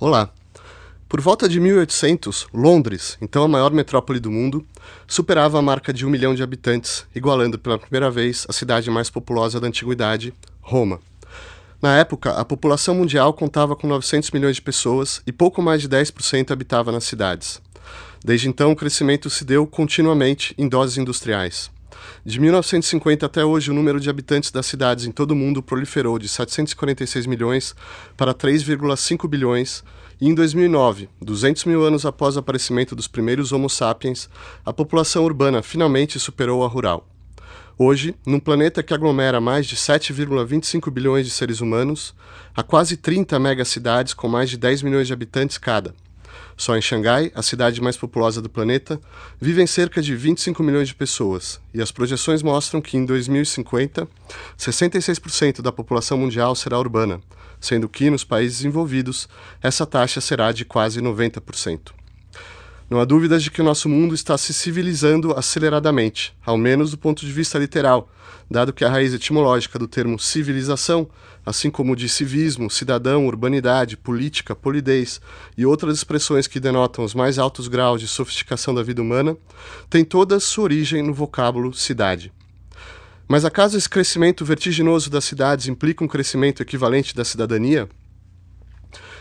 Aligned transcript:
Olá! 0.00 0.32
Por 1.08 1.20
volta 1.20 1.48
de 1.48 1.58
1800, 1.58 2.46
Londres, 2.54 3.18
então 3.20 3.42
a 3.42 3.48
maior 3.48 3.72
metrópole 3.72 4.20
do 4.20 4.30
mundo, 4.30 4.64
superava 5.08 5.58
a 5.58 5.62
marca 5.62 5.92
de 5.92 6.06
um 6.06 6.08
milhão 6.08 6.36
de 6.36 6.42
habitantes, 6.42 7.04
igualando 7.12 7.58
pela 7.58 7.80
primeira 7.80 8.08
vez 8.08 8.46
a 8.48 8.52
cidade 8.52 8.88
mais 8.92 9.10
populosa 9.10 9.58
da 9.58 9.66
antiguidade, 9.66 10.32
Roma. 10.60 11.00
Na 11.82 11.98
época, 11.98 12.30
a 12.30 12.44
população 12.44 12.94
mundial 12.94 13.32
contava 13.32 13.74
com 13.74 13.88
900 13.88 14.30
milhões 14.30 14.54
de 14.54 14.62
pessoas 14.62 15.20
e 15.26 15.32
pouco 15.32 15.60
mais 15.60 15.82
de 15.82 15.88
10% 15.88 16.52
habitava 16.52 16.92
nas 16.92 17.02
cidades. 17.02 17.60
Desde 18.24 18.48
então, 18.48 18.70
o 18.70 18.76
crescimento 18.76 19.28
se 19.28 19.44
deu 19.44 19.66
continuamente 19.66 20.54
em 20.56 20.68
doses 20.68 20.96
industriais. 20.96 21.72
De 22.24 22.40
1950 22.40 23.24
até 23.24 23.44
hoje, 23.44 23.70
o 23.70 23.74
número 23.74 24.00
de 24.00 24.10
habitantes 24.10 24.50
das 24.50 24.66
cidades 24.66 25.06
em 25.06 25.12
todo 25.12 25.32
o 25.32 25.36
mundo 25.36 25.62
proliferou 25.62 26.18
de 26.18 26.28
746 26.28 27.26
milhões 27.26 27.74
para 28.16 28.34
3,5 28.34 29.28
bilhões, 29.28 29.82
e 30.20 30.28
em 30.28 30.34
2009, 30.34 31.08
200 31.22 31.64
mil 31.64 31.84
anos 31.84 32.04
após 32.04 32.36
o 32.36 32.40
aparecimento 32.40 32.96
dos 32.96 33.06
primeiros 33.06 33.52
Homo 33.52 33.70
sapiens, 33.70 34.28
a 34.64 34.72
população 34.72 35.24
urbana 35.24 35.62
finalmente 35.62 36.18
superou 36.18 36.64
a 36.64 36.68
rural. 36.68 37.08
Hoje, 37.78 38.14
num 38.26 38.40
planeta 38.40 38.82
que 38.82 38.92
aglomera 38.92 39.40
mais 39.40 39.64
de 39.64 39.76
7,25 39.76 40.90
bilhões 40.90 41.24
de 41.24 41.32
seres 41.32 41.60
humanos, 41.60 42.12
há 42.54 42.62
quase 42.64 42.96
30 42.96 43.38
megacidades 43.38 44.12
com 44.12 44.26
mais 44.26 44.50
de 44.50 44.56
10 44.56 44.82
milhões 44.82 45.06
de 45.06 45.12
habitantes 45.12 45.56
cada 45.58 45.94
só 46.58 46.76
em 46.76 46.82
Xangai, 46.82 47.30
a 47.36 47.40
cidade 47.40 47.80
mais 47.80 47.96
populosa 47.96 48.42
do 48.42 48.50
planeta, 48.50 49.00
vivem 49.40 49.64
cerca 49.64 50.02
de 50.02 50.14
25 50.16 50.60
milhões 50.60 50.88
de 50.88 50.94
pessoas, 50.94 51.60
e 51.72 51.80
as 51.80 51.92
projeções 51.92 52.42
mostram 52.42 52.82
que 52.82 52.96
em 52.96 53.04
2050, 53.04 54.08
66% 54.58 55.62
da 55.62 55.70
população 55.70 56.18
mundial 56.18 56.56
será 56.56 56.76
urbana, 56.76 57.20
sendo 57.60 57.88
que 57.88 58.10
nos 58.10 58.24
países 58.24 58.64
envolvidos 58.64 59.28
essa 59.62 59.86
taxa 59.86 60.20
será 60.20 60.50
de 60.50 60.64
quase 60.64 61.00
90%. 61.00 61.92
Não 62.90 62.98
há 62.98 63.04
dúvidas 63.04 63.44
de 63.44 63.52
que 63.52 63.60
o 63.60 63.64
nosso 63.64 63.88
mundo 63.88 64.12
está 64.12 64.36
se 64.36 64.52
civilizando 64.52 65.32
aceleradamente, 65.38 66.34
ao 66.44 66.58
menos 66.58 66.90
do 66.90 66.98
ponto 66.98 67.24
de 67.24 67.30
vista 67.30 67.56
literal, 67.56 68.10
dado 68.50 68.72
que 68.72 68.84
a 68.84 68.88
raiz 68.88 69.12
etimológica 69.12 69.78
do 69.78 69.86
termo 69.86 70.18
civilização, 70.18 71.08
assim 71.44 71.70
como 71.70 71.96
de 71.96 72.08
civismo, 72.08 72.70
cidadão, 72.70 73.26
urbanidade, 73.26 73.96
política, 73.96 74.54
polidez 74.54 75.20
e 75.56 75.66
outras 75.66 75.96
expressões 75.96 76.46
que 76.46 76.60
denotam 76.60 77.04
os 77.04 77.14
mais 77.14 77.38
altos 77.38 77.68
graus 77.68 78.00
de 78.00 78.08
sofisticação 78.08 78.74
da 78.74 78.82
vida 78.82 79.02
humana, 79.02 79.36
tem 79.90 80.04
toda 80.04 80.40
sua 80.40 80.64
origem 80.64 81.02
no 81.02 81.12
vocábulo 81.14 81.72
cidade. 81.74 82.32
Mas 83.26 83.44
acaso 83.44 83.76
esse 83.76 83.88
crescimento 83.88 84.44
vertiginoso 84.44 85.10
das 85.10 85.24
cidades 85.24 85.68
implica 85.68 86.02
um 86.02 86.08
crescimento 86.08 86.62
equivalente 86.62 87.14
da 87.14 87.24
cidadania? 87.24 87.88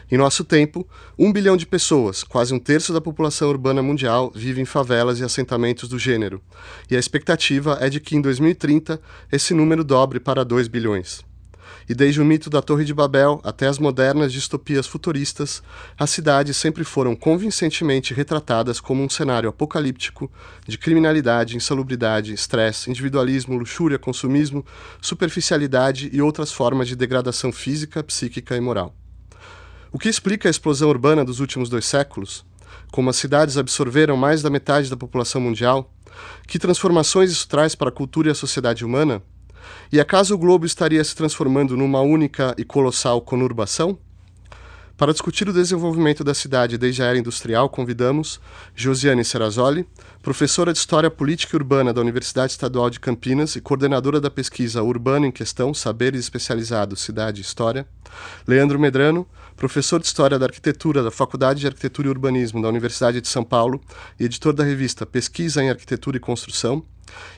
Em 0.09 0.17
nosso 0.17 0.45
tempo, 0.45 0.87
um 1.19 1.33
bilhão 1.33 1.57
de 1.57 1.65
pessoas, 1.65 2.23
quase 2.23 2.53
um 2.53 2.59
terço 2.59 2.93
da 2.93 3.01
população 3.01 3.49
urbana 3.49 3.83
mundial, 3.83 4.31
vive 4.33 4.61
em 4.61 4.65
favelas 4.65 5.19
e 5.19 5.23
assentamentos 5.23 5.89
do 5.89 5.99
gênero, 5.99 6.41
e 6.89 6.95
a 6.95 6.99
expectativa 6.99 7.77
é 7.81 7.89
de 7.89 7.99
que 7.99 8.15
em 8.15 8.21
2030 8.21 9.01
esse 9.29 9.53
número 9.53 9.83
dobre 9.83 10.21
para 10.21 10.45
2 10.45 10.69
bilhões. 10.69 11.25
E 11.89 11.93
desde 11.93 12.21
o 12.21 12.25
mito 12.25 12.49
da 12.49 12.61
Torre 12.61 12.85
de 12.85 12.93
Babel 12.93 13.41
até 13.43 13.67
as 13.67 13.77
modernas 13.77 14.31
distopias 14.31 14.87
futuristas, 14.87 15.61
as 15.99 16.09
cidades 16.09 16.55
sempre 16.55 16.85
foram 16.85 17.13
convincentemente 17.13 18.13
retratadas 18.13 18.79
como 18.79 19.03
um 19.03 19.09
cenário 19.09 19.49
apocalíptico 19.49 20.31
de 20.65 20.77
criminalidade, 20.77 21.57
insalubridade, 21.57 22.33
estresse, 22.33 22.89
individualismo, 22.89 23.57
luxúria, 23.57 23.99
consumismo, 23.99 24.65
superficialidade 25.01 26.09
e 26.13 26.21
outras 26.21 26.53
formas 26.53 26.87
de 26.87 26.95
degradação 26.95 27.51
física, 27.51 28.01
psíquica 28.01 28.55
e 28.55 28.61
moral. 28.61 28.95
O 29.97 29.99
que 29.99 30.09
explica 30.09 30.47
a 30.47 30.51
explosão 30.51 30.89
urbana 30.89 31.25
dos 31.25 31.39
últimos 31.39 31.69
dois 31.69 31.83
séculos? 31.83 32.45
Como 32.91 33.09
as 33.09 33.15
cidades 33.15 33.57
absorveram 33.57 34.15
mais 34.15 34.43
da 34.43 34.49
metade 34.51 34.91
da 34.91 34.95
população 34.95 35.41
mundial? 35.41 35.91
Que 36.47 36.59
transformações 36.59 37.31
isso 37.31 37.47
traz 37.47 37.73
para 37.73 37.89
a 37.89 37.91
cultura 37.91 38.27
e 38.27 38.31
a 38.31 38.35
sociedade 38.35 38.85
humana? 38.85 39.23
E 39.91 39.99
acaso 39.99 40.35
o 40.35 40.37
globo 40.37 40.67
estaria 40.67 41.03
se 41.03 41.15
transformando 41.15 41.75
numa 41.75 41.99
única 41.99 42.53
e 42.59 42.63
colossal 42.63 43.19
conurbação? 43.21 43.97
Para 44.95 45.11
discutir 45.11 45.49
o 45.49 45.53
desenvolvimento 45.53 46.23
da 46.23 46.33
cidade 46.35 46.77
desde 46.77 47.01
a 47.01 47.05
era 47.05 47.17
industrial, 47.17 47.67
convidamos 47.67 48.39
Josiane 48.75 49.25
Serrazoli, 49.25 49.87
professora 50.21 50.73
de 50.73 50.77
História 50.79 51.09
Política 51.09 51.55
e 51.55 51.57
Urbana 51.57 51.91
da 51.91 52.01
Universidade 52.01 52.51
Estadual 52.51 52.89
de 52.89 52.99
Campinas 52.99 53.55
e 53.55 53.61
coordenadora 53.61 54.19
da 54.21 54.29
pesquisa 54.29 54.81
Urbano 54.81 55.25
em 55.25 55.31
Questão, 55.31 55.73
Saberes 55.73 56.19
Especializados, 56.21 57.01
Cidade 57.01 57.41
e 57.41 57.43
História, 57.43 57.87
Leandro 58.47 58.79
Medrano, 58.79 59.27
professor 59.57 59.99
de 59.99 60.05
História 60.05 60.37
da 60.37 60.45
Arquitetura 60.45 61.01
da 61.01 61.09
Faculdade 61.09 61.59
de 61.59 61.67
Arquitetura 61.67 62.07
e 62.07 62.11
Urbanismo 62.11 62.61
da 62.61 62.69
Universidade 62.69 63.19
de 63.19 63.27
São 63.27 63.43
Paulo 63.43 63.81
e 64.19 64.23
editor 64.23 64.53
da 64.53 64.63
revista 64.63 65.05
Pesquisa 65.05 65.63
em 65.63 65.69
Arquitetura 65.69 66.15
e 66.15 66.19
Construção, 66.19 66.85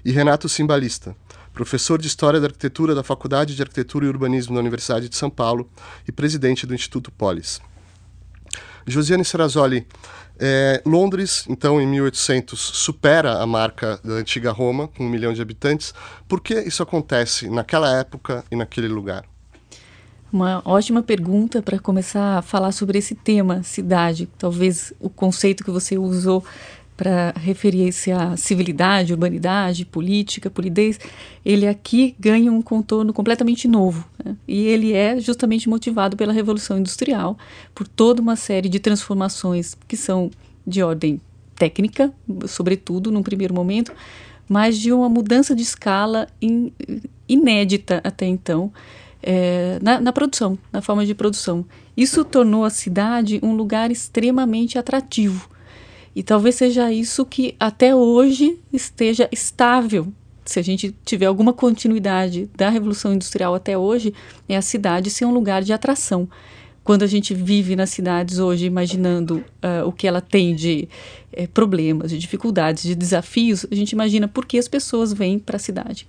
e 0.04 0.12
Renato 0.12 0.50
Simbalista, 0.50 1.16
professor 1.54 2.00
de 2.00 2.08
História 2.08 2.40
da 2.40 2.48
Arquitetura 2.48 2.94
da 2.94 3.04
Faculdade 3.04 3.56
de 3.56 3.62
Arquitetura 3.62 4.06
e 4.06 4.10
Urbanismo 4.10 4.54
da 4.54 4.60
Universidade 4.60 5.08
de 5.08 5.16
São 5.16 5.30
Paulo 5.30 5.70
e 6.06 6.12
presidente 6.12 6.68
do 6.68 6.76
Instituto 6.76 7.10
Polis. 7.10 7.62
Josiane 8.86 9.24
Serrazoli, 9.24 9.88
é, 10.38 10.82
Londres, 10.86 11.46
então, 11.48 11.80
em 11.80 11.88
1800, 11.88 12.60
supera 12.60 13.42
a 13.42 13.46
marca 13.46 14.00
da 14.04 14.16
antiga 14.16 14.52
Roma, 14.52 14.88
com 14.88 15.06
um 15.06 15.10
milhão 15.10 15.32
de 15.32 15.42
habitantes. 15.42 15.94
Por 16.28 16.42
que 16.42 16.56
isso 16.62 16.82
acontece 16.82 17.50
naquela 17.50 17.98
época 17.98 18.44
e 18.52 18.56
naquele 18.56 18.88
lugar? 18.88 19.26
Uma 20.32 20.62
ótima 20.64 21.02
pergunta 21.02 21.62
para 21.62 21.80
começar 21.80 22.38
a 22.38 22.42
falar 22.42 22.72
sobre 22.72 23.00
esse 23.00 23.16
tema, 23.16 23.64
cidade. 23.64 24.30
Talvez 24.38 24.94
o 25.00 25.10
conceito 25.10 25.64
que 25.64 25.72
você 25.72 25.98
usou 25.98 26.44
para 26.96 27.34
referir-se 27.36 28.12
à 28.12 28.36
civilidade, 28.36 29.14
urbanidade, 29.14 29.86
política, 29.86 30.50
polidez, 30.50 31.00
ele 31.46 31.66
aqui 31.66 32.14
ganha 32.20 32.52
um 32.52 32.62
contorno 32.62 33.14
completamente 33.14 33.68
novo. 33.68 34.06
Né? 34.24 34.36
E 34.48 34.68
ele 34.68 34.94
é 34.94 35.20
justamente 35.20 35.68
motivado 35.68 36.18
pela 36.18 36.34
Revolução 36.34 36.78
Industrial, 36.78 37.38
por 37.74 37.88
toda 37.88 38.22
uma 38.22 38.36
série 38.36 38.70
de 38.70 38.80
transformações 38.80 39.78
que 39.88 39.96
são 39.96 40.30
de 40.68 40.84
ordem 40.84 41.22
técnica, 41.56 42.14
sobretudo 42.48 43.12
num 43.12 43.24
primeiro 43.24 43.54
momento, 43.54 43.94
mas 44.48 44.78
de 44.78 44.92
uma 44.92 45.08
mudança 45.08 45.56
de 45.56 45.64
escala 45.64 46.28
in, 46.42 46.72
inédita 47.28 48.02
até 48.04 48.26
então. 48.26 48.72
É, 49.22 49.78
na, 49.82 50.00
na 50.00 50.14
produção, 50.14 50.58
na 50.72 50.82
forma 50.82 51.06
de 51.06 51.14
produção. 51.14 51.66
Isso 51.96 52.24
tornou 52.24 52.64
a 52.64 52.70
cidade 52.70 53.40
um 53.44 53.54
lugar 53.54 53.92
extremamente 53.92 54.78
atrativo 54.78 55.50
e 56.16 56.24
talvez 56.24 56.56
seja 56.56 56.92
isso 56.92 57.26
que 57.26 57.56
até 57.60 57.96
hoje 57.96 58.60
esteja 58.74 59.30
estável. 59.32 60.12
Se 60.44 60.60
a 60.60 60.64
gente 60.64 60.96
tiver 61.06 61.28
alguma 61.28 61.54
continuidade 61.54 62.50
da 62.58 62.70
Revolução 62.70 63.14
Industrial 63.14 63.54
até 63.54 63.78
hoje, 63.78 64.14
é 64.48 64.58
a 64.58 64.62
cidade 64.62 65.12
ser 65.12 65.26
um 65.26 65.32
lugar 65.32 65.62
de 65.62 65.72
atração. 65.72 66.28
Quando 66.84 67.04
a 67.04 67.08
gente 67.08 67.34
vive 67.34 67.76
nas 67.76 67.90
cidades 67.90 68.40
hoje, 68.40 68.66
imaginando 68.66 69.44
uh, 69.64 69.88
o 69.88 69.92
que 69.92 70.08
ela 70.08 70.22
tem 70.22 70.56
de 70.56 70.88
eh, 71.32 71.46
problemas, 71.46 72.10
de 72.10 72.18
dificuldades, 72.18 72.84
de 72.84 72.96
desafios, 72.96 73.66
a 73.70 73.76
gente 73.76 73.92
imagina 73.92 74.28
por 74.28 74.46
que 74.46 74.58
as 74.58 74.68
pessoas 74.68 75.14
vêm 75.14 75.38
para 75.38 75.58
a 75.58 75.60
cidade. 75.60 76.08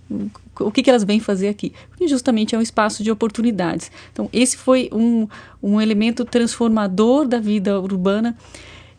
O 0.59 0.71
que, 0.71 0.83
que 0.83 0.89
elas 0.89 1.05
vêm 1.05 1.21
fazer 1.21 1.49
aqui? 1.49 1.73
Justamente 2.07 2.55
é 2.55 2.59
um 2.59 2.63
espaço 2.63 3.05
de 3.05 3.11
oportunidades. 3.11 3.91
Então, 4.13 4.29
esse 4.33 4.57
foi 4.57 4.89
um, 4.93 5.29
um 5.63 5.81
elemento 5.81 6.25
transformador 6.25 7.29
da 7.29 7.39
vida 7.39 7.79
urbana 7.79 8.37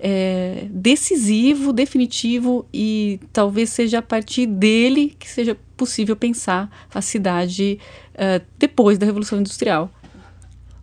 é, 0.01 0.65
decisivo, 0.71 1.71
definitivo 1.71 2.65
e 2.73 3.19
talvez 3.31 3.69
seja 3.69 3.99
a 3.99 4.01
partir 4.01 4.47
dele 4.47 5.15
que 5.17 5.29
seja 5.29 5.55
possível 5.77 6.15
pensar 6.15 6.69
a 6.93 7.01
cidade 7.01 7.79
uh, 8.15 8.43
depois 8.57 8.97
da 8.97 9.05
Revolução 9.05 9.39
Industrial. 9.39 9.91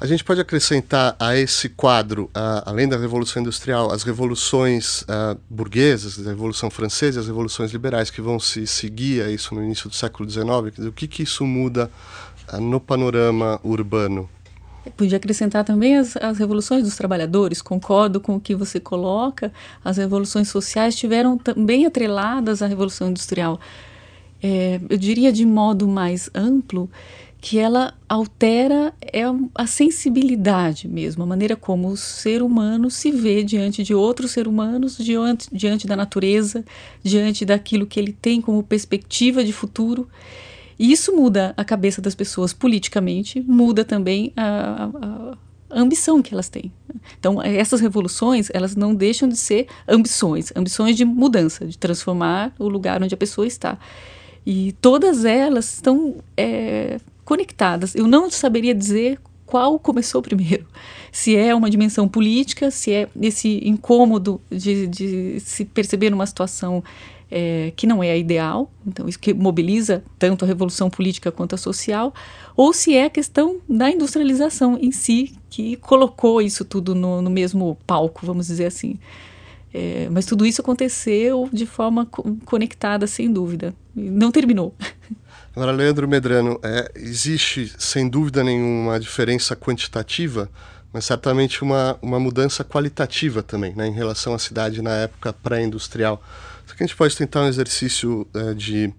A 0.01 0.07
gente 0.07 0.23
pode 0.23 0.41
acrescentar 0.41 1.17
a 1.19 1.37
esse 1.37 1.69
quadro, 1.69 2.31
além 2.65 2.89
da 2.89 2.97
Revolução 2.97 3.43
Industrial, 3.43 3.91
as 3.91 4.05
revoluções 4.05 5.05
burguesas, 5.51 6.25
a 6.25 6.31
Revolução 6.31 6.71
Francesa 6.71 7.19
e 7.19 7.21
as 7.21 7.27
revoluções 7.27 7.73
liberais 7.73 8.09
que 8.09 8.21
vão 8.21 8.39
se 8.39 8.65
seguir 8.65 9.23
a 9.23 9.31
isso 9.31 9.57
no 9.57 9.65
início 9.65 9.89
do 9.89 9.97
século 9.97 10.31
XIX. 10.31 10.87
o 10.87 10.93
que, 10.93 11.09
que 11.09 11.25
isso 11.25 11.45
muda 11.45 11.91
no 12.61 12.79
panorama 12.79 13.59
urbano? 13.65 14.31
Podia 14.97 15.17
acrescentar 15.17 15.65
também 15.65 15.97
as, 15.97 16.17
as 16.17 16.39
revoluções 16.39 16.85
dos 16.85 16.97
trabalhadores, 16.97 17.61
concordo 17.61 18.21
com 18.21 18.37
o 18.37 18.41
que 18.41 18.55
você 18.55 18.79
coloca, 18.79 19.53
as 19.85 19.97
revoluções 19.97 20.49
sociais 20.49 20.95
estiveram 20.95 21.37
também 21.37 21.87
atreladas 21.87 22.63
à 22.63 22.69
Revolução 22.69 23.11
Industrial. 23.11 23.59
É, 24.41 24.81
eu 24.89 24.97
diria 24.97 25.33
de 25.33 25.45
modo 25.45 25.89
mais 25.89 26.31
amplo 26.33 26.89
que 27.41 27.59
ela 27.59 27.95
altera 28.09 28.93
é 29.01 29.23
a 29.55 29.67
sensibilidade 29.67 30.89
mesmo, 30.89 31.23
a 31.23 31.27
maneira 31.27 31.55
como 31.55 31.89
o 31.89 31.97
ser 31.97 32.43
humano 32.43 32.91
se 32.91 33.13
vê 33.13 33.45
diante 33.45 33.83
de 33.83 33.95
outros 33.95 34.33
seres 34.33 34.51
humanos, 34.51 34.97
diante, 34.99 35.49
diante 35.53 35.87
da 35.87 35.95
natureza, 35.95 36.65
diante 37.03 37.45
daquilo 37.45 37.87
que 37.87 38.01
ele 38.01 38.13
tem 38.13 38.41
como 38.41 38.63
perspectiva 38.63 39.45
de 39.45 39.53
futuro. 39.53 40.09
E 40.79 40.91
isso 40.91 41.15
muda 41.15 41.55
a 41.57 41.65
cabeça 41.65 42.03
das 42.03 42.15
pessoas 42.15 42.53
politicamente, 42.53 43.41
muda 43.41 43.85
também 43.85 44.33
a, 44.37 44.91
a, 45.01 45.37
a 45.71 45.81
ambição 45.81 46.21
que 46.21 46.35
elas 46.35 46.49
têm. 46.49 46.73
Então, 47.19 47.41
essas 47.43 47.81
revoluções, 47.81 48.49
elas 48.53 48.75
não 48.75 48.95
deixam 48.95 49.29
de 49.29 49.37
ser 49.37 49.69
ambições, 49.89 50.53
ambições 50.57 50.97
de 50.97 51.05
mudança, 51.05 51.67
de 51.67 51.79
transformar 51.79 52.53
o 52.59 52.69
lugar 52.69 53.03
onde 53.03 53.15
a 53.15 53.19
pessoa 53.19 53.47
está. 53.47 53.79
E 54.47 54.73
todas 54.81 55.25
elas 55.25 55.75
estão 55.75 56.17
é, 56.37 56.99
conectadas. 57.29 57.95
Eu 57.95 58.07
não 58.07 58.31
saberia 58.31 58.75
dizer 58.75 59.21
qual 59.45 59.79
começou 59.79 60.23
primeiro. 60.23 60.67
Se 61.13 61.37
é 61.37 61.55
uma 61.55 61.69
dimensão 61.69 62.09
política, 62.09 62.71
se 62.71 62.93
é 62.93 63.09
esse 63.21 63.67
incômodo 63.67 64.41
de, 64.51 64.87
de 64.87 65.41
se 65.41 65.65
perceber 65.65 66.11
numa 66.11 66.27
situação 66.27 66.85
é, 67.31 67.73
que 67.75 67.87
não 67.87 68.05
é 68.05 68.11
a 68.11 68.17
ideal, 68.17 68.71
então 68.87 69.09
isso 69.09 69.19
que 69.19 69.33
mobiliza 69.33 70.05
tanto 70.19 70.45
a 70.45 70.49
revolução 70.49 70.91
política 70.91 71.33
quanto 71.33 71.55
a 71.55 71.59
social, 71.59 72.13
ou 72.55 72.75
se 72.75 72.95
é 72.95 73.07
a 73.07 73.11
questão 73.11 73.57
da 73.67 73.91
industrialização 73.91 74.79
em 74.81 74.93
si, 74.93 75.35
que 75.49 75.77
colocou 75.77 76.43
isso 76.43 76.63
tudo 76.63 76.95
no, 76.95 77.23
no 77.23 77.31
mesmo 77.31 77.79
palco, 77.87 78.25
vamos 78.25 78.49
dizer 78.49 78.67
assim. 78.67 78.99
É, 79.73 80.09
mas 80.11 80.27
tudo 80.27 80.45
isso 80.45 80.61
aconteceu 80.61 81.49
de 81.51 81.65
forma 81.65 82.05
co 82.05 82.37
conectada, 82.45 83.07
sem 83.07 83.33
dúvida. 83.33 83.75
Não 83.95 84.31
terminou. 84.31 84.75
Agora, 85.59 85.73
Leandro 85.73 86.07
Medrano, 86.07 86.61
é, 86.63 86.89
existe 86.95 87.75
sem 87.77 88.09
dúvida 88.09 88.45
nenhuma 88.45 89.01
diferença 89.01 89.57
quantitativa, 89.57 90.49
mas 90.93 91.05
certamente 91.05 91.65
uma, 91.65 91.99
uma 92.01 92.21
mudança 92.21 92.63
qualitativa 92.63 93.43
também, 93.43 93.75
né, 93.75 93.89
em 93.89 93.93
relação 93.93 94.33
à 94.33 94.39
cidade 94.39 94.81
na 94.81 94.93
época 94.93 95.33
pré-industrial. 95.33 96.23
Será 96.65 96.77
que 96.77 96.85
a 96.85 96.87
gente 96.87 96.95
pode 96.95 97.17
tentar 97.17 97.43
um 97.43 97.49
exercício 97.49 98.25
é, 98.33 98.55
de 98.55 98.95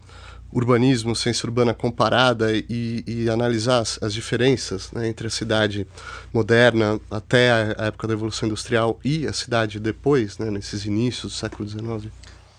urbanismo, 0.51 1.15
ciência 1.15 1.47
urbana 1.47 1.73
comparada 1.73 2.51
e, 2.53 3.05
e 3.07 3.29
analisar 3.29 3.79
as, 3.79 3.97
as 4.03 4.13
diferenças 4.13 4.91
né, 4.91 5.07
entre 5.07 5.27
a 5.27 5.29
cidade 5.29 5.87
moderna 6.33 6.99
até 7.09 7.51
a, 7.51 7.83
a, 7.83 7.85
época 7.85 8.05
da 8.05 8.15
Revolução 8.15 8.47
Industrial 8.47 8.99
e 9.01 9.25
a 9.25 9.31
cidade 9.31 9.79
depois, 9.79 10.37
né, 10.37 10.51
nesses 10.51 10.83
inícios 10.83 11.31
do 11.31 11.37
século 11.37 11.69
XIX? 11.69 12.11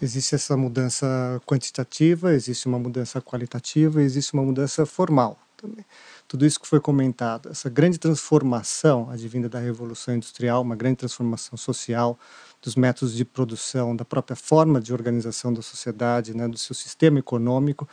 Existe 0.02 0.35
essa 0.35 0.56
mudança 0.56 1.06
quantitativa, 1.44 2.32
existe 2.32 2.67
uma 2.67 2.79
mudança 2.79 3.20
qualitativa, 3.20 4.02
existe 4.02 4.32
uma 4.32 4.43
mudança 4.43 4.87
formal 4.87 5.38
também. 5.58 5.85
Tudo 6.26 6.47
isso 6.47 6.58
que 6.58 6.67
foi 6.67 6.81
comentado, 6.81 7.50
essa 7.50 7.69
grande 7.69 7.99
transformação 7.99 9.11
advinda 9.11 9.47
da 9.47 9.58
Revolução 9.58 10.14
Industrial, 10.14 10.62
uma 10.62 10.75
grande 10.75 10.97
transformação 10.97 11.58
social, 11.58 12.19
dos 12.62 12.76
métodos 12.76 13.14
de 13.14 13.26
produção, 13.26 13.94
da 13.94 14.05
própria 14.05 14.35
forma 14.35 14.81
de 14.81 14.91
organização 14.93 15.52
da 15.52 15.61
sociedade, 15.61 16.35
né, 16.35 16.49
do 16.49 16.56
seu 16.56 16.75
sistema 16.75 17.19
econômico, 17.19 17.87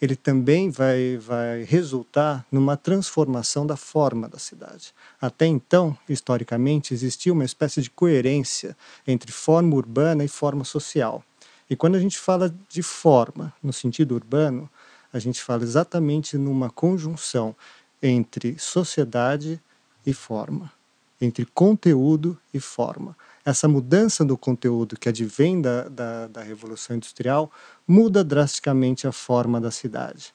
ele 0.00 0.14
também 0.14 0.70
vai, 0.70 1.16
vai 1.16 1.64
resultar 1.64 2.46
numa 2.52 2.76
transformação 2.76 3.66
da 3.66 3.76
forma 3.76 4.28
da 4.28 4.38
cidade. 4.38 4.94
Até 5.20 5.46
então, 5.46 5.96
historicamente, 6.08 6.94
existia 6.94 7.32
uma 7.32 7.44
espécie 7.44 7.82
de 7.82 7.90
coerência 7.90 8.76
entre 9.04 9.32
forma 9.32 9.74
urbana 9.74 10.24
e 10.24 10.28
forma 10.28 10.62
social. 10.62 11.24
E 11.68 11.76
quando 11.76 11.96
a 11.96 12.00
gente 12.00 12.18
fala 12.18 12.54
de 12.68 12.82
forma 12.82 13.52
no 13.62 13.72
sentido 13.72 14.14
urbano, 14.14 14.70
a 15.12 15.18
gente 15.18 15.42
fala 15.42 15.62
exatamente 15.62 16.36
numa 16.36 16.70
conjunção 16.70 17.54
entre 18.02 18.58
sociedade 18.58 19.60
e 20.06 20.12
forma, 20.12 20.72
entre 21.20 21.44
conteúdo 21.46 22.38
e 22.52 22.60
forma 22.60 23.16
essa 23.48 23.66
mudança 23.66 24.24
do 24.24 24.36
conteúdo 24.36 24.98
que 24.98 25.08
advém 25.08 25.60
da, 25.60 25.88
da, 25.88 26.26
da 26.26 26.42
Revolução 26.42 26.96
Industrial 26.96 27.50
muda 27.86 28.22
drasticamente 28.22 29.06
a 29.06 29.12
forma 29.12 29.58
da 29.58 29.70
cidade. 29.70 30.34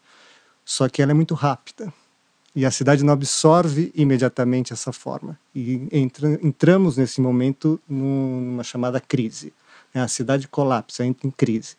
Só 0.65 0.89
que 0.89 1.01
ela 1.01 1.12
é 1.12 1.13
muito 1.13 1.35
rápida 1.35 1.94
e 2.56 2.65
a 2.65 2.71
cidade 2.71 3.03
não 3.03 3.13
absorve 3.13 3.91
imediatamente 3.94 4.74
essa 4.74 4.91
forma. 4.91 5.38
E 5.53 5.88
entra, 5.91 6.39
entramos 6.41 6.97
nesse 6.97 7.21
momento 7.21 7.80
numa 7.88 8.63
chamada 8.63 9.00
crise. 9.00 9.53
A 9.94 10.07
cidade 10.07 10.48
colapsa, 10.48 11.06
entra 11.06 11.28
em 11.28 11.31
crise. 11.31 11.75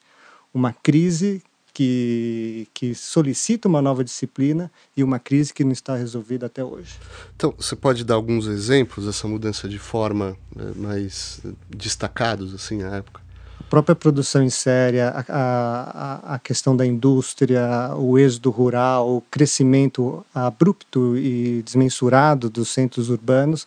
Uma 0.53 0.73
crise 0.73 1.43
que, 1.75 2.69
que 2.73 2.95
solicita 2.95 3.69
uma 3.69 3.83
nova 3.83 4.05
disciplina 4.05 4.71
e 4.97 5.03
uma 5.03 5.19
crise 5.19 5.53
que 5.53 5.65
não 5.65 5.73
está 5.73 5.97
resolvida 5.97 6.47
até 6.47 6.63
hoje. 6.63 6.97
Então, 7.35 7.53
você 7.59 7.75
pode 7.75 8.05
dar 8.05 8.15
alguns 8.15 8.47
exemplos 8.47 9.07
dessa 9.07 9.27
mudança 9.27 9.69
de 9.69 9.79
forma 9.79 10.37
né, 10.55 10.73
mais 10.77 11.41
destacados 11.69 12.55
assim 12.55 12.79
na 12.79 12.97
época? 12.97 13.21
A 13.59 13.65
própria 13.65 13.97
produção 13.97 14.43
em 14.45 14.51
série, 14.51 15.01
a, 15.01 15.25
a, 15.29 16.35
a 16.35 16.39
questão 16.39 16.77
da 16.77 16.87
indústria, 16.87 17.93
o 17.97 18.17
êxodo 18.17 18.51
rural, 18.51 19.17
o 19.17 19.21
crescimento 19.23 20.25
abrupto 20.33 21.17
e 21.17 21.61
desmensurado 21.63 22.49
dos 22.49 22.69
centros 22.69 23.09
urbanos 23.11 23.67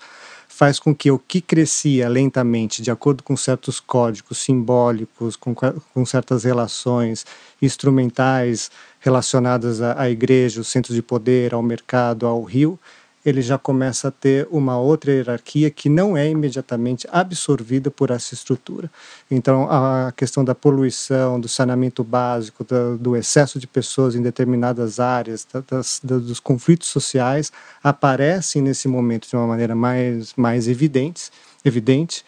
faz 0.57 0.80
com 0.80 0.94
que 0.94 1.12
o 1.12 1.19
que 1.19 1.39
crescia 1.39 2.09
lentamente, 2.09 2.81
de 2.81 2.89
acordo 2.89 3.21
com 3.21 3.38
certos 3.38 3.80
códigos 3.80 4.39
simbólicos, 4.39 5.36
com, 5.36 5.54
com 5.54 6.04
certas 6.04 6.45
relações 6.45 7.27
instrumentais 7.62 8.71
relacionadas 9.00 9.83
à, 9.83 10.01
à 10.01 10.09
igreja, 10.09 10.59
os 10.59 10.68
centros 10.68 10.95
de 10.95 11.04
poder, 11.04 11.54
ao 11.54 11.62
mercado, 11.62 12.25
ao 12.25 12.42
rio, 12.42 12.80
ele 13.27 13.41
já 13.41 13.57
começa 13.57 14.07
a 14.07 14.12
ter 14.12 14.47
uma 14.50 14.79
outra 14.79 15.12
hierarquia 15.12 15.69
que 15.69 15.89
não 15.89 16.15
é 16.15 16.29
imediatamente 16.29 17.06
absorvida 17.12 17.91
por 17.91 18.09
essa 18.09 18.33
estrutura. 18.33 18.89
Então, 19.29 19.69
a 19.69 20.13
questão 20.15 20.45
da 20.45 20.56
poluição, 20.56 21.38
do 21.38 21.50
saneamento 21.50 22.06
básico, 22.06 22.63
do, 22.63 22.97
do 22.97 23.18
excesso 23.18 23.59
de 23.59 23.68
pessoas 23.68 24.15
em 24.15 24.21
determinadas 24.21 24.97
áreas, 24.97 25.45
das, 25.69 26.00
dos 26.01 26.39
conflitos 26.39 26.88
sociais, 26.88 27.51
aparecem 27.83 28.62
nesse 28.62 28.88
momento 28.88 29.27
de 29.27 29.35
uma 29.35 29.45
maneira 29.45 29.75
mais, 29.75 30.33
mais 30.38 30.69
evidente, 30.69 31.29
evidente 31.65 32.24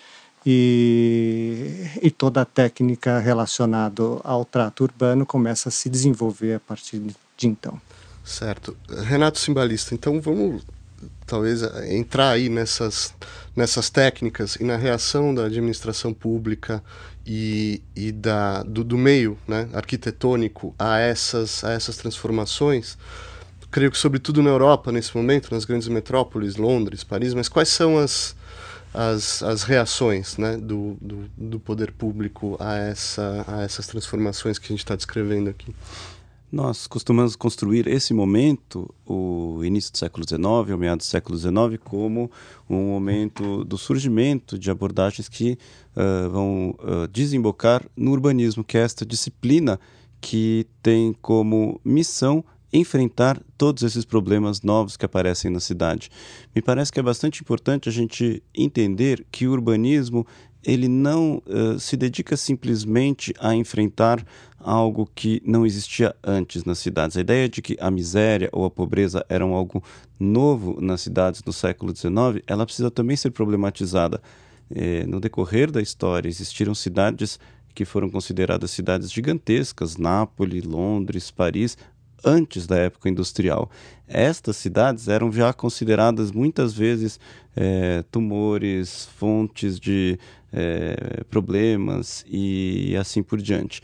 e, 0.45 1.91
e 2.01 2.11
toda 2.11 2.41
a 2.41 2.45
técnica 2.45 3.19
relacionada 3.19 4.03
ao 4.21 4.43
trato 4.43 4.83
urbano 4.83 5.25
começa 5.25 5.69
a 5.69 5.71
se 5.71 5.89
desenvolver 5.89 6.55
a 6.55 6.59
partir 6.59 6.99
de 6.99 7.47
então. 7.47 7.79
Certo. 8.25 8.75
Renato 9.05 9.39
Simbalista, 9.39 9.95
então 9.95 10.19
vamos 10.19 10.61
talvez 11.29 11.61
eh, 11.61 11.95
entrar 11.95 12.31
aí 12.31 12.49
nessas, 12.49 13.13
nessas 13.55 13.89
técnicas 13.89 14.55
e 14.55 14.63
na 14.63 14.75
reação 14.75 15.33
da 15.33 15.45
administração 15.45 16.13
pública 16.13 16.83
e, 17.25 17.81
e 17.95 18.11
da, 18.11 18.63
do, 18.63 18.83
do 18.83 18.97
meio 18.97 19.37
né, 19.47 19.69
arquitetônico 19.73 20.73
a 20.77 20.97
essas, 20.99 21.63
a 21.63 21.71
essas 21.71 21.95
transformações. 21.95 22.97
Creio 23.71 23.91
que, 23.91 23.97
sobretudo 23.99 24.41
na 24.41 24.49
Europa, 24.49 24.91
nesse 24.91 25.15
momento, 25.15 25.53
nas 25.53 25.63
grandes 25.63 25.87
metrópoles, 25.87 26.55
Londres, 26.55 27.03
Paris, 27.03 27.35
mas 27.35 27.47
quais 27.47 27.69
são 27.69 27.99
as, 27.99 28.35
as, 28.91 29.43
as 29.43 29.61
reações 29.61 30.37
né, 30.37 30.57
do, 30.57 30.97
do, 30.99 31.29
do 31.37 31.59
poder 31.59 31.91
público 31.91 32.57
a, 32.59 32.75
essa, 32.77 33.45
a 33.47 33.61
essas 33.61 33.85
transformações 33.85 34.57
que 34.57 34.65
a 34.65 34.69
gente 34.69 34.79
está 34.79 34.95
descrevendo 34.95 35.51
aqui? 35.51 35.75
Nós 36.51 36.87
costumamos 36.87 37.35
construir 37.35 37.85
esse 37.87 38.11
momento, 38.11 38.91
o 39.05 39.63
início 39.63 39.91
do 39.91 39.99
século 39.99 40.27
XIX, 40.27 40.73
o 40.73 40.77
meados 40.77 41.05
do 41.05 41.09
século 41.09 41.37
XIX, 41.37 41.79
como 41.83 42.31
um 42.67 42.87
momento 42.87 43.63
do 43.63 43.77
surgimento 43.77 44.57
de 44.57 44.71
abordagens 44.71 45.29
que 45.29 45.59
uh, 45.95 46.29
vão 46.31 46.75
uh, 46.79 47.07
desembocar 47.07 47.85
no 47.95 48.11
urbanismo, 48.11 48.63
que 48.63 48.79
é 48.79 48.81
esta 48.81 49.05
disciplina 49.05 49.79
que 50.19 50.65
tem 50.81 51.13
como 51.21 51.79
missão 51.85 52.43
enfrentar 52.73 53.41
todos 53.57 53.83
esses 53.83 54.05
problemas 54.05 54.61
novos 54.61 54.95
que 54.95 55.05
aparecem 55.05 55.51
na 55.51 55.59
cidade. 55.59 56.09
Me 56.55 56.61
parece 56.61 56.91
que 56.91 56.99
é 56.99 57.03
bastante 57.03 57.41
importante 57.41 57.89
a 57.89 57.91
gente 57.91 58.41
entender 58.55 59.25
que 59.31 59.47
o 59.47 59.51
urbanismo 59.51 60.25
ele 60.63 60.87
não 60.87 61.41
uh, 61.45 61.79
se 61.79 61.95
dedica 61.95 62.35
simplesmente 62.35 63.33
a 63.39 63.55
enfrentar 63.55 64.25
algo 64.59 65.09
que 65.15 65.41
não 65.45 65.65
existia 65.65 66.13
antes 66.23 66.65
nas 66.65 66.79
cidades. 66.79 67.15
A 67.15 67.21
ideia 67.21 67.47
de 67.47 67.61
que 67.61 67.77
a 67.79 67.89
miséria 67.89 68.49
ou 68.51 68.65
a 68.65 68.69
pobreza 68.69 69.25
eram 69.29 69.53
algo 69.53 69.81
novo 70.19 70.79
nas 70.81 71.01
cidades 71.01 71.41
no 71.45 71.53
século 71.53 71.95
XIX, 71.95 72.43
ela 72.45 72.65
precisa 72.65 72.91
também 72.91 73.15
ser 73.15 73.31
problematizada. 73.31 74.21
Eh, 74.69 75.05
no 75.07 75.19
decorrer 75.19 75.71
da 75.71 75.81
história, 75.81 76.27
existiram 76.27 76.75
cidades 76.75 77.39
que 77.73 77.85
foram 77.85 78.09
consideradas 78.09 78.71
cidades 78.71 79.11
gigantescas, 79.11 79.95
Nápoles, 79.95 80.63
Londres, 80.65 81.31
Paris, 81.31 81.77
antes 82.23 82.67
da 82.67 82.77
época 82.77 83.09
industrial. 83.09 83.69
Estas 84.07 84.57
cidades 84.57 85.07
eram 85.07 85.31
já 85.31 85.53
consideradas 85.53 86.31
muitas 86.31 86.73
vezes 86.73 87.19
é, 87.55 88.03
tumores, 88.11 89.07
fontes 89.17 89.79
de 89.79 90.19
é, 90.51 91.23
problemas 91.29 92.25
e 92.27 92.95
assim 92.97 93.21
por 93.23 93.41
diante. 93.41 93.81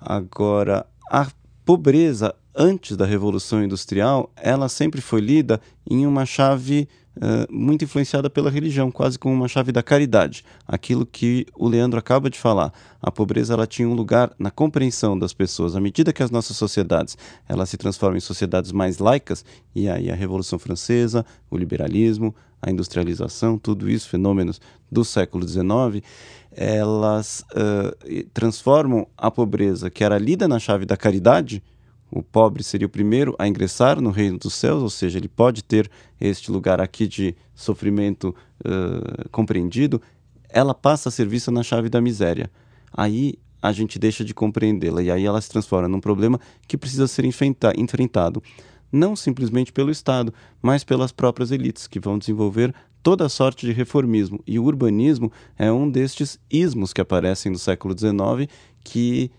Agora, 0.00 0.86
a 1.10 1.26
pobreza 1.64 2.34
antes 2.54 2.96
da 2.96 3.04
Revolução 3.04 3.62
Industrial, 3.62 4.30
ela 4.36 4.68
sempre 4.68 5.00
foi 5.00 5.20
lida 5.20 5.60
em 5.88 6.06
uma 6.06 6.24
chave 6.24 6.88
uh, 7.16 7.52
muito 7.52 7.84
influenciada 7.84 8.30
pela 8.30 8.50
religião, 8.50 8.90
quase 8.90 9.18
como 9.18 9.34
uma 9.34 9.48
chave 9.48 9.72
da 9.72 9.82
caridade. 9.82 10.42
Aquilo 10.66 11.04
que 11.04 11.46
o 11.54 11.68
Leandro 11.68 11.98
acaba 11.98 12.30
de 12.30 12.38
falar. 12.38 12.72
A 13.00 13.10
pobreza 13.10 13.52
ela 13.52 13.66
tinha 13.66 13.88
um 13.88 13.94
lugar 13.94 14.32
na 14.38 14.50
compreensão 14.50 15.18
das 15.18 15.34
pessoas. 15.34 15.76
À 15.76 15.80
medida 15.80 16.12
que 16.12 16.22
as 16.22 16.30
nossas 16.30 16.56
sociedades 16.56 17.16
elas 17.48 17.68
se 17.68 17.76
transformam 17.76 18.16
em 18.16 18.20
sociedades 18.20 18.72
mais 18.72 18.98
laicas, 18.98 19.44
e 19.74 19.88
aí 19.88 20.10
a 20.10 20.14
Revolução 20.14 20.58
Francesa, 20.58 21.24
o 21.50 21.58
liberalismo, 21.58 22.34
a 22.66 22.70
industrialização, 22.70 23.56
tudo 23.56 23.88
isso, 23.88 24.08
fenômenos 24.08 24.60
do 24.90 25.04
século 25.04 25.46
XIX, 25.46 26.04
elas 26.50 27.44
uh, 27.52 28.24
transformam 28.34 29.06
a 29.16 29.30
pobreza, 29.30 29.88
que 29.88 30.02
era 30.02 30.18
lida 30.18 30.48
na 30.48 30.58
chave 30.58 30.84
da 30.84 30.96
caridade, 30.96 31.62
o 32.10 32.22
pobre 32.22 32.64
seria 32.64 32.86
o 32.86 32.90
primeiro 32.90 33.36
a 33.38 33.46
ingressar 33.46 34.00
no 34.00 34.10
reino 34.10 34.38
dos 34.38 34.54
céus, 34.54 34.82
ou 34.82 34.90
seja, 34.90 35.18
ele 35.18 35.28
pode 35.28 35.62
ter 35.62 35.88
este 36.20 36.50
lugar 36.50 36.80
aqui 36.80 37.06
de 37.06 37.36
sofrimento 37.54 38.34
uh, 38.64 39.28
compreendido, 39.30 40.02
ela 40.48 40.74
passa 40.74 41.08
a 41.08 41.12
ser 41.12 41.28
vista 41.28 41.52
na 41.52 41.62
chave 41.62 41.88
da 41.88 42.00
miséria. 42.00 42.50
Aí 42.92 43.34
a 43.62 43.70
gente 43.70 43.98
deixa 43.98 44.24
de 44.24 44.34
compreendê-la 44.34 45.02
e 45.02 45.10
aí 45.10 45.24
ela 45.24 45.40
se 45.40 45.48
transforma 45.48 45.88
num 45.88 46.00
problema 46.00 46.40
que 46.66 46.76
precisa 46.76 47.06
ser 47.06 47.24
enfrentado 47.24 48.42
não 48.90 49.16
simplesmente 49.16 49.72
pelo 49.72 49.90
Estado, 49.90 50.32
mas 50.62 50.84
pelas 50.84 51.12
próprias 51.12 51.50
elites 51.50 51.86
que 51.86 52.00
vão 52.00 52.18
desenvolver 52.18 52.74
toda 53.02 53.28
sorte 53.28 53.66
de 53.66 53.72
reformismo. 53.72 54.42
E 54.46 54.58
o 54.58 54.64
urbanismo 54.64 55.30
é 55.56 55.70
um 55.70 55.88
destes 55.88 56.38
ismos 56.50 56.92
que 56.92 57.00
aparecem 57.00 57.52
no 57.52 57.58
século 57.58 57.96
XIX 57.96 58.50
que 58.82 59.30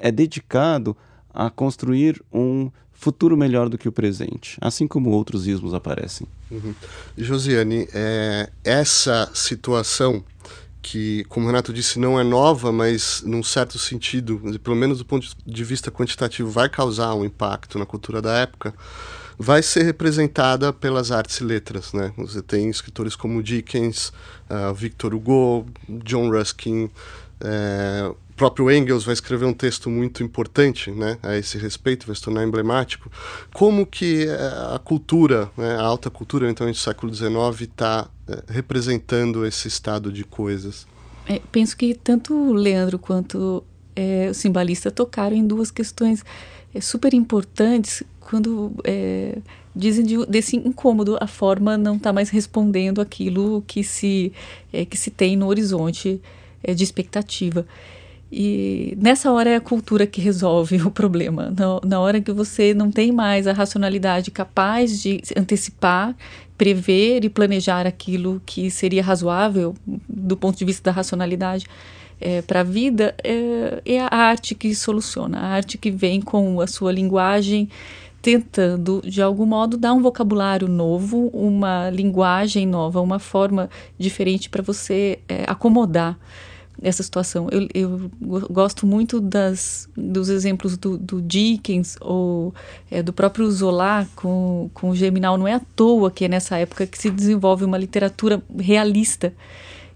é 0.00 0.10
dedicado 0.10 0.96
a 1.32 1.50
construir 1.50 2.22
um 2.32 2.70
futuro 2.92 3.36
melhor 3.36 3.68
do 3.68 3.76
que 3.76 3.88
o 3.88 3.92
presente, 3.92 4.56
assim 4.60 4.86
como 4.86 5.10
outros 5.10 5.46
ismos 5.46 5.74
aparecem. 5.74 6.26
Uhum. 6.50 6.74
Josiane, 7.18 7.88
é, 7.92 8.50
essa 8.64 9.30
situação 9.34 10.24
que, 10.84 11.24
como 11.30 11.46
o 11.46 11.48
Renato 11.48 11.72
disse, 11.72 11.98
não 11.98 12.20
é 12.20 12.22
nova, 12.22 12.70
mas 12.70 13.22
num 13.24 13.42
certo 13.42 13.78
sentido, 13.78 14.38
pelo 14.62 14.76
menos 14.76 14.98
do 14.98 15.04
ponto 15.04 15.26
de 15.44 15.64
vista 15.64 15.90
quantitativo, 15.90 16.50
vai 16.50 16.68
causar 16.68 17.14
um 17.14 17.24
impacto 17.24 17.78
na 17.78 17.86
cultura 17.86 18.20
da 18.20 18.36
época, 18.36 18.74
vai 19.38 19.62
ser 19.62 19.82
representada 19.82 20.74
pelas 20.74 21.10
artes 21.10 21.38
e 21.38 21.44
letras. 21.44 21.94
Né? 21.94 22.12
Você 22.18 22.42
tem 22.42 22.68
escritores 22.68 23.16
como 23.16 23.42
Dickens, 23.42 24.12
uh, 24.50 24.74
Victor 24.74 25.14
Hugo, 25.14 25.66
John 25.88 26.30
Ruskin, 26.30 26.90
o 28.10 28.16
próprio 28.36 28.70
Engels 28.70 29.04
vai 29.04 29.12
escrever 29.12 29.44
um 29.44 29.52
texto 29.52 29.88
muito 29.88 30.22
importante 30.22 30.90
né, 30.90 31.18
a 31.22 31.36
esse 31.36 31.56
respeito, 31.58 32.06
vai 32.06 32.16
se 32.16 32.22
tornar 32.22 32.44
emblemático. 32.44 33.10
Como 33.52 33.86
que 33.86 34.26
é, 34.26 34.74
a 34.74 34.80
cultura, 34.82 35.50
né, 35.56 35.76
a 35.76 35.82
alta 35.82 36.10
cultura, 36.10 36.50
então, 36.50 36.68
do 36.70 36.76
século 36.76 37.14
XIX, 37.14 37.32
está 37.60 38.08
é, 38.28 38.42
representando 38.48 39.46
esse 39.46 39.68
estado 39.68 40.12
de 40.12 40.24
coisas? 40.24 40.86
É, 41.28 41.40
penso 41.52 41.76
que 41.76 41.94
tanto 41.94 42.34
o 42.34 42.52
Leandro 42.52 42.98
quanto 42.98 43.62
é, 43.94 44.28
o 44.30 44.34
simbalista 44.34 44.90
tocaram 44.90 45.36
em 45.36 45.46
duas 45.46 45.70
questões 45.70 46.24
é, 46.74 46.80
super 46.80 47.14
importantes 47.14 48.02
quando 48.20 48.72
dizem 49.76 50.04
de, 50.04 50.24
desse 50.26 50.56
incômodo, 50.56 51.18
a 51.20 51.26
forma 51.26 51.76
não 51.76 51.96
está 51.96 52.10
mais 52.10 52.30
respondendo 52.30 53.02
aquilo 53.02 53.62
que 53.66 53.84
se, 53.84 54.32
que 54.88 54.96
se 54.96 55.10
tem 55.10 55.36
no 55.36 55.46
horizonte 55.46 56.22
de 56.66 56.82
expectativa. 56.82 57.66
E 58.36 58.98
nessa 59.00 59.30
hora 59.30 59.48
é 59.50 59.54
a 59.54 59.60
cultura 59.60 60.08
que 60.08 60.20
resolve 60.20 60.76
o 60.82 60.90
problema. 60.90 61.54
Na, 61.56 61.80
na, 61.84 62.00
hora 62.00 62.20
que 62.20 62.32
você 62.32 62.74
não 62.74 62.90
tem 62.90 63.12
mais 63.12 63.46
a 63.46 63.52
racionalidade 63.52 64.32
capaz 64.32 65.00
de 65.00 65.20
antecipar, 65.36 66.16
prever 66.58 67.24
e 67.24 67.28
planejar 67.28 67.86
aquilo 67.86 68.42
que 68.44 68.72
seria 68.72 69.04
razoável 69.04 69.72
do 69.86 70.36
ponto 70.36 70.58
de 70.58 70.64
vista 70.64 70.82
da 70.82 70.90
racionalidade 70.90 71.66
é, 72.20 72.42
para 72.42 72.60
a 72.60 72.64
vida, 72.64 73.14
é, 73.22 73.80
é 73.86 74.00
a 74.00 74.08
arte 74.08 74.56
que 74.56 74.74
soluciona, 74.74 75.38
a 75.38 75.46
arte 75.50 75.78
que 75.78 75.92
vem 75.92 76.20
com 76.20 76.60
a 76.60 76.66
sua 76.66 76.90
linguagem 76.90 77.68
tentando, 78.20 79.00
de 79.04 79.22
algum 79.22 79.46
modo, 79.46 79.76
dar 79.76 79.92
um 79.92 80.02
vocabulário 80.02 80.66
novo, 80.66 81.28
uma 81.32 81.88
linguagem 81.90 82.66
nova, 82.66 83.00
uma 83.00 83.20
forma 83.20 83.70
diferente 83.96 84.48
para 84.48 84.62
você 84.62 85.20
é, 85.28 85.44
acomodar 85.46 86.18
essa 86.82 87.02
situação. 87.02 87.48
Eu, 87.50 87.68
eu 87.74 88.10
gosto 88.50 88.86
muito 88.86 89.20
das, 89.20 89.88
dos 89.96 90.28
exemplos 90.28 90.76
do, 90.76 90.98
do 90.98 91.22
Dickens 91.22 91.96
ou 92.00 92.54
é, 92.90 93.02
do 93.02 93.12
próprio 93.12 93.50
Zola 93.50 94.06
com, 94.16 94.70
com 94.74 94.90
o 94.90 94.96
Germinal. 94.96 95.38
Não 95.38 95.48
é 95.48 95.54
à 95.54 95.60
toa 95.76 96.10
que 96.10 96.24
é 96.24 96.28
nessa 96.28 96.58
época 96.58 96.86
que 96.86 96.98
se 96.98 97.10
desenvolve 97.10 97.64
uma 97.64 97.78
literatura 97.78 98.42
realista, 98.58 99.32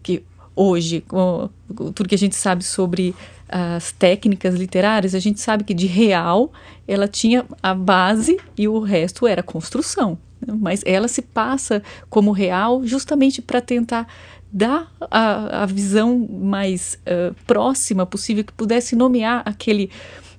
que 0.03 0.23
hoje, 0.55 1.01
com 1.03 1.49
tudo 1.95 2.09
que 2.09 2.15
a 2.15 2.19
gente 2.19 2.35
sabe 2.35 2.65
sobre 2.65 3.15
as 3.49 3.93
técnicas 3.93 4.55
literárias, 4.55 5.15
a 5.15 5.19
gente 5.19 5.41
sabe 5.41 5.65
que 5.65 5.73
de 5.73 5.87
real 5.87 6.53
ela 6.87 7.09
tinha 7.09 7.47
a 7.63 7.75
base 7.75 8.39
e 8.57 8.69
o 8.69 8.81
resto 8.81 9.27
era 9.27 9.43
construção. 9.43 10.19
Né? 10.47 10.55
Mas 10.59 10.83
ela 10.85 11.09
se 11.09 11.23
passa 11.23 11.83
como 12.11 12.33
real 12.33 12.85
justamente 12.85 13.41
para 13.41 13.61
tentar 13.61 14.07
dar 14.53 14.93
a, 15.11 15.63
a 15.63 15.67
visão 15.67 16.27
mais 16.31 16.99
uh, 17.07 17.35
próxima 17.47 18.07
possível, 18.07 18.45
que 18.45 18.53
pudesse 18.53 18.97
nomear 18.97 19.43
aquele 19.45 19.91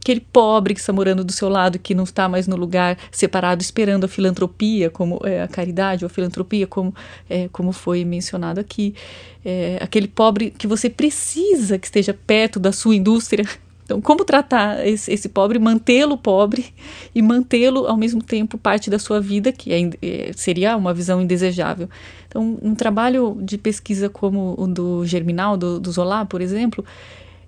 aquele 0.02 0.22
pobre 0.22 0.74
que 0.74 0.80
está 0.80 0.94
morando 0.94 1.24
do 1.24 1.32
seu 1.32 1.50
lado, 1.50 1.78
que 1.78 1.94
não 1.94 2.06
está 2.06 2.28
mais 2.30 2.48
no 2.48 2.56
lugar 2.56 2.98
separado, 3.12 3.62
esperando 3.62 4.06
a 4.06 4.08
filantropia, 4.08 4.90
como 4.90 5.20
é, 5.24 5.42
a 5.42 5.48
caridade 5.48 6.06
ou 6.06 6.08
a 6.08 6.10
filantropia, 6.10 6.66
como, 6.66 6.96
é, 7.30 7.50
como 7.52 7.72
foi 7.72 8.06
mencionado 8.06 8.60
aqui. 8.60 8.96
É, 9.44 9.78
aquele 9.82 10.08
pobre 10.08 10.52
que 10.52 10.68
você 10.68 10.90
precisa 10.90 11.78
que 11.78 11.86
esteja 11.86 12.14
perto 12.14 12.60
da 12.60 12.72
sua 12.72 12.96
indústria. 12.96 13.46
Então, 13.90 14.00
como 14.00 14.24
tratar 14.24 14.86
esse, 14.88 15.12
esse 15.12 15.28
pobre, 15.28 15.58
mantê-lo 15.58 16.16
pobre 16.16 16.68
e 17.16 17.24
mantê-lo 17.24 17.88
ao 17.88 17.98
mesmo 17.98 18.22
tempo 18.22 18.56
parte 18.56 18.88
da 18.88 19.00
sua 19.00 19.20
vida, 19.20 19.52
que 19.52 19.74
é, 19.74 20.32
seria 20.36 20.78
uma 20.78 20.94
visão 20.94 21.20
indesejável. 21.20 21.90
Então, 22.28 22.60
um 22.62 22.76
trabalho 22.76 23.40
de 23.42 23.58
pesquisa 23.58 24.08
como 24.08 24.54
o 24.60 24.68
do 24.68 25.04
Germinal, 25.08 25.58
do, 25.58 25.80
do 25.80 25.92
Zola, 25.92 26.24
por 26.24 26.40
exemplo, 26.40 26.86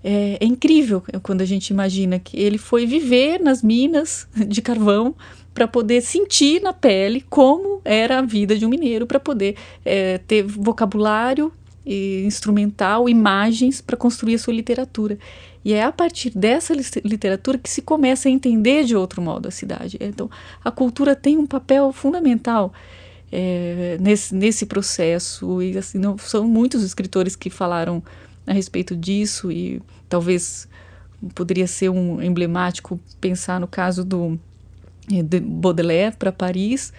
é, 0.04 0.40
é, 0.42 0.44
incrível 0.44 1.04
quando 1.22 1.42
a 1.42 1.46
gente 1.46 1.70
imagina 1.70 2.18
que 2.18 2.40
ele 2.40 2.58
foi 2.58 2.88
viver 2.88 3.40
nas 3.40 3.62
minas 3.62 4.28
de 4.36 4.64
carvão 4.64 5.14
para 5.54 5.68
poder 5.68 6.02
sentir 6.02 6.60
na 6.60 6.74
pele 6.74 7.24
como 7.30 7.82
era 7.86 8.18
a 8.18 8.22
vida 8.24 8.58
de 8.58 8.66
um 8.66 8.70
mineiro, 8.70 9.06
para 9.06 9.20
poder 9.20 9.56
é, 9.86 10.18
ter 10.18 10.42
vocabulário 10.42 11.54
e 11.86 12.24
instrumental, 12.26 13.10
imagens 13.10 13.82
para 13.82 13.98
construir 13.98 14.36
a 14.36 14.40
sua 14.40 14.54
literatura. 14.54 15.20
E 15.64 15.74
é 15.74 15.84
a 15.84 15.92
partir 15.92 16.32
dessa 16.32 16.74
literatura 17.04 17.58
que 17.58 17.70
se 17.70 17.82
começa 17.82 18.28
a 18.28 18.32
entender 18.32 18.84
de 18.84 18.96
outro 18.96 19.22
modo 19.22 19.48
a 19.48 19.52
cidade. 19.52 19.98
Então, 20.00 20.30
a 20.64 20.72
cultura 20.72 21.16
tem 21.16 21.38
um 21.38 21.46
papel 21.46 21.92
fundamental 21.92 22.74
é, 23.32 23.98
nesse, 24.00 24.34
nesse 24.34 24.66
processo. 24.66 25.62
E 25.62 25.78
assim, 25.78 26.00
não, 26.00 26.18
são 26.18 26.48
muitos 26.48 26.84
escritores 26.84 27.36
que 27.36 27.50
falaram 27.50 28.04
a 28.46 28.54
respeito 28.54 28.96
disso 28.96 29.52
e 29.52 29.82
talvez 30.10 30.68
poderia 31.36 31.68
ser 31.68 31.90
um 31.90 32.22
emblemático 32.22 33.00
pensar 33.20 33.60
no 33.60 33.68
caso 33.68 34.04
do 34.04 34.40
de 35.08 35.40
Baudelaire 35.40 36.16
para 36.16 36.32
Paris 36.32 36.94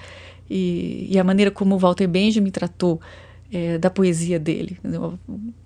e, 0.51 1.09
e, 1.11 1.19
a 1.19 1.25
maneira 1.25 1.51
como 1.51 1.79
Walter 1.79 2.07
Benjamin 2.07 2.51
tratou 2.51 3.01
é, 3.51 3.79
da 3.79 3.89
poesia 3.89 4.39
dele, 4.39 4.79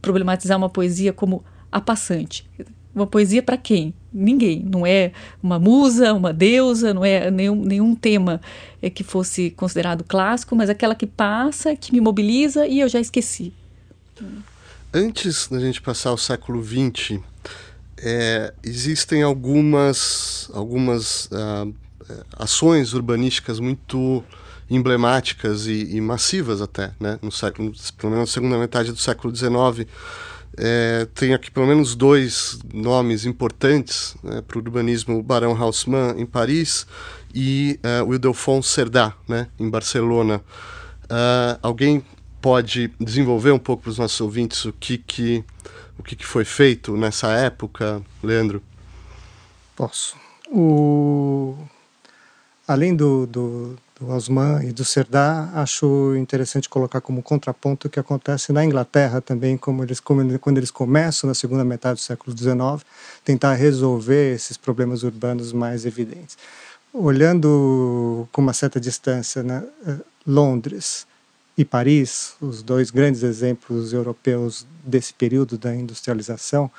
problematizar 0.00 0.56
uma 0.56 0.68
poesia 0.68 1.12
como 1.12 1.44
a 1.72 1.80
passante. 1.80 2.48
Uma 2.96 3.06
poesia 3.06 3.42
para 3.42 3.58
quem? 3.58 3.92
Ninguém. 4.10 4.64
Não 4.64 4.86
é 4.86 5.12
uma 5.42 5.58
musa, 5.58 6.14
uma 6.14 6.32
deusa, 6.32 6.94
não 6.94 7.04
é 7.04 7.30
nenhum, 7.30 7.62
nenhum 7.62 7.94
tema 7.94 8.40
é, 8.80 8.88
que 8.88 9.04
fosse 9.04 9.50
considerado 9.50 10.02
clássico, 10.02 10.56
mas 10.56 10.70
aquela 10.70 10.94
que 10.94 11.06
passa, 11.06 11.76
que 11.76 11.92
me 11.92 12.00
mobiliza 12.00 12.66
e 12.66 12.80
eu 12.80 12.88
já 12.88 12.98
esqueci. 12.98 13.52
Antes 14.94 15.46
da 15.48 15.60
gente 15.60 15.82
passar 15.82 16.08
ao 16.08 16.16
século 16.16 16.64
XX, 16.64 17.20
é, 17.98 18.54
existem 18.64 19.22
algumas, 19.22 20.50
algumas 20.54 21.26
uh, 21.26 21.74
ações 22.38 22.94
urbanísticas 22.94 23.60
muito 23.60 24.24
emblemáticas 24.70 25.66
e, 25.66 25.96
e, 25.96 26.00
massivas 26.00 26.62
até, 26.62 26.92
né? 26.98 27.18
no 27.20 27.30
século, 27.30 27.72
pelo 27.98 28.12
menos 28.12 28.30
na 28.30 28.32
segunda 28.32 28.58
metade 28.58 28.90
do 28.90 28.98
século 28.98 29.34
XIX, 29.34 29.86
é, 30.56 31.06
tem 31.14 31.34
aqui 31.34 31.50
pelo 31.50 31.66
menos 31.66 31.94
dois 31.94 32.58
nomes 32.72 33.26
importantes 33.26 34.16
né, 34.22 34.40
para 34.40 34.58
o 34.58 34.60
urbanismo: 34.60 35.18
o 35.18 35.22
Barão 35.22 35.54
Haussmann, 35.54 36.18
em 36.18 36.24
Paris, 36.24 36.86
e 37.34 37.78
uh, 37.84 38.04
o 38.04 38.14
Ildefonso 38.14 38.68
Cerdá, 38.70 39.14
né, 39.28 39.48
em 39.58 39.68
Barcelona. 39.68 40.42
Uh, 41.04 41.58
alguém 41.62 42.04
pode 42.40 42.90
desenvolver 42.98 43.50
um 43.50 43.58
pouco 43.58 43.82
para 43.82 43.90
os 43.90 43.98
nossos 43.98 44.20
ouvintes 44.20 44.64
o 44.64 44.72
que, 44.72 44.98
que, 44.98 45.44
o 45.98 46.02
que, 46.02 46.16
que 46.16 46.24
foi 46.24 46.44
feito 46.44 46.96
nessa 46.96 47.32
época, 47.32 48.02
Leandro? 48.22 48.62
Posso. 49.74 50.16
O... 50.48 51.56
Além 52.66 52.96
do, 52.96 53.26
do, 53.26 53.76
do 53.98 54.10
Osman 54.10 54.62
e 54.62 54.72
do 54.72 54.84
Serdá, 54.84 55.50
acho 55.54 56.14
interessante 56.16 56.68
colocar 56.68 57.00
como 57.00 57.22
contraponto 57.22 57.86
o 57.86 57.90
que 57.90 57.98
acontece 57.98 58.52
na 58.52 58.64
Inglaterra 58.64 59.20
também, 59.20 59.56
como 59.56 59.82
eles, 59.82 60.00
como, 60.00 60.38
quando 60.38 60.58
eles 60.58 60.70
começam 60.70 61.28
na 61.28 61.34
segunda 61.34 61.64
metade 61.64 62.00
do 62.00 62.02
século 62.02 62.36
XIX, 62.36 62.84
tentar 63.24 63.54
resolver 63.54 64.34
esses 64.34 64.56
problemas 64.56 65.02
urbanos 65.02 65.52
mais 65.52 65.86
evidentes. 65.86 66.36
Olhando 66.92 68.28
com 68.32 68.42
uma 68.42 68.52
certa 68.52 68.78
distância, 68.78 69.42
né, 69.42 69.64
Londres, 70.26 71.06
e 71.58 71.64
Paris, 71.64 72.34
os 72.40 72.62
dois 72.62 72.90
grandes 72.90 73.22
exemplos 73.22 73.92
europeus 73.92 74.66
desse 74.84 75.14
período 75.14 75.56
da 75.56 75.74
industrialização, 75.74 76.70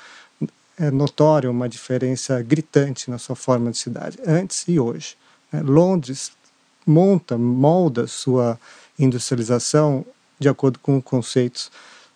é 0.78 0.90
notório 0.90 1.50
uma 1.50 1.68
diferença 1.68 2.40
gritante 2.42 3.10
na 3.10 3.18
sua 3.18 3.34
forma 3.34 3.72
de 3.72 3.78
cidade, 3.78 4.18
antes 4.24 4.64
e 4.68 4.78
hoje. 4.78 5.16
Né? 5.52 5.60
Londres 5.62 6.30
monta, 6.88 7.36
molda 7.36 8.06
sua 8.06 8.58
industrialização 8.98 10.04
de 10.38 10.48
acordo 10.48 10.78
com 10.78 11.02
conceitos 11.02 11.70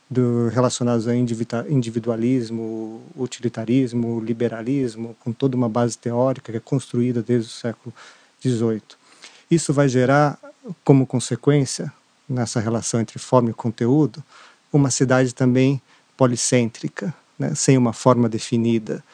do, 0.09 0.49
relacionados 0.49 1.07
a 1.07 1.15
individualismo, 1.15 3.03
utilitarismo, 3.17 4.21
liberalismo, 4.21 5.15
com 5.21 5.33
toda 5.33 5.57
uma 5.57 5.69
base 5.69 5.99
teórica 5.99 6.51
que 6.51 6.59
é 6.59 6.61
construída 6.61 7.23
desde 7.23 7.51
o 7.51 7.53
século 7.53 7.95
XVIII. 8.41 8.83
Isso 9.51 9.73
vai 9.73 9.89
gerar, 9.89 10.39
como 10.85 11.07
consequência, 11.07 11.93
nessa 12.29 12.59
relação 12.59 13.01
entre 13.01 13.19
forma 13.19 13.51
e 13.51 13.55
conteúdo, 13.55 14.23
uma 14.73 14.91
cidade 14.91 15.35
também 15.35 15.83
policêntrica, 16.17 17.15
né, 17.39 17.55
sem 17.55 17.77
uma 17.77 17.93
forma 17.93 18.29
definida, 18.29 19.05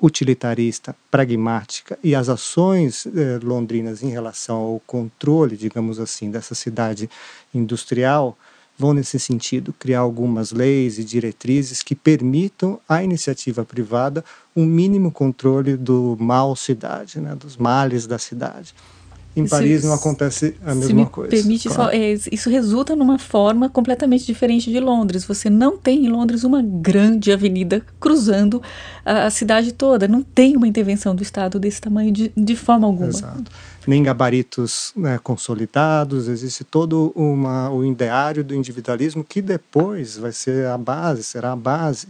utilitarista, 0.00 0.94
pragmática, 1.10 1.98
e 2.02 2.14
as 2.14 2.28
ações 2.28 3.06
é, 3.06 3.38
londrinas 3.42 4.02
em 4.02 4.10
relação 4.10 4.56
ao 4.56 4.82
controle, 4.86 5.56
digamos 5.56 5.98
assim, 5.98 6.30
dessa 6.30 6.54
cidade 6.54 7.10
industrial 7.52 8.38
vão 8.78 8.92
nesse 8.92 9.18
sentido, 9.20 9.72
criar 9.72 10.00
algumas 10.00 10.50
leis 10.50 10.98
e 10.98 11.04
diretrizes 11.04 11.82
que 11.82 11.94
permitam 11.94 12.80
à 12.88 13.02
iniciativa 13.02 13.64
privada 13.64 14.24
um 14.54 14.64
mínimo 14.64 15.10
controle 15.12 15.76
do 15.76 16.16
mal 16.20 16.54
cidade, 16.56 17.20
né, 17.20 17.34
dos 17.34 17.56
males 17.56 18.06
da 18.06 18.18
cidade. 18.18 18.74
Em 19.36 19.48
Paris 19.48 19.82
não 19.82 19.92
acontece 19.92 20.54
a 20.64 20.74
mesma 20.74 20.94
me 20.94 21.06
coisa. 21.06 21.30
Permite 21.30 21.68
claro. 21.68 21.90
só, 21.90 21.96
é, 21.96 22.12
isso 22.30 22.48
resulta 22.48 22.94
numa 22.94 23.18
forma 23.18 23.68
completamente 23.68 24.24
diferente 24.24 24.70
de 24.70 24.78
Londres. 24.78 25.24
Você 25.24 25.50
não 25.50 25.76
tem 25.76 26.06
em 26.06 26.08
Londres 26.08 26.44
uma 26.44 26.62
grande 26.62 27.32
avenida 27.32 27.84
cruzando 27.98 28.62
a, 29.04 29.26
a 29.26 29.30
cidade 29.30 29.72
toda. 29.72 30.06
Não 30.06 30.22
tem 30.22 30.56
uma 30.56 30.68
intervenção 30.68 31.16
do 31.16 31.22
Estado 31.22 31.58
desse 31.58 31.80
tamanho 31.80 32.12
de, 32.12 32.32
de 32.36 32.54
forma 32.54 32.86
alguma. 32.86 33.08
Exato. 33.08 33.50
Nem 33.86 34.02
gabaritos 34.04 34.92
né, 34.96 35.18
consolidados. 35.18 36.28
Existe 36.28 36.62
todo 36.62 37.12
uma, 37.16 37.68
o 37.70 37.84
ideário 37.84 38.44
do 38.44 38.54
individualismo 38.54 39.24
que 39.24 39.42
depois 39.42 40.16
vai 40.16 40.32
ser 40.32 40.66
a 40.66 40.78
base, 40.78 41.24
será 41.24 41.52
a 41.52 41.56
base 41.56 42.06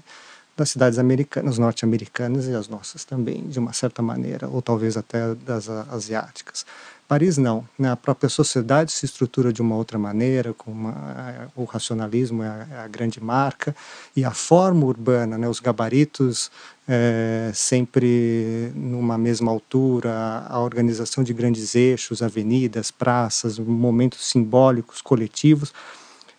das 0.57 0.71
cidades 0.71 0.99
americanas, 0.99 1.59
norte-americanas 1.59 2.47
e 2.47 2.55
as 2.55 2.69
nossas 2.69 3.05
também, 3.05 3.43
de 3.49 3.59
uma 3.59 3.73
certa 3.73 4.01
maneira, 4.01 4.49
ou 4.49 4.63
talvez 4.63 4.97
até 4.97 5.35
das 5.35 5.69
asiáticas. 5.69 6.65
Paris 7.07 7.37
não, 7.37 7.69
né? 7.79 7.91
a 7.91 7.97
própria 7.97 8.31
sociedade 8.31 8.91
se 8.91 9.05
estrutura 9.05 9.53
de 9.53 9.61
uma 9.61 9.77
outra 9.77 9.99
maneira, 9.99 10.55
com 10.55 10.71
uma, 10.71 11.51
o 11.55 11.65
racionalismo 11.65 12.43
é 12.43 12.49
a, 12.49 12.67
é 12.71 12.79
a, 12.79 12.89
grande 12.89 13.23
marca 13.23 13.77
e 14.17 14.25
a 14.25 14.31
forma 14.31 14.87
urbana, 14.87 15.37
né? 15.37 15.47
os 15.47 15.61
gabaritos 15.61 16.51
é, 16.89 17.51
sempre 17.53 18.73
numa 18.75 19.19
mesma 19.19 19.51
altura, 19.51 20.47
a 20.49 20.59
organização 20.61 21.23
de 21.23 21.35
grandes 21.35 21.75
eixos, 21.75 22.23
avenidas, 22.23 22.91
praças, 22.91 23.59
momentos 23.59 24.27
simbólicos, 24.27 25.03
coletivos, 25.03 25.75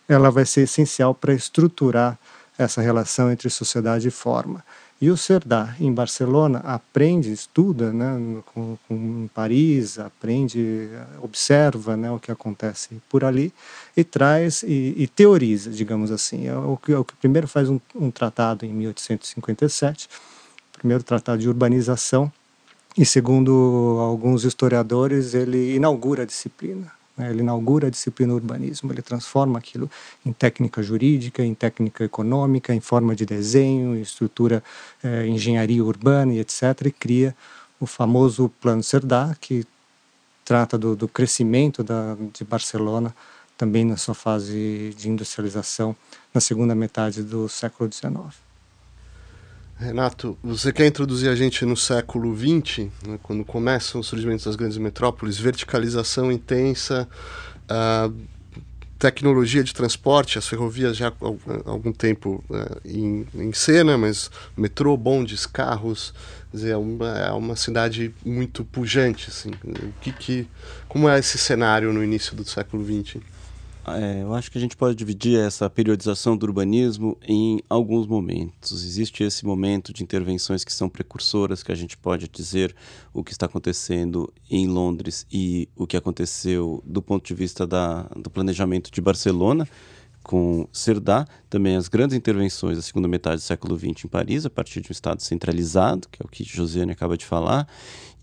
ela 0.08 0.30
vai 0.30 0.44
ser 0.44 0.62
essencial 0.62 1.14
para 1.14 1.32
estruturar 1.32 2.18
essa 2.58 2.80
relação 2.80 3.30
entre 3.30 3.48
sociedade 3.50 4.08
e 4.08 4.10
forma. 4.10 4.64
E 4.98 5.10
o 5.10 5.16
Cerdá, 5.16 5.76
em 5.78 5.92
Barcelona, 5.92 6.60
aprende, 6.60 7.30
estuda 7.30 7.92
né, 7.92 8.42
com, 8.46 8.78
com, 8.88 8.94
em 8.94 9.30
Paris, 9.34 9.98
aprende, 9.98 10.88
observa 11.20 11.96
né, 11.98 12.10
o 12.10 12.18
que 12.18 12.32
acontece 12.32 12.96
por 13.06 13.22
ali 13.22 13.52
e 13.94 14.02
traz 14.02 14.62
e, 14.62 14.94
e 14.96 15.06
teoriza, 15.06 15.70
digamos 15.70 16.10
assim. 16.10 16.46
É 16.46 16.56
o 16.56 16.78
que, 16.78 16.92
é 16.92 16.98
o 16.98 17.04
que 17.04 17.14
primeiro 17.16 17.46
faz 17.46 17.68
um, 17.68 17.78
um 17.94 18.10
tratado 18.10 18.64
em 18.64 18.72
1857, 18.72 20.08
primeiro 20.78 21.02
tratado 21.02 21.42
de 21.42 21.48
urbanização, 21.48 22.32
e 22.96 23.04
segundo 23.04 23.98
alguns 24.00 24.44
historiadores, 24.44 25.34
ele 25.34 25.74
inaugura 25.74 26.22
a 26.22 26.26
disciplina. 26.26 26.90
Né? 27.16 27.30
Ele 27.30 27.40
inaugura 27.40 27.88
a 27.88 27.90
disciplina 27.90 28.34
urbanismo, 28.34 28.92
ele 28.92 29.02
transforma 29.02 29.58
aquilo 29.58 29.90
em 30.24 30.32
técnica 30.32 30.82
jurídica, 30.82 31.44
em 31.44 31.54
técnica 31.54 32.04
econômica, 32.04 32.74
em 32.74 32.80
forma 32.80 33.14
de 33.14 33.24
desenho, 33.24 33.96
em 33.96 34.00
estrutura, 34.00 34.62
eh, 35.02 35.26
engenharia 35.26 35.82
urbana 35.84 36.34
e 36.34 36.40
etc. 36.40 36.62
E 36.86 36.90
cria 36.90 37.34
o 37.80 37.86
famoso 37.86 38.48
Plano 38.60 38.82
Cerdá, 38.82 39.36
que 39.40 39.64
trata 40.44 40.78
do, 40.78 40.94
do 40.94 41.08
crescimento 41.08 41.82
da, 41.82 42.16
de 42.32 42.44
Barcelona 42.44 43.14
também 43.56 43.84
na 43.84 43.96
sua 43.96 44.14
fase 44.14 44.94
de 44.96 45.08
industrialização 45.08 45.96
na 46.32 46.40
segunda 46.40 46.74
metade 46.74 47.22
do 47.22 47.48
século 47.48 47.90
XIX. 47.90 48.45
Renato, 49.78 50.38
você 50.42 50.72
quer 50.72 50.86
introduzir 50.86 51.28
a 51.28 51.34
gente 51.34 51.64
no 51.66 51.76
século 51.76 52.34
XX, 52.34 52.86
né, 53.06 53.18
quando 53.22 53.44
começam 53.44 54.00
os 54.00 54.06
surgimentos 54.06 54.46
das 54.46 54.56
grandes 54.56 54.78
metrópoles, 54.78 55.38
verticalização 55.38 56.32
intensa, 56.32 57.06
uh, 57.70 58.14
tecnologia 58.98 59.62
de 59.62 59.74
transporte, 59.74 60.38
as 60.38 60.48
ferrovias 60.48 60.96
já 60.96 61.08
há 61.08 61.70
algum 61.70 61.92
tempo 61.92 62.42
uh, 62.48 62.80
em, 62.86 63.26
em, 63.34 63.52
cena, 63.52 63.98
mas 63.98 64.30
metrô, 64.56 64.96
bondes, 64.96 65.44
carros, 65.44 66.14
dizer, 66.50 66.70
é, 66.70 66.76
uma, 66.78 67.18
é 67.18 67.32
uma 67.32 67.54
cidade 67.54 68.14
muito 68.24 68.64
pujante. 68.64 69.28
Assim. 69.28 69.50
O 69.62 69.92
que, 70.00 70.10
que, 70.10 70.48
como 70.88 71.06
é 71.06 71.18
esse 71.18 71.36
cenário 71.36 71.92
no 71.92 72.02
início 72.02 72.34
do 72.34 72.48
século 72.48 72.82
XX? 72.82 73.20
É, 73.88 74.22
eu 74.22 74.34
acho 74.34 74.50
que 74.50 74.58
a 74.58 74.60
gente 74.60 74.76
pode 74.76 74.96
dividir 74.96 75.38
essa 75.38 75.70
periodização 75.70 76.36
do 76.36 76.44
urbanismo 76.44 77.16
em 77.22 77.60
alguns 77.70 78.04
momentos. 78.06 78.84
Existe 78.84 79.22
esse 79.22 79.46
momento 79.46 79.92
de 79.92 80.02
intervenções 80.02 80.64
que 80.64 80.72
são 80.72 80.88
precursoras, 80.88 81.62
que 81.62 81.70
a 81.70 81.74
gente 81.74 81.96
pode 81.96 82.28
dizer 82.28 82.74
o 83.14 83.22
que 83.22 83.30
está 83.30 83.46
acontecendo 83.46 84.32
em 84.50 84.66
Londres 84.66 85.24
e 85.30 85.68
o 85.76 85.86
que 85.86 85.96
aconteceu 85.96 86.82
do 86.84 87.00
ponto 87.00 87.24
de 87.24 87.34
vista 87.34 87.64
da, 87.64 88.02
do 88.16 88.28
planejamento 88.28 88.90
de 88.90 89.00
Barcelona, 89.00 89.68
com 90.20 90.66
Cerdá, 90.72 91.24
também 91.48 91.76
as 91.76 91.86
grandes 91.86 92.16
intervenções 92.16 92.76
da 92.76 92.82
segunda 92.82 93.06
metade 93.06 93.36
do 93.36 93.42
século 93.42 93.78
XX 93.78 94.06
em 94.06 94.08
Paris, 94.08 94.44
a 94.44 94.50
partir 94.50 94.80
de 94.80 94.90
um 94.90 94.92
Estado 94.92 95.22
centralizado, 95.22 96.08
que 96.10 96.20
é 96.20 96.26
o 96.26 96.28
que 96.28 96.42
Josiane 96.42 96.90
acaba 96.90 97.16
de 97.16 97.24
falar, 97.24 97.68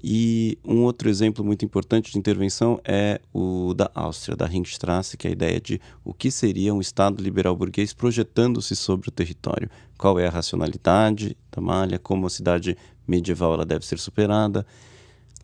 e 0.03 0.57
um 0.65 0.81
outro 0.81 1.09
exemplo 1.09 1.45
muito 1.45 1.63
importante 1.63 2.11
de 2.11 2.19
intervenção 2.19 2.79
é 2.83 3.21
o 3.33 3.73
da 3.73 3.89
Áustria, 3.95 4.35
da 4.35 4.45
Ringstrasse, 4.45 5.15
que 5.15 5.27
é 5.27 5.29
a 5.29 5.33
ideia 5.33 5.61
de 5.61 5.79
o 6.03 6.13
que 6.13 6.29
seria 6.29 6.73
um 6.73 6.81
Estado 6.81 7.23
liberal 7.23 7.55
burguês 7.55 7.93
projetando-se 7.93 8.75
sobre 8.75 9.07
o 9.07 9.11
território. 9.11 9.69
Qual 9.97 10.19
é 10.19 10.27
a 10.27 10.29
racionalidade 10.29 11.37
da 11.49 11.61
malha, 11.61 11.97
como 11.97 12.27
a 12.27 12.29
cidade 12.29 12.75
medieval 13.07 13.53
ela 13.53 13.65
deve 13.65 13.85
ser 13.85 13.99
superada. 13.99 14.65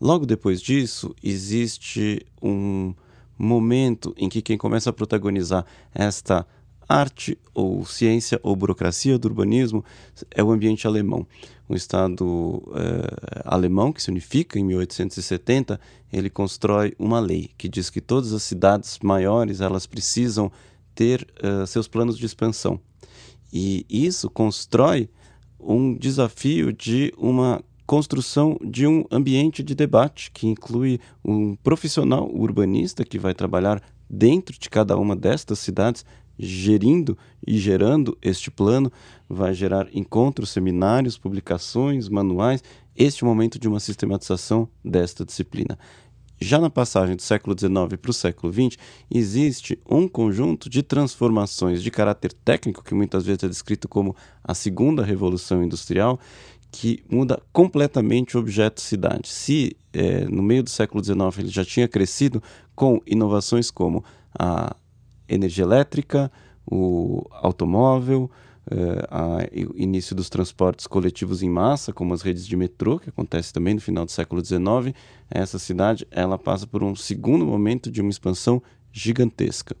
Logo 0.00 0.24
depois 0.24 0.60
disso, 0.60 1.14
existe 1.22 2.26
um 2.42 2.94
momento 3.38 4.14
em 4.16 4.28
que 4.28 4.42
quem 4.42 4.58
começa 4.58 4.90
a 4.90 4.92
protagonizar 4.92 5.64
esta 5.94 6.46
arte 6.92 7.38
ou 7.54 7.84
ciência 7.84 8.40
ou 8.42 8.56
burocracia 8.56 9.18
do 9.18 9.26
urbanismo 9.26 9.84
é 10.30 10.42
o 10.42 10.50
ambiente 10.50 10.86
alemão 10.86 11.26
um 11.70 11.76
Estado 11.76 12.62
eh, 12.74 13.42
alemão 13.44 13.92
que 13.92 14.02
se 14.02 14.10
unifica 14.10 14.58
em 14.58 14.64
1870, 14.64 15.80
ele 16.12 16.28
constrói 16.28 16.94
uma 16.98 17.20
lei 17.20 17.50
que 17.56 17.68
diz 17.68 17.88
que 17.88 18.00
todas 18.00 18.32
as 18.32 18.42
cidades 18.42 18.98
maiores 19.00 19.60
elas 19.60 19.86
precisam 19.86 20.50
ter 20.92 21.26
uh, 21.42 21.64
seus 21.68 21.86
planos 21.86 22.18
de 22.18 22.26
expansão. 22.26 22.80
E 23.52 23.86
isso 23.88 24.28
constrói 24.28 25.08
um 25.58 25.96
desafio 25.96 26.72
de 26.72 27.14
uma 27.16 27.62
construção 27.86 28.58
de 28.64 28.86
um 28.86 29.04
ambiente 29.10 29.62
de 29.62 29.74
debate 29.74 30.32
que 30.32 30.48
inclui 30.48 30.98
um 31.24 31.54
profissional 31.54 32.28
urbanista 32.28 33.04
que 33.04 33.18
vai 33.18 33.32
trabalhar 33.32 33.80
dentro 34.08 34.58
de 34.58 34.68
cada 34.68 34.96
uma 34.96 35.14
destas 35.14 35.60
cidades 35.60 36.04
gerindo 36.40 37.16
e 37.46 37.58
gerando 37.58 38.16
este 38.22 38.50
plano, 38.50 38.90
vai 39.28 39.52
gerar 39.52 39.88
encontros, 39.92 40.50
seminários, 40.50 41.18
publicações, 41.18 42.08
manuais, 42.08 42.62
este 42.96 43.24
momento 43.24 43.58
de 43.58 43.68
uma 43.68 43.78
sistematização 43.78 44.68
desta 44.84 45.24
disciplina. 45.24 45.78
Já 46.42 46.58
na 46.58 46.70
passagem 46.70 47.16
do 47.16 47.22
século 47.22 47.54
XIX 47.58 48.00
para 48.00 48.10
o 48.10 48.14
século 48.14 48.50
XX, 48.50 48.78
existe 49.10 49.78
um 49.88 50.08
conjunto 50.08 50.70
de 50.70 50.82
transformações 50.82 51.82
de 51.82 51.90
caráter 51.90 52.32
técnico, 52.32 52.82
que 52.82 52.94
muitas 52.94 53.26
vezes 53.26 53.44
é 53.44 53.48
descrito 53.48 53.86
como 53.86 54.16
a 54.42 54.54
segunda 54.54 55.04
revolução 55.04 55.62
industrial, 55.62 56.18
que 56.72 57.02
muda 57.10 57.42
completamente 57.52 58.36
o 58.36 58.40
objeto 58.40 58.80
cidade. 58.80 59.28
Se 59.28 59.76
é, 59.92 60.24
no 60.24 60.42
meio 60.42 60.62
do 60.62 60.70
século 60.70 61.04
XIX 61.04 61.18
ele 61.38 61.48
já 61.48 61.64
tinha 61.64 61.86
crescido 61.86 62.42
com 62.74 63.02
inovações 63.06 63.70
como 63.70 64.02
a 64.38 64.74
energia 65.34 65.64
elétrica, 65.64 66.30
o 66.66 67.26
automóvel, 67.30 68.30
eh, 68.70 69.66
o 69.66 69.76
início 69.76 70.14
dos 70.14 70.28
transportes 70.28 70.86
coletivos 70.86 71.42
em 71.42 71.50
massa, 71.50 71.92
como 71.92 72.14
as 72.14 72.22
redes 72.22 72.46
de 72.46 72.56
metrô, 72.56 72.98
que 72.98 73.08
acontece 73.08 73.52
também 73.52 73.74
no 73.74 73.80
final 73.80 74.04
do 74.04 74.12
século 74.12 74.44
XIX, 74.44 74.94
essa 75.30 75.58
cidade 75.58 76.06
ela 76.10 76.38
passa 76.38 76.66
por 76.66 76.82
um 76.82 76.94
segundo 76.94 77.44
momento 77.44 77.90
de 77.90 78.00
uma 78.00 78.10
expansão 78.10 78.62
gigantesca. 78.92 79.76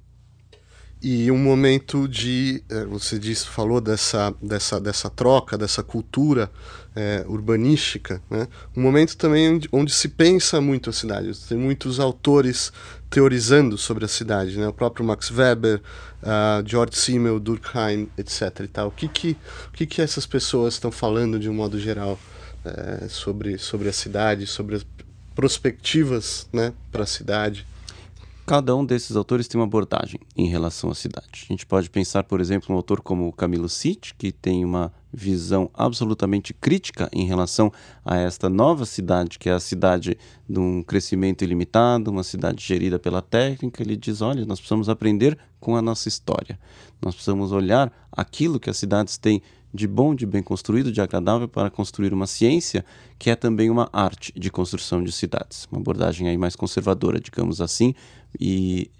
e 1.02 1.30
um 1.30 1.38
momento 1.38 2.06
de 2.06 2.62
é, 2.68 2.84
você 2.84 3.18
disse 3.18 3.46
falou 3.46 3.80
dessa 3.80 4.34
dessa 4.42 4.78
dessa 4.78 5.08
troca 5.08 5.56
dessa 5.56 5.82
cultura 5.82 6.50
é, 6.94 7.24
urbanística 7.26 8.22
né? 8.28 8.46
Um 8.76 8.82
momento 8.82 9.16
também 9.16 9.54
onde, 9.54 9.68
onde, 9.72 9.92
se 9.92 10.08
pensa 10.08 10.60
muito 10.60 10.90
a 10.90 10.92
cidade. 10.92 11.32
Tem 11.48 11.56
muitos 11.56 11.98
autores 12.00 12.72
teorizando 13.10 13.76
sobre 13.76 14.04
a 14.04 14.08
cidade 14.08 14.56
né? 14.56 14.68
O 14.68 14.72
próprio 14.72 15.04
Max 15.04 15.30
Weber 15.30 15.82
uh, 16.22 16.66
George 16.66 16.96
Simmel 16.96 17.40
Durkheim 17.40 18.08
etc 18.16 18.60
e 18.60 18.68
tal. 18.68 18.88
O 18.88 18.92
que 18.92 19.08
que 19.08 19.36
o 19.68 19.72
que 19.72 19.84
que 19.84 20.00
essas 20.00 20.24
pessoas 20.24 20.74
estão 20.74 20.92
falando 20.92 21.38
de 21.38 21.50
um 21.50 21.54
modo 21.54 21.78
geral 21.78 22.18
é, 22.64 23.08
sobre 23.08 23.58
sobre 23.58 23.88
a 23.88 23.92
cidade 23.92 24.46
sobre 24.46 24.76
as 24.76 24.86
perspectivas 25.34 26.48
né 26.52 26.72
para 26.92 27.02
a 27.02 27.06
cidade? 27.06 27.66
Cada 28.46 28.74
um 28.74 28.84
desses 28.84 29.16
autores 29.16 29.46
tem 29.46 29.60
uma 29.60 29.66
abordagem 29.66 30.18
em 30.36 30.48
relação 30.48 30.90
à 30.90 30.94
cidade. 30.94 31.46
A 31.48 31.52
gente 31.52 31.64
pode 31.64 31.88
pensar, 31.88 32.24
por 32.24 32.40
exemplo, 32.40 32.74
um 32.74 32.76
autor 32.76 33.00
como 33.00 33.32
Camilo 33.32 33.68
Sitt, 33.68 34.12
que 34.16 34.32
tem 34.32 34.64
uma 34.64 34.92
visão 35.12 35.70
absolutamente 35.74 36.54
crítica 36.54 37.08
em 37.12 37.26
relação 37.26 37.72
a 38.04 38.16
esta 38.16 38.48
nova 38.48 38.86
cidade, 38.86 39.38
que 39.38 39.48
é 39.48 39.52
a 39.52 39.60
cidade 39.60 40.16
de 40.48 40.58
um 40.58 40.82
crescimento 40.82 41.42
ilimitado, 41.42 42.10
uma 42.10 42.22
cidade 42.22 42.64
gerida 42.64 42.98
pela 42.98 43.20
técnica. 43.20 43.82
Ele 43.82 43.96
diz: 43.96 44.20
olha, 44.20 44.44
nós 44.46 44.58
precisamos 44.58 44.88
aprender 44.88 45.38
com 45.58 45.76
a 45.76 45.82
nossa 45.82 46.08
história. 46.08 46.58
Nós 47.02 47.14
precisamos 47.14 47.52
olhar 47.52 47.92
aquilo 48.12 48.60
que 48.60 48.70
as 48.70 48.76
cidades 48.76 49.18
têm 49.18 49.42
de 49.72 49.86
bom, 49.86 50.14
de 50.14 50.26
bem 50.26 50.42
construído, 50.42 50.90
de 50.90 51.00
agradável 51.00 51.48
para 51.48 51.70
construir 51.70 52.12
uma 52.12 52.26
ciência 52.26 52.84
que 53.18 53.30
é 53.30 53.36
também 53.36 53.70
uma 53.70 53.88
arte 53.92 54.32
de 54.36 54.50
construção 54.50 55.02
de 55.02 55.12
cidades. 55.12 55.68
Uma 55.70 55.80
abordagem 55.80 56.28
aí 56.28 56.36
mais 56.36 56.56
conservadora, 56.56 57.20
digamos 57.20 57.60
assim, 57.60 57.94
e 58.38 58.90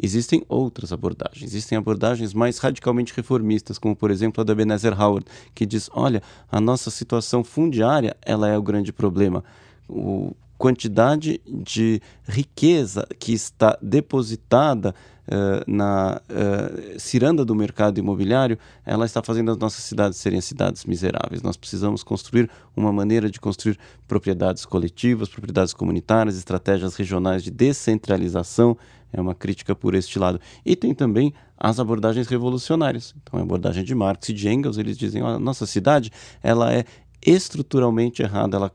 existem 0.00 0.44
outras 0.48 0.92
abordagens. 0.92 1.44
Existem 1.44 1.76
abordagens 1.76 2.32
mais 2.34 2.58
radicalmente 2.58 3.12
reformistas, 3.14 3.78
como 3.78 3.94
por 3.94 4.10
exemplo 4.10 4.40
a 4.40 4.44
da 4.44 4.52
Ebenezer 4.52 5.00
Howard, 5.00 5.26
que 5.54 5.66
diz: 5.66 5.88
"Olha, 5.92 6.22
a 6.50 6.60
nossa 6.60 6.90
situação 6.90 7.44
fundiária, 7.44 8.16
ela 8.22 8.48
é 8.48 8.56
o 8.56 8.62
grande 8.62 8.92
problema. 8.92 9.44
O 9.88 10.34
quantidade 10.60 11.40
de 11.46 12.02
riqueza 12.28 13.06
que 13.18 13.32
está 13.32 13.78
depositada 13.80 14.94
uh, 15.26 15.64
na 15.66 16.20
uh, 16.28 17.00
ciranda 17.00 17.46
do 17.46 17.54
mercado 17.54 17.98
imobiliário, 17.98 18.58
ela 18.84 19.06
está 19.06 19.22
fazendo 19.22 19.50
as 19.50 19.56
nossas 19.56 19.82
cidades 19.84 20.18
serem 20.18 20.38
cidades 20.42 20.84
miseráveis. 20.84 21.40
Nós 21.40 21.56
precisamos 21.56 22.02
construir 22.02 22.50
uma 22.76 22.92
maneira 22.92 23.30
de 23.30 23.40
construir 23.40 23.78
propriedades 24.06 24.66
coletivas, 24.66 25.30
propriedades 25.30 25.72
comunitárias, 25.72 26.36
estratégias 26.36 26.94
regionais 26.94 27.42
de 27.42 27.50
descentralização. 27.50 28.76
É 29.12 29.20
uma 29.20 29.34
crítica 29.34 29.74
por 29.74 29.94
este 29.94 30.18
lado. 30.18 30.40
E 30.64 30.76
tem 30.76 30.94
também 30.94 31.32
as 31.56 31.78
abordagens 31.78 32.26
revolucionárias. 32.28 33.14
Então, 33.22 33.38
a 33.38 33.42
abordagem 33.42 33.84
de 33.84 33.94
Marx 33.94 34.28
e 34.28 34.32
de 34.32 34.48
Engels, 34.48 34.78
eles 34.78 34.96
dizem: 34.96 35.22
a 35.22 35.38
nossa 35.38 35.66
cidade 35.66 36.10
ela 36.42 36.72
é 36.72 36.84
estruturalmente 37.24 38.22
errada, 38.22 38.56
ela 38.56 38.72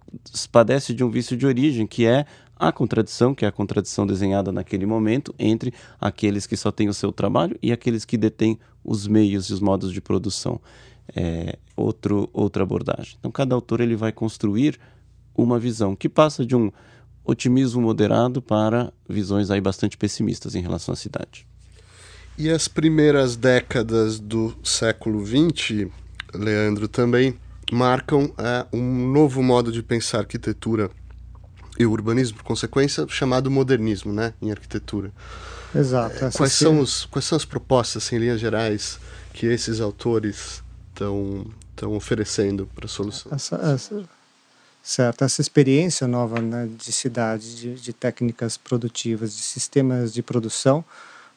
padece 0.51 0.93
de 0.93 1.03
um 1.03 1.09
vício 1.09 1.35
de 1.35 1.47
origem, 1.47 1.87
que 1.87 2.05
é 2.05 2.25
a 2.55 2.71
contradição, 2.71 3.33
que 3.33 3.43
é 3.43 3.47
a 3.47 3.51
contradição 3.51 4.05
desenhada 4.05 4.51
naquele 4.51 4.85
momento 4.85 5.33
entre 5.37 5.73
aqueles 5.99 6.45
que 6.47 6.55
só 6.55 6.71
têm 6.71 6.87
o 6.87 6.93
seu 6.93 7.11
trabalho 7.11 7.57
e 7.61 7.71
aqueles 7.71 8.05
que 8.05 8.17
detêm 8.17 8.57
os 8.83 9.07
meios 9.07 9.49
e 9.49 9.53
os 9.53 9.59
modos 9.59 9.91
de 9.91 9.99
produção. 9.99 10.61
É 11.15 11.57
outro, 11.75 12.29
outra 12.33 12.63
abordagem. 12.63 13.15
Então, 13.19 13.31
cada 13.31 13.53
autor 13.53 13.81
ele 13.81 13.95
vai 13.95 14.11
construir 14.11 14.79
uma 15.35 15.59
visão 15.59 15.95
que 15.95 16.07
passa 16.07 16.45
de 16.45 16.55
um 16.55 16.71
otimismo 17.25 17.81
moderado 17.81 18.41
para 18.41 18.91
visões 19.07 19.49
aí 19.49 19.59
bastante 19.59 19.97
pessimistas 19.97 20.55
em 20.55 20.61
relação 20.61 20.93
à 20.93 20.95
cidade. 20.95 21.47
E 22.37 22.49
as 22.49 22.67
primeiras 22.67 23.35
décadas 23.35 24.19
do 24.19 24.53
século 24.63 25.25
XX, 25.25 25.87
Leandro, 26.33 26.87
também 26.87 27.35
marcam 27.71 28.31
é, 28.37 28.65
um 28.73 29.11
novo 29.11 29.41
modo 29.41 29.71
de 29.71 29.81
pensar 29.81 30.19
arquitetura 30.19 30.91
e 31.79 31.85
urbanismo, 31.85 32.37
por 32.37 32.43
consequência, 32.43 33.05
chamado 33.07 33.49
modernismo, 33.49 34.13
né, 34.13 34.33
em 34.41 34.51
arquitetura. 34.51 35.11
Exato. 35.73 36.25
É, 36.25 36.31
quais, 36.31 36.53
são 36.53 36.79
os, 36.79 37.05
quais 37.05 37.25
são 37.25 37.35
as 37.35 37.45
propostas, 37.45 38.11
em 38.13 38.17
linhas 38.17 38.39
gerais, 38.39 38.99
que 39.33 39.45
esses 39.45 39.81
autores 39.81 40.63
estão 40.89 41.45
estão 41.75 41.93
oferecendo 41.93 42.67
para 42.73 42.85
a 42.85 42.89
solução? 42.89 43.31
Essa, 43.33 43.57
essa, 43.57 44.03
certo, 44.85 45.23
essa 45.23 45.41
experiência 45.41 46.07
nova 46.07 46.39
né, 46.39 46.69
de 46.77 46.91
cidade, 46.91 47.55
de, 47.55 47.73
de 47.73 47.91
técnicas 47.91 48.55
produtivas, 48.55 49.35
de 49.35 49.41
sistemas 49.41 50.13
de 50.13 50.21
produção, 50.21 50.85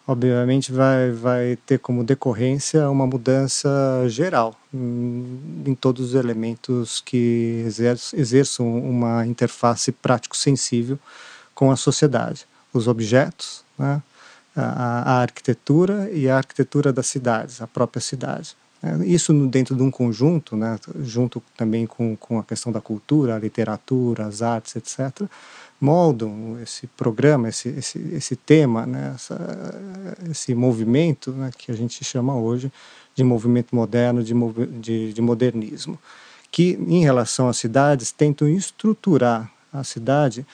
obviamente 0.07 0.71
vai, 0.71 1.11
vai 1.11 1.59
ter 1.67 1.79
como 1.79 2.05
decorrência 2.05 2.91
uma 2.91 3.07
mudança 3.07 3.69
geral 4.07 4.55
em, 4.73 5.65
em 5.67 5.75
todos 5.75 6.11
os 6.11 6.15
elementos 6.15 7.01
que 7.01 7.65
exerçam 8.15 8.79
uma 8.79 9.27
interface 9.27 9.93
prático-sensível 9.93 10.99
com 11.55 11.71
a 11.71 11.77
sociedade. 11.77 12.47
Os 12.73 12.87
objetos, 12.87 13.65
né? 13.79 14.03
a, 14.55 15.13
a, 15.13 15.23
arquitetura 15.23 16.11
e 16.11 16.29
a 16.29 16.37
arquitetura 16.37 16.93
das 16.93 17.07
cidades, 17.07 17.63
a 17.63 17.67
própria 17.67 18.01
cidade. 18.01 18.57
Né. 18.83 19.07
Isso 19.07 19.33
dentro 19.49 19.75
de 19.75 19.83
um 19.83 19.91
conjunto, 19.91 20.57
né, 20.57 20.79
junto 21.01 21.43
também 21.57 21.87
com, 21.87 22.17
com 22.17 22.39
a 22.39 22.45
questão 22.45 22.73
da 22.73 22.81
cultura, 22.81 23.35
a 23.35 23.39
literatura, 23.39 24.27
as 24.27 24.43
artes, 24.43 24.77
etc., 24.77 25.29
moldam 25.81 26.59
esse 26.61 26.89
programa, 26.89 27.49
esse, 27.49 27.69
esse, 27.69 27.99
esse 28.13 28.35
tema, 28.35 28.85
né, 28.85 29.13
essa, 29.15 29.39
esse 30.29 30.55
movimento 30.55 31.31
né, 31.31 31.51
que 31.57 31.71
a 31.71 31.75
gente 31.75 32.05
chama 32.05 32.37
hoje 32.37 32.73
de 33.15 33.23
movimento 33.23 33.75
moderno, 33.75 34.23
de, 34.23 34.35
de, 34.81 35.13
de 35.13 35.23
modernismo, 35.23 35.99
que 36.51 36.79
em 36.89 37.03
relação 37.03 37.49
às 37.49 37.59
cidades 37.59 38.11
tentam 38.11 38.49
estruturar 38.49 39.51
a 39.73 39.85
cidade 39.85 40.47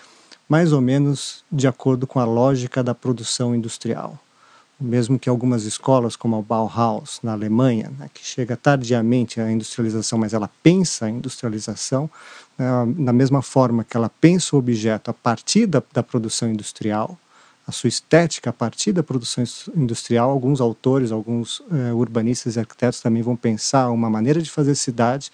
mais 0.46 0.72
ou 0.72 0.80
menos 0.80 1.42
de 1.50 1.66
acordo 1.66 2.06
com 2.06 2.20
a 2.20 2.24
lógica 2.24 2.82
da 2.82 2.94
produção 2.94 3.54
industrial 3.54 4.18
mesmo 4.80 5.18
que 5.18 5.28
algumas 5.28 5.64
escolas, 5.64 6.16
como 6.16 6.36
a 6.36 6.42
Bauhaus, 6.42 7.20
na 7.22 7.32
Alemanha, 7.32 7.92
né, 7.98 8.10
que 8.12 8.24
chega 8.24 8.56
tardiamente 8.56 9.40
à 9.40 9.50
industrialização, 9.50 10.18
mas 10.18 10.34
ela 10.34 10.50
pensa 10.62 11.06
a 11.06 11.10
industrialização, 11.10 12.10
né, 12.58 12.66
da 12.98 13.12
mesma 13.12 13.40
forma 13.40 13.84
que 13.84 13.96
ela 13.96 14.10
pensa 14.20 14.56
o 14.56 14.58
objeto 14.58 15.10
a 15.10 15.14
partir 15.14 15.66
da, 15.66 15.82
da 15.92 16.02
produção 16.02 16.50
industrial, 16.50 17.18
a 17.66 17.72
sua 17.72 17.88
estética 17.88 18.50
a 18.50 18.52
partir 18.52 18.92
da 18.92 19.02
produção 19.02 19.42
industrial, 19.74 20.30
alguns 20.30 20.60
autores, 20.60 21.10
alguns 21.10 21.62
eh, 21.72 21.94
urbanistas 21.94 22.56
e 22.56 22.60
arquitetos 22.60 23.00
também 23.00 23.22
vão 23.22 23.34
pensar 23.34 23.90
uma 23.90 24.10
maneira 24.10 24.42
de 24.42 24.50
fazer 24.50 24.74
cidade 24.74 25.32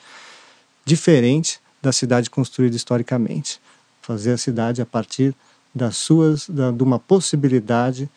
diferente 0.84 1.60
da 1.82 1.90
cidade 1.92 2.30
construída 2.30 2.76
historicamente. 2.76 3.60
Fazer 4.00 4.32
a 4.32 4.38
cidade 4.38 4.80
a 4.80 4.86
partir 4.86 5.34
das 5.74 5.96
suas, 5.96 6.48
da, 6.48 6.70
de 6.70 6.82
uma 6.82 7.00
possibilidade 7.00 8.08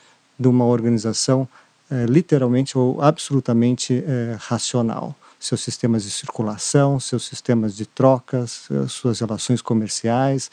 de 0.43 0.47
uma 0.49 0.65
organização 0.65 1.47
é, 1.89 2.05
literalmente 2.05 2.77
ou 2.77 3.01
absolutamente 3.01 4.03
é, 4.05 4.35
racional. 4.39 5.15
Seus 5.39 5.61
sistemas 5.61 6.03
de 6.03 6.11
circulação, 6.11 6.99
seus 6.99 7.25
sistemas 7.25 7.75
de 7.75 7.85
trocas, 7.85 8.69
suas 8.87 9.19
relações 9.19 9.61
comerciais, 9.61 10.49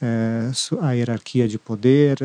é, 0.00 0.50
a 0.80 0.92
hierarquia 0.92 1.46
de 1.46 1.58
poder, 1.58 2.18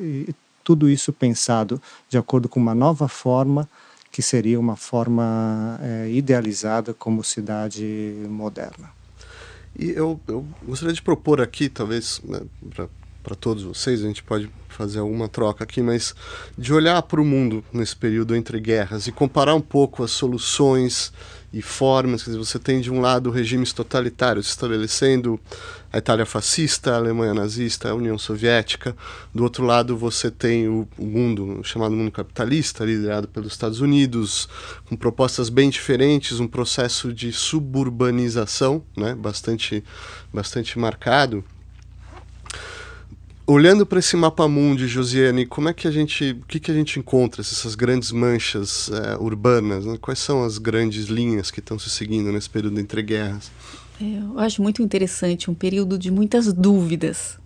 e 0.00 0.34
tudo 0.62 0.88
isso 0.88 1.12
pensado 1.12 1.82
de 2.08 2.16
acordo 2.16 2.48
com 2.48 2.60
uma 2.60 2.74
nova 2.74 3.08
forma 3.08 3.68
que 4.12 4.22
seria 4.22 4.60
uma 4.60 4.76
forma 4.76 5.80
idealizada 6.08 6.94
como 6.94 7.24
cidade 7.24 8.14
moderna. 8.28 8.88
E 9.76 9.90
eu, 9.90 10.20
eu 10.28 10.46
gostaria 10.64 10.94
de 10.94 11.02
propor 11.02 11.40
aqui, 11.40 11.68
talvez, 11.68 12.20
né, 12.22 12.40
para 12.70 12.88
todos 13.34 13.62
vocês, 13.62 14.02
a 14.02 14.06
gente 14.06 14.22
pode 14.22 14.50
fazer 14.68 14.98
alguma 14.98 15.28
troca 15.28 15.64
aqui, 15.64 15.80
mas 15.80 16.14
de 16.58 16.72
olhar 16.72 17.00
para 17.02 17.20
o 17.20 17.24
mundo 17.24 17.64
nesse 17.72 17.96
período 17.96 18.34
entre 18.36 18.60
guerras 18.60 19.06
e 19.06 19.12
comparar 19.12 19.54
um 19.54 19.60
pouco 19.60 20.02
as 20.02 20.10
soluções 20.10 21.12
e 21.52 21.62
formas. 21.62 22.22
Quer 22.22 22.30
dizer, 22.30 22.38
você 22.44 22.58
tem 22.58 22.80
de 22.80 22.90
um 22.90 23.00
lado 23.00 23.30
regimes 23.30 23.72
totalitários 23.72 24.48
estabelecendo 24.48 25.38
a 25.92 25.98
Itália 25.98 26.26
fascista, 26.26 26.92
a 26.92 26.96
Alemanha 26.96 27.32
nazista, 27.32 27.88
a 27.88 27.94
União 27.94 28.18
Soviética. 28.18 28.96
Do 29.32 29.44
outro 29.44 29.64
lado, 29.64 29.96
você 29.96 30.28
tem 30.28 30.66
o, 30.68 30.88
o 30.98 31.06
mundo 31.06 31.60
chamado 31.62 31.94
mundo 31.94 32.10
capitalista, 32.10 32.84
liderado 32.84 33.28
pelos 33.28 33.52
Estados 33.52 33.80
Unidos, 33.80 34.48
com 34.86 34.96
propostas 34.96 35.48
bem 35.48 35.70
diferentes, 35.70 36.40
um 36.40 36.48
processo 36.48 37.12
de 37.12 37.32
suburbanização, 37.32 38.84
né, 38.96 39.14
bastante, 39.14 39.84
bastante 40.32 40.76
marcado 40.76 41.44
Olhando 43.46 43.84
para 43.84 43.98
esse 43.98 44.16
mapa 44.16 44.48
mundi, 44.48 44.88
Josiane, 44.88 45.44
como 45.44 45.68
é 45.68 45.74
que 45.74 45.86
a 45.86 45.90
gente, 45.90 46.30
o 46.30 46.46
que, 46.46 46.58
que 46.58 46.70
a 46.70 46.74
gente 46.74 46.98
encontra 46.98 47.42
essas 47.42 47.74
grandes 47.74 48.10
manchas 48.10 48.90
é, 48.90 49.16
urbanas? 49.16 49.84
Né? 49.84 49.98
Quais 50.00 50.18
são 50.18 50.42
as 50.42 50.56
grandes 50.56 51.06
linhas 51.06 51.50
que 51.50 51.60
estão 51.60 51.78
se 51.78 51.90
seguindo 51.90 52.32
nesse 52.32 52.48
período 52.48 52.80
entre 52.80 53.02
guerras? 53.02 53.50
É, 54.00 54.04
eu 54.04 54.38
acho 54.40 54.62
muito 54.62 54.82
interessante 54.82 55.50
um 55.50 55.54
período 55.54 55.98
de 55.98 56.10
muitas 56.10 56.54
dúvidas. 56.54 57.38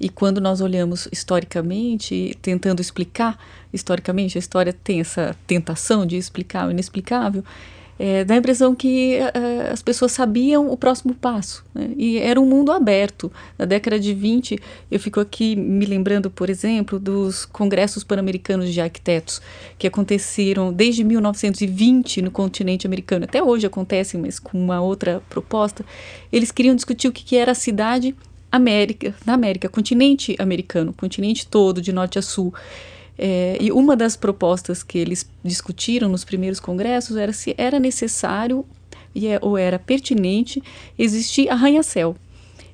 E 0.00 0.08
quando 0.08 0.40
nós 0.40 0.62
olhamos 0.62 1.06
historicamente, 1.12 2.34
tentando 2.40 2.80
explicar, 2.80 3.38
historicamente, 3.70 4.38
a 4.38 4.40
história 4.40 4.72
tem 4.72 5.00
essa 5.00 5.36
tentação 5.46 6.06
de 6.06 6.16
explicar 6.16 6.66
o 6.66 6.70
inexplicável, 6.70 7.44
é, 8.02 8.24
dá 8.24 8.32
a 8.32 8.38
impressão 8.38 8.74
que 8.74 9.18
uh, 9.18 9.70
as 9.70 9.82
pessoas 9.82 10.12
sabiam 10.12 10.70
o 10.70 10.76
próximo 10.76 11.12
passo. 11.12 11.62
Né? 11.74 11.90
E 11.98 12.16
era 12.16 12.40
um 12.40 12.46
mundo 12.46 12.72
aberto. 12.72 13.30
Na 13.58 13.66
década 13.66 14.00
de 14.00 14.14
20, 14.14 14.58
eu 14.90 14.98
fico 14.98 15.20
aqui 15.20 15.54
me 15.54 15.84
lembrando, 15.84 16.30
por 16.30 16.48
exemplo, 16.48 16.98
dos 16.98 17.44
congressos 17.44 18.02
pan-americanos 18.02 18.72
de 18.72 18.80
arquitetos, 18.80 19.42
que 19.76 19.86
aconteceram 19.86 20.72
desde 20.72 21.04
1920 21.04 22.22
no 22.22 22.30
continente 22.30 22.86
americano. 22.86 23.26
Até 23.26 23.42
hoje 23.42 23.66
acontecem, 23.66 24.18
mas 24.18 24.38
com 24.38 24.56
uma 24.56 24.80
outra 24.80 25.22
proposta. 25.28 25.84
Eles 26.32 26.50
queriam 26.50 26.74
discutir 26.74 27.06
o 27.06 27.12
que, 27.12 27.22
que 27.22 27.36
era 27.36 27.52
a 27.52 27.54
cidade 27.54 28.16
América, 28.50 29.14
na 29.26 29.34
América, 29.34 29.68
continente 29.68 30.34
americano, 30.38 30.94
continente 30.94 31.46
todo, 31.46 31.82
de 31.82 31.92
norte 31.92 32.18
a 32.18 32.22
sul. 32.22 32.54
É, 33.22 33.58
e 33.60 33.70
uma 33.70 33.94
das 33.94 34.16
propostas 34.16 34.82
que 34.82 34.96
eles 34.96 35.28
discutiram 35.44 36.08
nos 36.08 36.24
primeiros 36.24 36.58
congressos 36.58 37.18
era 37.18 37.34
se 37.34 37.54
era 37.58 37.78
necessário 37.78 38.64
e 39.14 39.26
é, 39.26 39.38
ou 39.42 39.58
era 39.58 39.78
pertinente 39.78 40.62
existir 40.98 41.50
arranha-céu. 41.50 42.16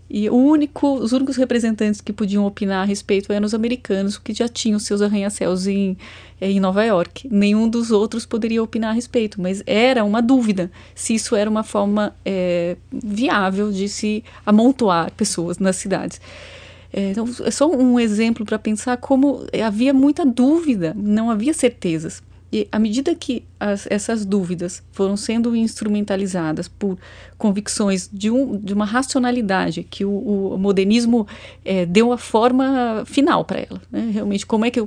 E 0.08 0.30
único, 0.30 0.94
os 0.94 1.10
únicos 1.10 1.34
representantes 1.34 2.00
que 2.00 2.12
podiam 2.12 2.46
opinar 2.46 2.82
a 2.82 2.84
respeito 2.84 3.32
eram 3.32 3.44
os 3.44 3.54
americanos, 3.54 4.18
que 4.18 4.32
já 4.32 4.46
tinham 4.46 4.78
seus 4.78 5.02
arranha-céus 5.02 5.66
em, 5.66 5.98
é, 6.40 6.48
em 6.48 6.60
Nova 6.60 6.84
York. 6.84 7.28
Nenhum 7.28 7.68
dos 7.68 7.90
outros 7.90 8.24
poderia 8.24 8.62
opinar 8.62 8.90
a 8.90 8.94
respeito, 8.94 9.42
mas 9.42 9.64
era 9.66 10.04
uma 10.04 10.22
dúvida 10.22 10.70
se 10.94 11.16
isso 11.16 11.34
era 11.34 11.50
uma 11.50 11.64
forma 11.64 12.14
é, 12.24 12.76
viável 12.92 13.72
de 13.72 13.88
se 13.88 14.22
amontoar 14.44 15.10
pessoas 15.10 15.58
nas 15.58 15.74
cidades. 15.74 16.20
É, 16.96 17.10
então, 17.10 17.28
é 17.44 17.50
só 17.50 17.70
um 17.70 18.00
exemplo 18.00 18.46
para 18.46 18.58
pensar 18.58 18.96
como 18.96 19.46
havia 19.62 19.92
muita 19.92 20.24
dúvida, 20.24 20.96
não 20.96 21.30
havia 21.30 21.52
certezas. 21.52 22.22
E 22.50 22.66
à 22.72 22.78
medida 22.78 23.14
que 23.14 23.44
as, 23.60 23.86
essas 23.90 24.24
dúvidas 24.24 24.82
foram 24.92 25.14
sendo 25.14 25.54
instrumentalizadas 25.54 26.68
por 26.68 26.96
convicções 27.36 28.08
de, 28.10 28.30
um, 28.30 28.56
de 28.56 28.72
uma 28.72 28.86
racionalidade 28.86 29.82
que 29.82 30.06
o, 30.06 30.54
o 30.54 30.56
modernismo 30.56 31.26
é, 31.62 31.84
deu 31.84 32.12
a 32.12 32.18
forma 32.18 33.02
final 33.04 33.44
para 33.44 33.60
ela, 33.60 33.82
né? 33.90 34.10
realmente 34.10 34.46
como 34.46 34.64
é 34.64 34.70
que 34.70 34.80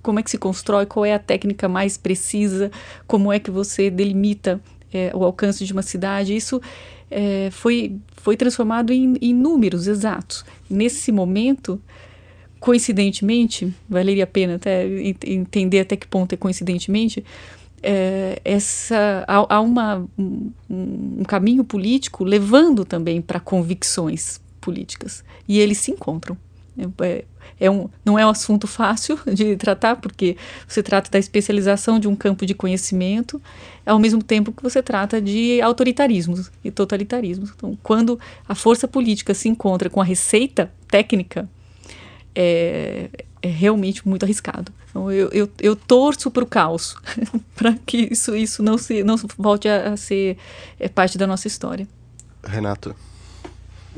como 0.00 0.20
é 0.20 0.22
que 0.22 0.30
se 0.30 0.38
constrói, 0.38 0.86
qual 0.86 1.04
é 1.04 1.14
a 1.14 1.18
técnica 1.18 1.68
mais 1.68 1.96
precisa, 1.96 2.70
como 3.04 3.32
é 3.32 3.40
que 3.40 3.50
você 3.50 3.90
delimita 3.90 4.60
é, 4.92 5.10
o 5.14 5.24
alcance 5.24 5.64
de 5.64 5.72
uma 5.72 5.82
cidade, 5.82 6.36
isso 6.36 6.60
é, 7.10 7.48
foi, 7.50 7.96
foi 8.20 8.36
transformado 8.36 8.92
em, 8.92 9.14
em 9.20 9.34
números 9.34 9.86
exatos. 9.86 10.44
Nesse 10.68 11.10
momento, 11.12 11.80
coincidentemente, 12.60 13.72
valeria 13.88 14.24
a 14.24 14.26
pena 14.26 14.56
até 14.56 14.86
entender 15.26 15.80
até 15.80 15.96
que 15.96 16.06
ponto 16.06 16.32
é 16.32 16.36
coincidentemente, 16.36 17.24
é, 17.82 18.40
essa, 18.44 19.24
há, 19.26 19.56
há 19.56 19.60
uma, 19.60 20.04
um, 20.18 20.50
um, 20.68 21.22
caminho 21.24 21.62
político 21.62 22.24
levando 22.24 22.84
também 22.84 23.22
para 23.22 23.38
convicções 23.38 24.40
políticas. 24.60 25.24
E 25.46 25.58
eles 25.60 25.78
se 25.78 25.92
encontram. 25.92 26.36
É, 27.00 27.24
é, 27.58 27.70
um, 27.70 27.88
não 28.04 28.18
é 28.18 28.26
um 28.26 28.30
assunto 28.30 28.66
fácil 28.66 29.18
de 29.32 29.56
tratar, 29.56 29.96
porque 29.96 30.36
você 30.66 30.82
trata 30.82 31.10
da 31.10 31.18
especialização 31.18 31.98
de 31.98 32.08
um 32.08 32.16
campo 32.16 32.46
de 32.46 32.54
conhecimento, 32.54 33.40
ao 33.84 33.98
mesmo 33.98 34.22
tempo 34.22 34.52
que 34.52 34.62
você 34.62 34.82
trata 34.82 35.20
de 35.20 35.60
autoritarismos 35.60 36.50
e 36.64 36.70
totalitarismos. 36.70 37.50
Então, 37.56 37.78
quando 37.82 38.18
a 38.48 38.54
força 38.54 38.86
política 38.86 39.34
se 39.34 39.48
encontra 39.48 39.88
com 39.88 40.00
a 40.00 40.04
receita 40.04 40.72
técnica, 40.88 41.48
é, 42.34 43.10
é 43.42 43.48
realmente 43.48 44.06
muito 44.06 44.24
arriscado. 44.24 44.72
Então, 44.90 45.10
eu, 45.12 45.28
eu, 45.30 45.50
eu 45.60 45.76
torço 45.76 46.30
para 46.30 46.42
o 46.42 46.46
caos, 46.46 46.96
para 47.54 47.74
que 47.86 48.08
isso, 48.10 48.34
isso 48.34 48.62
não, 48.62 48.78
se, 48.78 49.02
não 49.02 49.16
volte 49.36 49.68
a, 49.68 49.92
a 49.92 49.96
ser 49.96 50.36
é, 50.78 50.88
parte 50.88 51.18
da 51.18 51.26
nossa 51.26 51.46
história. 51.46 51.86
Renato. 52.44 52.94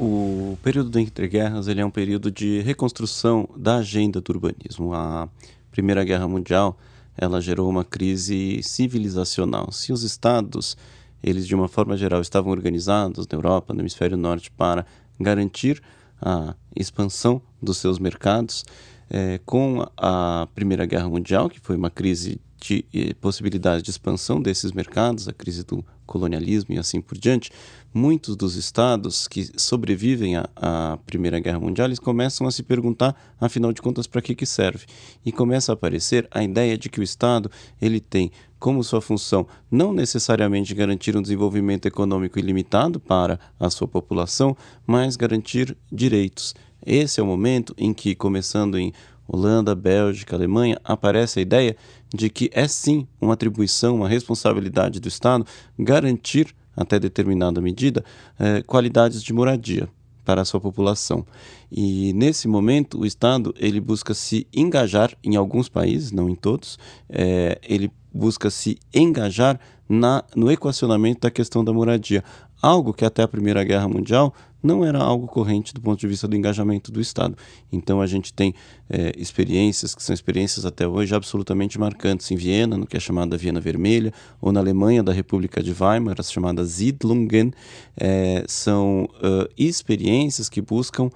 O 0.03 0.57
período 0.63 0.99
entre 0.99 1.29
guerras 1.29 1.69
ele 1.69 1.83
é 1.83 1.85
um 1.85 1.91
período 1.91 2.31
de 2.31 2.63
reconstrução 2.63 3.47
da 3.55 3.77
agenda 3.77 4.19
do 4.19 4.33
urbanismo. 4.33 4.95
A 4.95 5.29
Primeira 5.71 6.03
Guerra 6.05 6.27
Mundial 6.27 6.75
ela 7.19 7.39
gerou 7.39 7.69
uma 7.69 7.85
crise 7.85 8.63
civilizacional. 8.63 9.71
Se 9.71 9.93
os 9.93 10.03
estados, 10.03 10.75
eles 11.23 11.47
de 11.47 11.55
uma 11.55 11.69
forma 11.69 11.99
geral 11.99 12.23
estavam 12.23 12.51
organizados 12.51 13.29
na 13.29 13.37
Europa, 13.37 13.75
no 13.75 13.83
hemisfério 13.83 14.17
norte, 14.17 14.51
para 14.51 14.87
garantir 15.21 15.83
a 16.19 16.55
expansão 16.75 17.43
dos 17.61 17.77
seus 17.77 17.99
mercados, 17.99 18.65
é, 19.11 19.39
com 19.45 19.87
a 19.99 20.49
Primeira 20.55 20.87
Guerra 20.87 21.11
Mundial, 21.11 21.51
que 21.51 21.61
foi 21.61 21.77
uma 21.77 21.91
crise 21.91 22.41
de 22.59 22.85
eh, 22.95 23.15
possibilidade 23.15 23.83
de 23.83 23.91
expansão 23.91 24.41
desses 24.41 24.71
mercados, 24.73 25.27
a 25.27 25.33
crise 25.33 25.65
do 25.65 25.85
colonialismo 26.11 26.75
e 26.75 26.79
assim 26.79 27.01
por 27.01 27.17
diante, 27.17 27.53
muitos 27.95 28.35
dos 28.35 28.57
estados 28.57 29.29
que 29.29 29.49
sobrevivem 29.57 30.35
à, 30.37 30.99
Primeira 31.07 31.39
Guerra 31.39 31.61
Mundial 31.61 31.87
eles 31.87 32.01
começam 32.01 32.47
a 32.49 32.51
se 32.51 32.65
perguntar, 32.65 33.15
afinal 33.41 33.73
de 33.73 33.81
contas, 33.81 34.09
para 34.09 34.21
que, 34.21 34.35
que 34.35 34.45
serve? 34.45 34.87
E 35.25 35.31
começa 35.31 35.71
a 35.71 35.75
aparecer 35.75 36.27
a 36.33 36.43
ideia 36.43 36.77
de 36.77 36.89
que 36.89 36.99
o 36.99 37.03
Estado 37.03 37.49
ele 37.81 38.01
tem 38.01 38.33
como 38.59 38.85
sua 38.85 39.01
função 39.01 39.47
não 39.71 39.93
necessariamente 39.93 40.75
garantir 40.75 41.17
um 41.17 41.23
desenvolvimento 41.23 41.87
econômico 41.87 42.39
ilimitado 42.39 42.99
para 42.99 43.39
a 43.59 43.71
sua 43.71 43.87
população, 43.87 44.57
mas 44.87 45.17
garantir 45.17 45.77
direitos. 45.91 46.55
Esse 46.85 47.21
é 47.21 47.23
o 47.23 47.27
momento 47.27 47.75
em 47.79 47.93
que, 47.93 48.15
começando 48.15 48.79
em 48.79 48.93
Holanda, 49.33 49.77
Bélgica, 49.77 50.35
Alemanha, 50.35 50.79
aparece 50.83 51.39
a 51.39 51.43
ideia 51.43 51.77
de 52.13 52.29
que 52.29 52.51
é 52.53 52.67
sim 52.67 53.07
uma 53.21 53.35
atribuição, 53.35 53.95
uma 53.97 54.09
responsabilidade 54.09 54.99
do 54.99 55.07
Estado 55.07 55.47
garantir, 55.79 56.55
até 56.77 56.99
determinada 56.99 57.61
medida, 57.61 58.05
eh, 58.39 58.63
qualidades 58.63 59.23
de 59.23 59.33
moradia 59.33 59.89
para 60.25 60.43
a 60.43 60.45
sua 60.45 60.61
população. 60.61 61.25
E 61.71 62.13
nesse 62.13 62.49
momento 62.49 63.01
o 63.01 63.07
Estado 63.07 63.55
ele 63.57 63.81
busca 63.81 64.15
se 64.15 64.49
engajar 64.53 65.13
em 65.23 65.37
alguns 65.37 65.69
países, 65.69 66.11
não 66.11 66.29
em 66.29 66.35
todos, 66.35 66.77
eh, 67.09 67.59
ele 67.63 67.91
busca 68.13 68.51
se 68.51 68.79
engajar 68.93 69.61
na, 69.89 70.25
no 70.35 70.51
equacionamento 70.51 71.21
da 71.21 71.31
questão 71.31 71.65
da 71.65 71.73
moradia, 71.73 72.25
algo 72.61 72.93
que 72.93 73.05
até 73.05 73.23
a 73.23 73.29
Primeira 73.29 73.63
Guerra 73.63 73.89
Mundial 73.89 74.35
não 74.63 74.85
era 74.85 74.99
algo 74.99 75.27
corrente 75.27 75.73
do 75.73 75.81
ponto 75.81 75.99
de 75.99 76.07
vista 76.07 76.29
do 76.29 76.37
engajamento 76.37 76.93
do 76.93 77.01
Estado. 77.01 77.37
Então 77.73 78.01
a 78.01 78.07
gente 78.07 78.33
tem 78.33 78.55
é, 78.89 79.13
experiências 79.17 79.95
que 79.95 80.03
são 80.03 80.15
experiências 80.15 80.65
até 80.67 80.87
hoje 80.87 81.15
absolutamente 81.15 81.79
marcantes 81.79 82.31
em 82.31 82.37
Viena, 82.37 82.77
no 82.77 82.87
que 82.87 82.97
é 82.97 83.01
chamada 83.01 83.37
Viena 83.37 83.61
Vermelha, 83.61 84.13
ou 84.41 84.53
na 84.53 84.61
Alemanha 84.61 85.03
da 85.03 85.13
República 85.13 85.63
de 85.63 85.73
Weimar, 85.73 86.17
as 86.19 86.31
chamadas 86.31 86.71
Siedlungen, 86.73 87.53
é, 87.97 88.45
são 88.47 89.05
uh, 89.05 89.49
experiências 89.57 90.49
que 90.49 90.61
buscam 90.61 91.11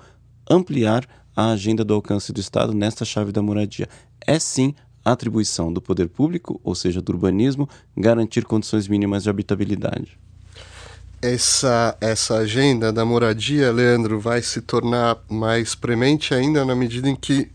ampliar 0.49 1.07
a 1.37 1.51
agenda 1.51 1.85
do 1.85 1.95
alcance 1.95 2.33
do 2.33 2.41
Estado 2.41 2.73
nesta 2.73 3.05
chave 3.05 3.33
da 3.33 3.43
moradia. 3.43 3.89
É 4.27 4.39
sim 4.39 4.75
atribuição 5.05 5.73
do 5.73 5.83
poder 5.83 6.09
público, 6.09 6.61
ou 6.65 6.75
seja, 6.75 7.03
do 7.03 7.13
urbanismo, 7.13 7.69
garantir 7.97 8.45
condições 8.45 8.89
mínimas 8.89 9.25
de 9.25 9.31
habitabilidade 9.31 10.19
essa, 11.25 11.97
essa 12.03 12.37
agenda 12.37 12.93
da 12.93 13.03
moradia, 13.03 13.73
Leandro, 13.73 14.21
vai 14.21 14.43
se 14.43 14.61
tornar 14.61 15.17
mais 15.27 15.75
premente 15.75 16.35
ainda 16.35 16.67
na 16.67 16.75
medida 16.75 17.09
em 17.09 17.17
que, 17.17 17.51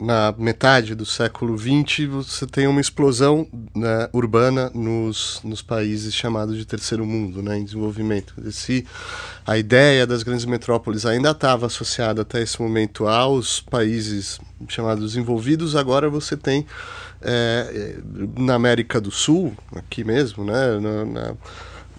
na 0.00 0.34
metade 0.38 0.94
do 0.94 1.04
século 1.04 1.58
XX, 1.58 2.08
você 2.08 2.46
tem 2.46 2.66
uma 2.66 2.80
explosão 2.80 3.46
né, 3.76 4.08
urbana 4.14 4.70
nos, 4.74 5.42
nos 5.44 5.60
países 5.60 6.14
chamados 6.14 6.56
de 6.56 6.64
terceiro 6.64 7.04
mundo, 7.04 7.42
né, 7.42 7.58
em 7.58 7.64
desenvolvimento. 7.64 8.32
Se 8.50 8.86
a 9.46 9.58
ideia 9.58 10.06
das 10.06 10.22
grandes 10.22 10.46
metrópoles 10.46 11.04
ainda 11.04 11.32
estava 11.32 11.66
associada 11.66 12.22
até 12.22 12.40
esse 12.40 12.62
momento 12.62 13.06
aos 13.06 13.60
países 13.60 14.40
chamados 14.68 15.04
desenvolvidos, 15.04 15.76
agora 15.76 16.08
você 16.08 16.34
tem 16.34 16.66
é, 17.20 17.98
na 18.38 18.54
América 18.54 18.98
do 18.98 19.10
Sul, 19.10 19.54
aqui 19.76 20.02
mesmo, 20.02 20.44
né, 20.44 20.80
na, 20.80 21.04
na 21.04 21.34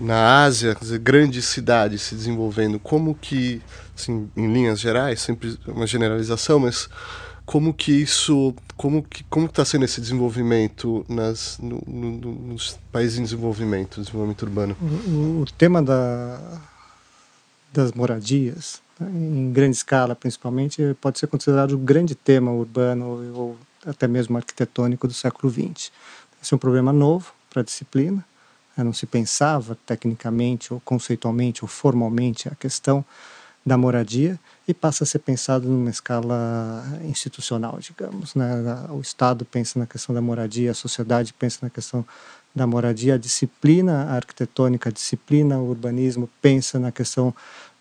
na 0.02 0.44
Ásia, 0.44 0.76
grandes 1.02 1.46
cidades 1.46 2.02
se 2.02 2.16
desenvolvendo, 2.16 2.80
como 2.80 3.14
que, 3.16 3.62
assim, 3.96 4.30
em 4.36 4.52
linhas 4.52 4.80
gerais, 4.80 5.22
sempre 5.22 5.58
uma 5.68 5.86
generalização, 5.86 6.60
mas 6.60 6.90
como 7.46 7.74
que 7.74 7.92
isso, 7.92 8.54
como 8.78 9.04
que 9.04 9.24
como 9.26 9.46
está 9.46 9.64
sendo 9.66 9.86
esse 9.86 10.00
desenvolvimento 10.00 11.06
nas, 11.08 11.60
no, 11.60 11.84
no, 11.86 12.12
nos 12.32 12.80
países 12.92 13.20
em 13.20 13.24
desenvolvimento, 13.24 14.00
desenvolvimento 14.00 14.44
urbano? 14.44 14.78
O, 14.82 15.42
o 15.42 15.46
tema 15.58 15.82
da, 15.84 16.40
das 17.74 17.92
moradias, 17.92 18.82
né, 19.00 19.10
em 19.10 19.52
grande 19.52 19.76
escala 19.76 20.16
principalmente, 20.16 20.96
pode 21.00 21.20
ser 21.20 21.28
considerado 21.28 21.74
o 21.74 21.78
grande 21.78 22.16
tema 22.16 22.52
urbano 22.52 23.34
ou 23.36 23.58
até 23.86 24.08
mesmo 24.08 24.38
arquitetônico 24.38 25.08
do 25.08 25.14
século 25.14 25.52
XX. 25.52 25.92
Esse 26.42 26.54
é 26.54 26.56
um 26.56 26.60
problema 26.60 26.94
novo 26.94 27.34
para 27.50 27.62
a 27.62 27.66
disciplina, 27.66 28.26
não 28.84 28.94
se 28.94 29.06
pensava 29.06 29.78
tecnicamente 29.86 30.74
ou 30.74 30.80
conceitualmente 30.82 31.64
ou 31.64 31.68
formalmente 31.68 32.48
a 32.48 32.56
questão 32.56 33.04
da 33.66 33.78
moradia 33.78 34.40
e 34.68 34.74
passa 34.74 35.04
a 35.04 35.08
ser 35.08 35.20
pensado 35.20 35.68
numa 35.68 35.90
escala 35.90 36.84
institucional, 37.04 37.78
digamos. 37.80 38.34
Né? 38.34 38.48
O 38.90 39.00
Estado 39.00 39.46
pensa 39.46 39.78
na 39.78 39.86
questão 39.86 40.14
da 40.16 40.22
moradia, 40.22 40.72
a 40.72 40.74
sociedade 40.74 41.34
pensa 41.34 41.60
na 41.62 41.70
questão 41.70 42.06
da 42.54 42.68
moradia, 42.68 43.16
a 43.16 43.18
disciplina 43.18 44.08
arquitetônica, 44.10 44.90
a 44.90 44.92
disciplina 44.92 45.58
o 45.58 45.70
urbanismo 45.70 46.30
pensa 46.42 46.80
na 46.80 46.92
questão 46.92 47.34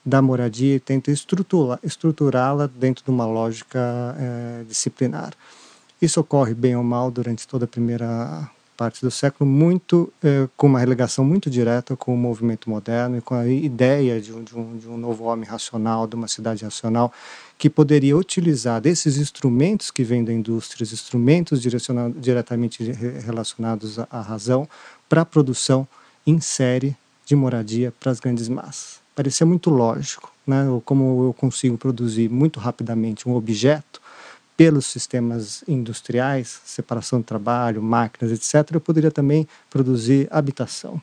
da 0.05 0.23
moradia 0.23 0.77
e 0.77 0.81
tenta 0.81 1.11
estruturá-la 1.11 2.67
dentro 2.67 3.05
de 3.05 3.11
uma 3.11 3.27
lógica 3.27 3.79
é, 4.19 4.65
disciplinar. 4.65 5.33
Isso 6.01 6.21
ocorre 6.21 6.55
bem 6.55 6.77
ou 6.77 6.83
mal 6.83 7.11
durante 7.11 7.47
toda 7.47 7.67
a 7.67 7.69
primeira 7.69 8.49
parte 8.81 9.03
do 9.03 9.11
século, 9.11 9.49
muito 9.49 10.11
eh, 10.25 10.49
com 10.57 10.66
uma 10.66 10.79
relegação 10.79 11.23
muito 11.23 11.51
direta 11.51 11.95
com 11.95 12.14
o 12.14 12.16
movimento 12.16 12.71
moderno 12.71 13.19
e 13.19 13.21
com 13.21 13.35
a 13.35 13.47
ideia 13.47 14.19
de 14.19 14.33
um, 14.33 14.43
de, 14.43 14.57
um, 14.57 14.79
de 14.79 14.88
um 14.88 14.97
novo 14.97 15.25
homem 15.25 15.47
racional, 15.47 16.07
de 16.07 16.14
uma 16.14 16.27
cidade 16.27 16.64
racional, 16.64 17.12
que 17.59 17.69
poderia 17.69 18.16
utilizar 18.16 18.81
desses 18.81 19.19
instrumentos 19.19 19.90
que 19.90 20.03
vêm 20.03 20.25
da 20.25 20.33
indústria, 20.33 20.83
os 20.83 20.95
instrumentos 20.95 21.61
diretamente 21.61 22.83
relacionados 23.23 23.99
à 23.99 24.23
razão, 24.23 24.66
para 25.11 25.21
a 25.21 25.27
produção 25.27 25.87
em 26.27 26.40
série 26.40 26.97
de 27.27 27.37
moradia 27.37 27.93
para 28.01 28.11
as 28.11 28.19
grandes 28.19 28.49
massas. 28.49 28.99
Parecia 29.14 29.45
muito 29.45 29.69
lógico, 29.69 30.33
né? 30.47 30.64
como 30.87 31.27
eu 31.27 31.35
consigo 31.35 31.77
produzir 31.77 32.31
muito 32.31 32.59
rapidamente 32.59 33.29
um 33.29 33.35
objeto 33.35 34.00
pelos 34.61 34.85
sistemas 34.85 35.64
industriais, 35.66 36.61
separação 36.66 37.20
do 37.20 37.25
trabalho, 37.25 37.83
máquinas, 37.83 38.31
etc., 38.31 38.75
eu 38.75 38.81
poderia 38.81 39.11
também 39.11 39.49
produzir 39.70 40.29
habitação 40.31 41.01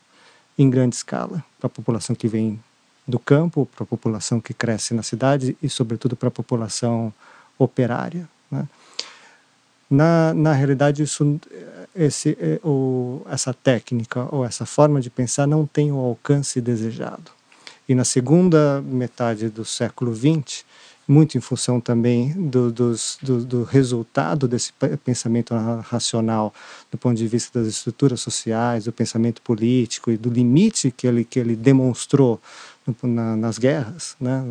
em 0.59 0.69
grande 0.69 0.95
escala 0.95 1.43
para 1.57 1.65
a 1.65 1.69
população 1.69 2.15
que 2.15 2.27
vem 2.27 2.59
do 3.07 3.17
campo, 3.17 3.67
para 3.75 3.83
a 3.83 3.87
população 3.87 4.39
que 4.39 4.53
cresce 4.53 4.93
na 4.93 5.01
cidade 5.01 5.57
e, 5.59 5.67
sobretudo, 5.67 6.15
para 6.15 6.27
a 6.27 6.31
população 6.31 7.11
operária. 7.57 8.29
Né? 8.51 8.69
Na, 9.89 10.35
na 10.35 10.53
realidade, 10.53 11.01
isso, 11.01 11.39
esse, 11.95 12.37
é, 12.39 12.59
o, 12.63 13.25
essa 13.27 13.55
técnica 13.55 14.27
ou 14.31 14.45
essa 14.45 14.67
forma 14.67 15.01
de 15.01 15.09
pensar 15.09 15.47
não 15.47 15.65
tem 15.65 15.91
o 15.91 15.97
alcance 15.97 16.61
desejado. 16.61 17.31
E 17.89 17.95
na 17.95 18.05
segunda 18.05 18.83
metade 18.83 19.49
do 19.49 19.65
século 19.65 20.15
XX, 20.15 20.63
muito 21.07 21.37
em 21.37 21.41
função 21.41 21.79
também 21.79 22.33
do, 22.33 22.71
dos, 22.71 23.17
do, 23.21 23.45
do, 23.45 23.63
resultado 23.63 24.47
desse 24.47 24.73
pensamento 25.05 25.53
racional 25.81 26.53
do 26.91 26.97
ponto 26.97 27.15
de 27.15 27.27
vista 27.27 27.59
das 27.59 27.69
estruturas 27.69 28.19
sociais, 28.19 28.85
do 28.85 28.91
pensamento 28.91 29.41
político 29.41 30.11
e 30.11 30.17
do 30.17 30.29
limite 30.29 30.91
que 30.91 31.07
ele, 31.07 31.23
que 31.23 31.39
ele 31.39 31.55
demonstrou 31.55 32.41
na, 33.01 33.37
nas 33.37 33.57
guerras, 33.57 34.17
né, 34.19 34.43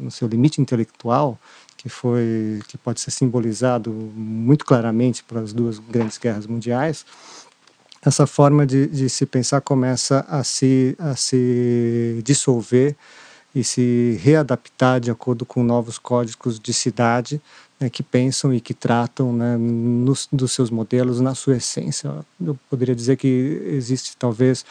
no 0.00 0.10
seu 0.10 0.26
limite 0.26 0.60
intelectual, 0.60 1.38
que 1.76 1.88
foi 1.88 2.60
que 2.66 2.76
pode 2.76 3.00
ser 3.00 3.12
simbolizado 3.12 3.90
muito 3.90 4.64
claramente 4.64 5.22
pelas 5.22 5.52
duas 5.52 5.78
grandes 5.78 6.18
guerras 6.18 6.46
mundiais, 6.46 7.06
essa 8.04 8.26
forma 8.26 8.66
de, 8.66 8.86
de 8.86 9.08
se 9.08 9.24
pensar 9.24 9.60
começa 9.60 10.24
a 10.28 10.44
se, 10.44 10.94
a 10.98 11.16
se 11.16 12.20
dissolver 12.22 12.96
e 13.54 13.62
se 13.62 14.18
readaptar 14.22 15.00
de 15.00 15.10
acordo 15.10 15.46
com 15.46 15.62
novos 15.62 15.98
códigos 15.98 16.58
de 16.58 16.72
cidade 16.72 17.40
né, 17.78 17.88
que 17.88 18.02
pensam 18.02 18.52
e 18.52 18.60
que 18.60 18.74
tratam 18.74 19.32
né, 19.32 19.56
nos, 19.56 20.28
dos 20.32 20.52
seus 20.52 20.70
modelos 20.70 21.20
na 21.20 21.34
sua 21.34 21.56
essência. 21.56 22.12
Eu 22.40 22.58
poderia 22.68 22.94
dizer 22.94 23.16
que 23.16 23.62
existe 23.66 24.16
talvez 24.16 24.64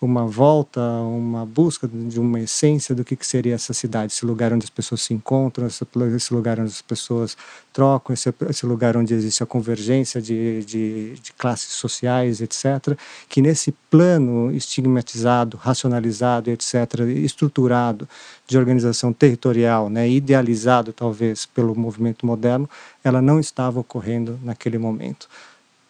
uma 0.00 0.26
volta, 0.26 0.80
uma 0.80 1.44
busca 1.44 1.86
de 1.86 2.18
uma 2.18 2.40
essência 2.40 2.94
do 2.94 3.04
que, 3.04 3.14
que 3.14 3.26
seria 3.26 3.54
essa 3.54 3.74
cidade, 3.74 4.14
esse 4.14 4.24
lugar 4.24 4.50
onde 4.50 4.64
as 4.64 4.70
pessoas 4.70 5.02
se 5.02 5.12
encontram, 5.12 5.66
esse, 5.66 5.84
lugar 6.32 6.58
onde 6.58 6.70
as 6.70 6.80
pessoas 6.80 7.36
trocam, 7.70 8.14
esse, 8.14 8.32
esse 8.48 8.64
lugar 8.64 8.96
onde 8.96 9.12
existe 9.12 9.42
a 9.42 9.46
convergência 9.46 10.20
de, 10.20 10.64
de, 10.64 11.14
de, 11.16 11.32
classes 11.34 11.72
sociais, 11.72 12.40
etc., 12.40 12.96
que 13.28 13.42
nesse 13.42 13.72
plano 13.90 14.50
estigmatizado, 14.50 15.58
racionalizado, 15.58 16.50
etc., 16.50 17.00
estruturado 17.22 18.08
de 18.46 18.56
organização 18.56 19.12
territorial, 19.12 19.90
né, 19.90 20.08
idealizado 20.08 20.94
talvez 20.94 21.44
pelo 21.44 21.74
movimento 21.74 22.24
moderno, 22.24 22.68
ela 23.04 23.20
não 23.20 23.38
estava 23.38 23.80
ocorrendo 23.80 24.40
naquele 24.42 24.78
momento. 24.78 25.28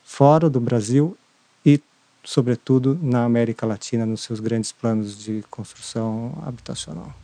Fora 0.05 0.51
do 0.51 0.59
Brasil 0.59 1.17
sobretudo 2.25 2.99
na 3.01 3.25
América 3.25 3.67
Latina, 3.67 4.05
nos 4.05 4.23
seus 4.23 4.41
grandes 4.41 4.73
planos 4.73 5.19
de 5.19 5.45
construção 5.51 6.43
habitacional. 6.47 7.15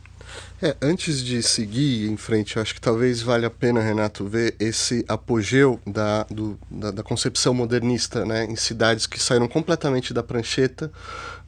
É, 0.61 0.75
antes 0.81 1.23
de 1.23 1.41
seguir 1.41 2.09
em 2.09 2.17
frente, 2.17 2.59
acho 2.59 2.73
que 2.73 2.81
talvez 2.81 3.21
valha 3.21 3.47
a 3.47 3.51
pena, 3.51 3.79
Renato, 3.79 4.25
ver 4.25 4.55
esse 4.59 5.05
apogeu 5.07 5.79
da, 5.85 6.23
do, 6.23 6.59
da, 6.69 6.91
da, 6.91 7.03
concepção 7.03 7.53
modernista 7.53 8.25
né, 8.25 8.45
em 8.45 8.55
cidades 8.55 9.05
que 9.05 9.19
saíram 9.19 9.47
completamente 9.47 10.13
da 10.13 10.23
prancheta, 10.23 10.91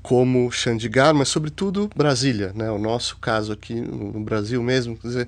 como 0.01 0.49
Chandigarh, 0.51 1.13
mas 1.13 1.27
sobretudo 1.27 1.89
Brasília, 1.95 2.53
né, 2.55 2.71
o 2.71 2.77
nosso 2.77 3.17
caso 3.17 3.51
aqui 3.51 3.75
no 3.75 4.19
Brasil 4.21 4.61
mesmo. 4.63 4.95
Quer 4.97 5.07
dizer, 5.07 5.27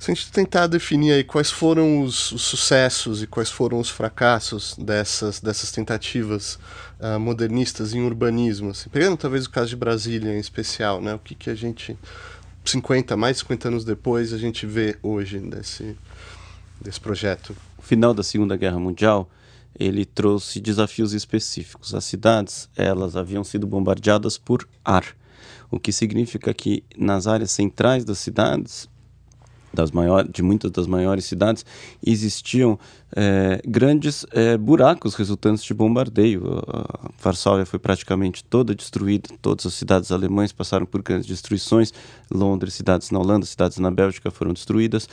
se 0.00 0.10
a 0.10 0.14
gente 0.14 0.32
tentar 0.32 0.66
definir 0.66 1.12
aí 1.12 1.22
quais 1.22 1.50
foram 1.50 2.02
os, 2.02 2.32
os 2.32 2.40
sucessos 2.40 3.22
e 3.22 3.26
quais 3.26 3.50
foram 3.50 3.78
os 3.78 3.90
fracassos 3.90 4.74
dessas, 4.78 5.40
dessas 5.40 5.70
tentativas 5.70 6.58
uh, 6.98 7.20
modernistas 7.20 7.92
em 7.92 8.00
urbanismo, 8.00 8.70
assim, 8.70 8.88
pegando 8.88 9.18
talvez 9.18 9.44
o 9.44 9.50
caso 9.50 9.68
de 9.68 9.76
Brasília 9.76 10.34
em 10.34 10.38
especial, 10.38 11.02
né? 11.02 11.12
O 11.12 11.18
que, 11.18 11.34
que 11.34 11.50
a 11.50 11.54
gente, 11.54 11.98
50, 12.64 13.14
mais 13.14 13.36
de 13.36 13.40
50 13.40 13.68
anos 13.68 13.84
depois, 13.84 14.32
a 14.32 14.38
gente 14.38 14.64
vê 14.64 14.96
hoje 15.02 15.38
desse, 15.38 15.94
desse 16.80 16.98
projeto? 16.98 17.54
O 17.76 17.82
final 17.82 18.14
da 18.14 18.22
Segunda 18.22 18.56
Guerra 18.56 18.80
Mundial, 18.80 19.28
ele 19.78 20.06
trouxe 20.06 20.62
desafios 20.62 21.12
específicos. 21.12 21.94
As 21.94 22.06
cidades, 22.06 22.70
elas 22.74 23.16
haviam 23.16 23.44
sido 23.44 23.66
bombardeadas 23.66 24.38
por 24.38 24.66
ar, 24.82 25.04
o 25.70 25.78
que 25.78 25.92
significa 25.92 26.54
que 26.54 26.82
nas 26.96 27.26
áreas 27.26 27.50
centrais 27.50 28.02
das 28.02 28.18
cidades 28.18 28.88
das 29.72 29.90
maiores, 29.90 30.30
de 30.32 30.42
muitas 30.42 30.70
das 30.70 30.86
maiores 30.86 31.24
cidades, 31.24 31.64
existiam 32.04 32.78
é, 33.14 33.60
grandes 33.66 34.24
é, 34.32 34.56
buracos 34.56 35.14
resultantes 35.14 35.64
de 35.64 35.74
bombardeio. 35.74 36.44
A 36.68 37.10
Varsóvia 37.22 37.66
foi 37.66 37.78
praticamente 37.78 38.44
toda 38.44 38.74
destruída, 38.74 39.28
todas 39.40 39.66
as 39.66 39.74
cidades 39.74 40.12
alemãs 40.12 40.52
passaram 40.52 40.86
por 40.86 41.02
grandes 41.02 41.26
destruições, 41.26 41.92
Londres, 42.30 42.74
cidades 42.74 43.10
na 43.10 43.18
Holanda, 43.18 43.46
cidades 43.46 43.78
na 43.78 43.90
Bélgica 43.90 44.30
foram 44.30 44.52
destruídas. 44.52 45.08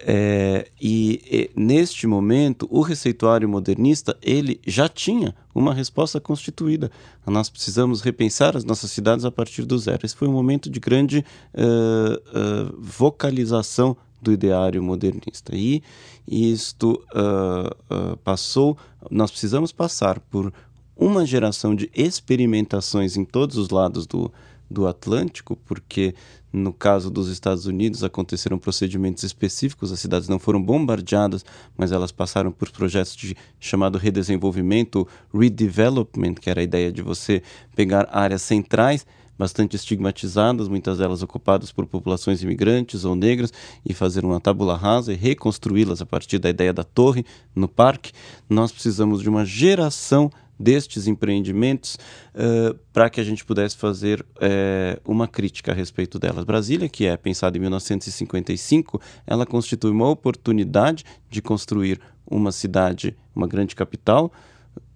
É, 0.00 0.68
e, 0.80 1.20
e, 1.26 1.60
neste 1.60 2.06
momento 2.06 2.68
o 2.70 2.82
receituário 2.82 3.48
modernista 3.48 4.16
ele 4.22 4.60
já 4.64 4.88
tinha 4.88 5.34
uma 5.54 5.74
resposta 5.74 6.20
constituída. 6.20 6.90
Nós 7.26 7.50
precisamos 7.50 8.00
repensar 8.00 8.56
as 8.56 8.64
nossas 8.64 8.92
cidades 8.92 9.24
a 9.24 9.30
partir 9.30 9.64
do 9.64 9.76
zero. 9.76 10.04
Esse 10.04 10.14
foi 10.14 10.28
um 10.28 10.32
momento 10.32 10.70
de 10.70 10.78
grande 10.78 11.24
uh, 11.52 12.72
uh, 12.72 12.76
vocalização 12.78 13.96
do 14.22 14.32
ideário 14.32 14.82
modernista. 14.82 15.54
E 15.54 15.82
isto 16.26 17.02
uh, 17.12 18.16
passou. 18.18 18.76
Nós 19.10 19.30
precisamos 19.30 19.72
passar 19.72 20.20
por 20.20 20.52
uma 20.96 21.24
geração 21.24 21.74
de 21.74 21.90
experimentações 21.94 23.16
em 23.16 23.24
todos 23.24 23.56
os 23.56 23.70
lados 23.70 24.06
do, 24.06 24.32
do 24.70 24.86
Atlântico, 24.86 25.56
porque 25.64 26.14
no 26.52 26.72
caso 26.72 27.10
dos 27.10 27.28
Estados 27.28 27.66
Unidos 27.66 28.02
aconteceram 28.02 28.58
procedimentos 28.58 29.22
específicos, 29.22 29.92
as 29.92 30.00
cidades 30.00 30.28
não 30.28 30.38
foram 30.38 30.62
bombardeadas, 30.62 31.44
mas 31.76 31.92
elas 31.92 32.12
passaram 32.12 32.50
por 32.50 32.70
projetos 32.70 33.16
de 33.16 33.36
chamado 33.60 33.98
redesenvolvimento, 33.98 35.06
redevelopment, 35.32 36.34
que 36.34 36.50
era 36.50 36.60
a 36.60 36.64
ideia 36.64 36.90
de 36.90 37.02
você 37.02 37.42
pegar 37.74 38.08
áreas 38.10 38.42
centrais 38.42 39.06
bastante 39.38 39.76
estigmatizadas, 39.76 40.66
muitas 40.66 40.98
delas 40.98 41.22
ocupadas 41.22 41.70
por 41.70 41.86
populações 41.86 42.42
imigrantes 42.42 43.04
ou 43.04 43.14
negras, 43.14 43.52
e 43.86 43.94
fazer 43.94 44.24
uma 44.24 44.40
tábula 44.40 44.76
rasa 44.76 45.12
e 45.12 45.16
reconstruí-las 45.16 46.02
a 46.02 46.06
partir 46.06 46.40
da 46.40 46.50
ideia 46.50 46.72
da 46.72 46.82
torre 46.82 47.24
no 47.54 47.68
parque. 47.68 48.10
Nós 48.50 48.72
precisamos 48.72 49.22
de 49.22 49.28
uma 49.28 49.46
geração 49.46 50.28
destes 50.58 51.06
empreendimentos 51.06 51.96
uh, 52.34 52.78
para 52.92 53.08
que 53.08 53.20
a 53.20 53.24
gente 53.24 53.44
pudesse 53.44 53.76
fazer 53.76 54.20
uh, 54.20 55.00
uma 55.04 55.28
crítica 55.28 55.72
a 55.72 55.74
respeito 55.74 56.18
delas. 56.18 56.44
Brasília, 56.44 56.88
que 56.88 57.06
é 57.06 57.16
pensada 57.16 57.56
em 57.56 57.60
1955, 57.60 59.00
ela 59.26 59.46
constitui 59.46 59.90
uma 59.90 60.08
oportunidade 60.08 61.04
de 61.30 61.40
construir 61.40 62.00
uma 62.26 62.52
cidade, 62.52 63.16
uma 63.34 63.46
grande 63.46 63.74
capital, 63.76 64.32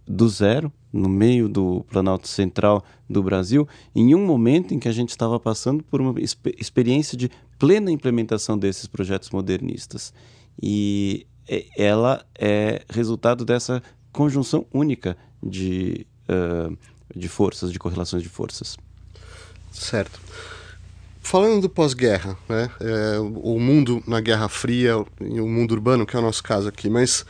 do 0.06 0.28
zero, 0.28 0.72
no 0.92 1.08
meio 1.08 1.48
do 1.48 1.84
Planalto 1.88 2.28
Central 2.28 2.84
do 3.08 3.22
Brasil, 3.22 3.66
em 3.94 4.14
um 4.14 4.26
momento 4.26 4.74
em 4.74 4.78
que 4.78 4.88
a 4.88 4.92
gente 4.92 5.10
estava 5.10 5.38
passando 5.38 5.82
por 5.84 6.00
uma 6.00 6.20
exp 6.20 6.54
experiência 6.58 7.16
de 7.16 7.30
plena 7.58 7.90
implementação 7.90 8.58
desses 8.58 8.86
projetos 8.86 9.30
modernistas. 9.30 10.12
E 10.60 11.26
ela 11.76 12.24
é 12.38 12.82
resultado 12.90 13.44
dessa 13.44 13.82
conjunção 14.12 14.66
única 14.72 15.16
de, 15.42 16.06
uh, 16.28 16.76
de 17.14 17.28
forças, 17.28 17.72
de 17.72 17.78
correlações 17.78 18.22
de 18.22 18.28
forças. 18.28 18.76
Certo. 19.72 20.20
falando 21.22 21.62
do 21.62 21.68
pós-guerra, 21.68 22.36
né? 22.48 22.70
É, 22.78 23.18
o 23.18 23.58
mundo 23.58 24.02
na 24.06 24.20
Guerra 24.20 24.48
Fria, 24.48 24.98
o 24.98 25.48
mundo 25.48 25.72
urbano, 25.72 26.04
que 26.04 26.14
é 26.14 26.18
o 26.18 26.22
nosso 26.22 26.42
caso 26.42 26.68
aqui, 26.68 26.90
mas 26.90 27.24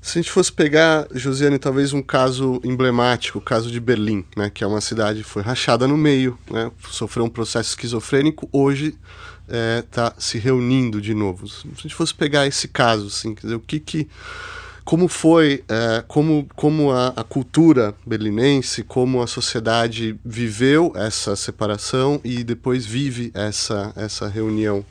se 0.00 0.18
a 0.18 0.22
gente 0.22 0.30
fosse 0.30 0.52
pegar, 0.52 1.06
Josiane, 1.12 1.58
talvez 1.58 1.92
um 1.92 2.02
caso 2.02 2.60
emblemático, 2.64 3.38
o 3.38 3.42
caso 3.42 3.70
de 3.70 3.78
Berlim, 3.78 4.24
né, 4.36 4.48
que 4.48 4.64
é 4.64 4.66
uma 4.66 4.80
cidade 4.80 5.22
que 5.22 5.28
foi 5.28 5.42
rachada 5.42 5.86
no 5.86 5.96
meio, 5.96 6.38
né, 6.50 6.70
sofreu 6.88 7.24
um 7.24 7.28
processo 7.28 7.70
esquizofrênico, 7.70 8.48
hoje 8.52 8.96
está 9.46 10.14
é, 10.16 10.20
se 10.20 10.38
reunindo 10.38 11.00
de 11.00 11.14
novo. 11.14 11.48
Se 11.48 11.66
a 11.66 11.82
gente 11.82 11.94
fosse 11.94 12.14
pegar 12.14 12.46
esse 12.46 12.68
caso, 12.68 13.06
assim, 13.06 13.34
quer 13.34 13.42
dizer, 13.42 13.54
o 13.54 13.60
que 13.60 13.80
que 13.80 14.08
como 14.88 15.06
foi, 15.06 15.62
é, 15.68 16.02
como, 16.08 16.48
como 16.56 16.90
a, 16.90 17.08
a, 17.08 17.22
cultura 17.22 17.94
berlinense, 18.06 18.82
como 18.82 19.20
a 19.20 19.26
sociedade 19.26 20.18
viveu 20.24 20.94
essa 20.96 21.36
separação 21.36 22.18
e 22.24 22.42
depois 22.42 22.86
vive 22.86 23.30
essa, 23.34 23.92
essa 23.94 24.26
reunião 24.26 24.82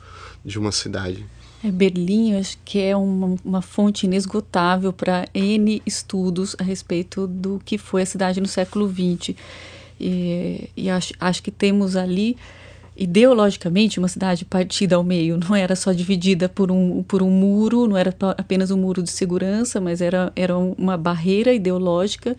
de 0.44 0.56
uma 0.56 0.70
cidade. 0.70 1.26
É, 1.64 1.70
Berlim, 1.72 2.36
acho 2.36 2.56
que 2.64 2.80
é 2.80 2.96
uma, 2.96 3.34
uma 3.44 3.60
fonte 3.60 4.06
inesgotável 4.06 4.92
para 4.92 5.26
N 5.34 5.82
estudos 5.84 6.54
a 6.60 6.62
respeito 6.62 7.26
do 7.26 7.60
que 7.64 7.76
foi 7.76 8.02
a 8.02 8.06
cidade 8.06 8.40
no 8.40 8.46
século 8.46 8.88
XX. 8.88 9.34
E, 9.98 10.70
e 10.76 10.88
acho, 10.88 11.12
acho 11.18 11.42
que 11.42 11.50
temos 11.50 11.96
ali 11.96 12.36
ideologicamente 12.98 13.98
uma 13.98 14.08
cidade 14.08 14.44
partida 14.44 14.96
ao 14.96 15.04
meio, 15.04 15.38
não 15.38 15.54
era 15.54 15.76
só 15.76 15.92
dividida 15.92 16.48
por 16.48 16.70
um, 16.72 17.02
por 17.04 17.22
um 17.22 17.30
muro, 17.30 17.86
não 17.86 17.96
era 17.96 18.14
apenas 18.36 18.72
um 18.72 18.76
muro 18.76 19.02
de 19.02 19.10
segurança, 19.10 19.80
mas 19.80 20.00
era, 20.00 20.32
era 20.34 20.58
uma 20.58 20.96
barreira 20.96 21.54
ideológica 21.54 22.36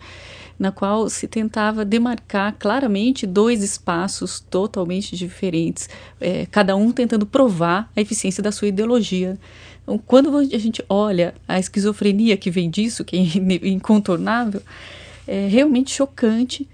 na 0.58 0.70
qual 0.70 1.08
se 1.08 1.26
tentava 1.26 1.86
demarcar 1.86 2.54
claramente 2.58 3.26
dois 3.26 3.62
espaços 3.62 4.40
totalmente 4.40 5.16
diferentes, 5.16 5.88
é, 6.20 6.44
cada 6.50 6.76
um 6.76 6.92
tentando 6.92 7.24
provar 7.24 7.90
a 7.96 8.00
eficiência 8.00 8.42
da 8.42 8.52
sua 8.52 8.68
ideologia. 8.68 9.38
Então, 9.82 9.96
quando 9.96 10.36
a 10.36 10.44
gente 10.44 10.84
olha 10.86 11.32
a 11.48 11.58
esquizofrenia 11.58 12.36
que 12.36 12.50
vem 12.50 12.68
disso, 12.68 13.02
que 13.02 13.16
é 13.16 13.20
incontornável, 13.68 14.60
é 15.26 15.46
realmente 15.46 15.92
chocante 15.92 16.68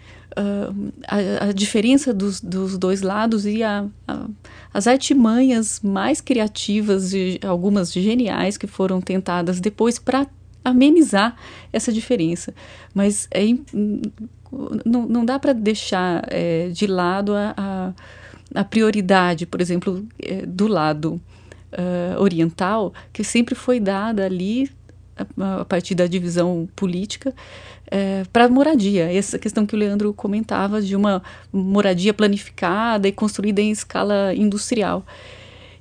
a, 1.06 1.46
a, 1.46 1.52
diferença 1.52 2.12
dos, 2.12 2.40
dos, 2.40 2.76
dois 2.76 3.00
lados 3.00 3.46
e 3.46 3.62
a, 3.62 3.86
a, 4.06 4.26
as 4.72 4.86
artimanhas 4.86 5.80
mais 5.80 6.20
criativas 6.20 7.14
e 7.14 7.40
algumas 7.44 7.92
geniais 7.92 8.58
que 8.58 8.66
foram 8.66 9.00
tentadas 9.00 9.60
depois 9.60 9.98
para 9.98 10.26
amenizar 10.62 11.36
essa 11.72 11.92
diferença. 11.92 12.54
Mas 12.94 13.28
é, 13.30 13.44
não, 14.84 15.06
não 15.06 15.24
dá 15.24 15.38
para 15.38 15.52
deixar 15.52 16.24
é, 16.28 16.68
de 16.68 16.86
lado 16.86 17.32
a, 17.34 17.94
a, 18.54 18.64
prioridade, 18.64 19.46
por 19.46 19.60
exemplo, 19.60 20.06
é, 20.22 20.44
do 20.44 20.66
lado 20.66 21.20
uh, 21.72 22.20
oriental, 22.20 22.92
que 23.12 23.24
sempre 23.24 23.54
foi 23.54 23.80
dada 23.80 24.24
ali 24.24 24.70
a, 25.38 25.64
partir 25.64 25.94
da 25.94 26.06
divisão 26.06 26.68
política 26.76 27.34
é, 27.90 28.24
para 28.32 28.48
moradia. 28.48 29.12
Essa 29.12 29.38
questão 29.38 29.64
que 29.64 29.74
o 29.74 29.78
Leandro 29.78 30.12
comentava 30.12 30.82
de 30.82 30.94
uma 30.94 31.22
moradia 31.52 32.12
planificada 32.12 33.08
e 33.08 33.12
construída 33.12 33.60
em 33.60 33.70
escala 33.70 34.34
industrial. 34.34 35.04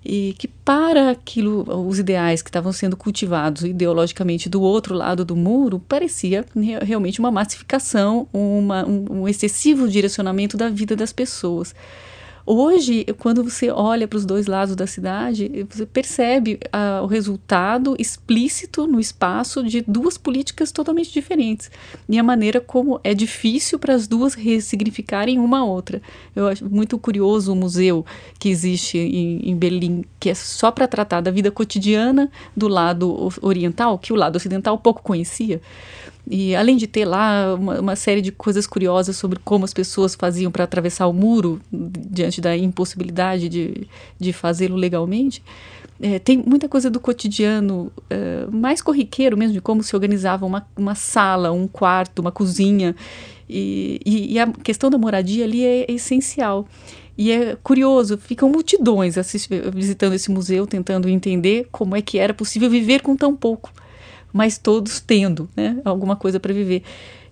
E 0.08 0.36
que 0.38 0.48
para 0.48 1.10
aquilo, 1.10 1.66
os 1.88 1.98
ideais 1.98 2.44
que 2.44 2.50
estavam 2.50 2.72
sendo 2.72 2.96
cultivados 2.96 3.64
ideologicamente 3.64 4.48
do 4.48 4.62
outro 4.62 4.94
lado 4.94 5.26
do 5.26 5.36
muro, 5.36 5.80
parecia 5.80 6.46
realmente 6.84 7.20
uma 7.20 7.32
massificação, 7.32 8.28
uma, 8.32 8.86
um, 8.86 9.22
um 9.22 9.28
excessivo 9.28 9.90
direcionamento 9.90 10.56
da 10.56 10.70
vida 10.70 10.96
das 10.96 11.12
pessoas. 11.12 11.74
Hoje, 12.48 13.06
quando 13.18 13.44
você 13.44 13.72
olha 13.72 14.08
para 14.08 14.18
os 14.18 14.26
dois 14.26 14.46
lados 14.46 14.76
da 14.76 14.86
cidade, 14.86 15.66
você 15.68 15.84
percebe 15.84 16.60
ah, 16.72 17.02
o 17.04 17.08
resultado 17.08 17.96
explícito 17.98 18.86
no 18.86 19.00
espaço 19.00 19.64
de 19.64 19.82
duas 19.82 20.16
políticas 20.16 20.72
totalmente 20.72 21.12
diferentes 21.12 21.72
e 22.08 22.20
a 22.20 22.24
maneira 22.24 22.62
como 22.62 23.00
é 23.04 23.16
difícil 23.16 23.80
para 23.80 23.96
as 23.96 24.08
duas 24.08 24.36
ressignificarem 24.36 25.40
uma 25.40 25.66
outra. 25.66 26.00
Eu 26.36 26.48
acho 26.48 26.70
muito 26.70 27.00
curioso 27.00 27.52
o 27.52 27.56
museu 27.56 28.06
que 28.38 28.48
existe 28.48 29.00
em, 29.00 29.50
em 29.50 29.56
Berlim, 29.56 30.06
que 30.20 30.30
é 30.30 30.36
só 30.36 30.70
para 30.70 30.88
tratar 30.88 31.22
da 31.22 31.32
vida 31.32 31.50
cotidiana 31.50 32.30
do 32.56 32.68
lado 32.68 33.28
oriental, 33.42 33.98
que 33.98 34.14
o 34.14 34.16
lado 34.16 34.36
ocidental 34.36 34.78
pouco 34.78 35.02
conhecia. 35.02 35.60
E 36.30 36.56
além 36.56 36.76
de 36.76 36.88
ter 36.88 37.06
lá 37.06 37.54
uma, 37.54 37.80
uma, 37.80 37.96
série 37.96 38.22
de 38.22 38.32
coisas 38.32 38.66
curiosas 38.66 39.16
sobre 39.16 39.38
como 39.44 39.64
as 39.64 39.74
pessoas 39.74 40.16
faziam 40.16 40.52
para 40.52 40.64
atravessar 40.64 41.06
o 41.06 41.14
muro 41.14 41.62
diante 41.72 42.42
da 42.42 42.58
impossibilidade 42.58 43.48
de, 43.48 43.88
de 44.20 44.34
fazê-lo 44.34 44.76
legalmente, 44.76 45.44
é, 46.02 46.18
tem 46.18 46.38
muita 46.38 46.68
coisa 46.68 46.90
do 46.90 47.00
cotidiano 47.00 47.92
é, 48.10 48.48
mais 48.52 48.82
corriqueiro 48.82 49.38
mesmo, 49.38 49.54
de 49.54 49.62
como 49.62 49.84
se 49.84 49.96
organizava 49.96 50.46
uma, 50.46 50.68
uma 50.76 50.96
sala, 50.96 51.52
um 51.52 51.68
quarto, 51.68 52.20
uma 52.20 52.32
cozinha. 52.32 52.96
E, 53.48 54.02
e, 54.04 54.34
e 54.34 54.40
a 54.40 54.48
questão 54.48 54.90
da 54.90 54.98
moradia 54.98 55.46
ali 55.46 55.64
é, 55.64 55.86
é 55.90 55.92
essencial. 55.92 56.68
E 57.18 57.32
é 57.32 57.56
curioso, 57.64 58.18
ficam 58.18 58.50
multidões 58.50 59.16
visitando 59.74 60.14
esse 60.14 60.30
museu, 60.30 60.68
tentando 60.68 61.08
entender 61.08 61.68
como 61.72 61.96
é 61.96 62.02
que 62.02 62.18
era 62.18 62.34
possível 62.34 62.70
viver 62.70 63.02
com 63.02 63.16
tão 63.16 63.34
pouco 63.36 63.72
mas 64.36 64.58
todos 64.58 65.00
tendo 65.00 65.50
né, 65.56 65.80
alguma 65.86 66.18
coisa 66.18 66.42
para 66.42 66.54
viver. 66.54 66.84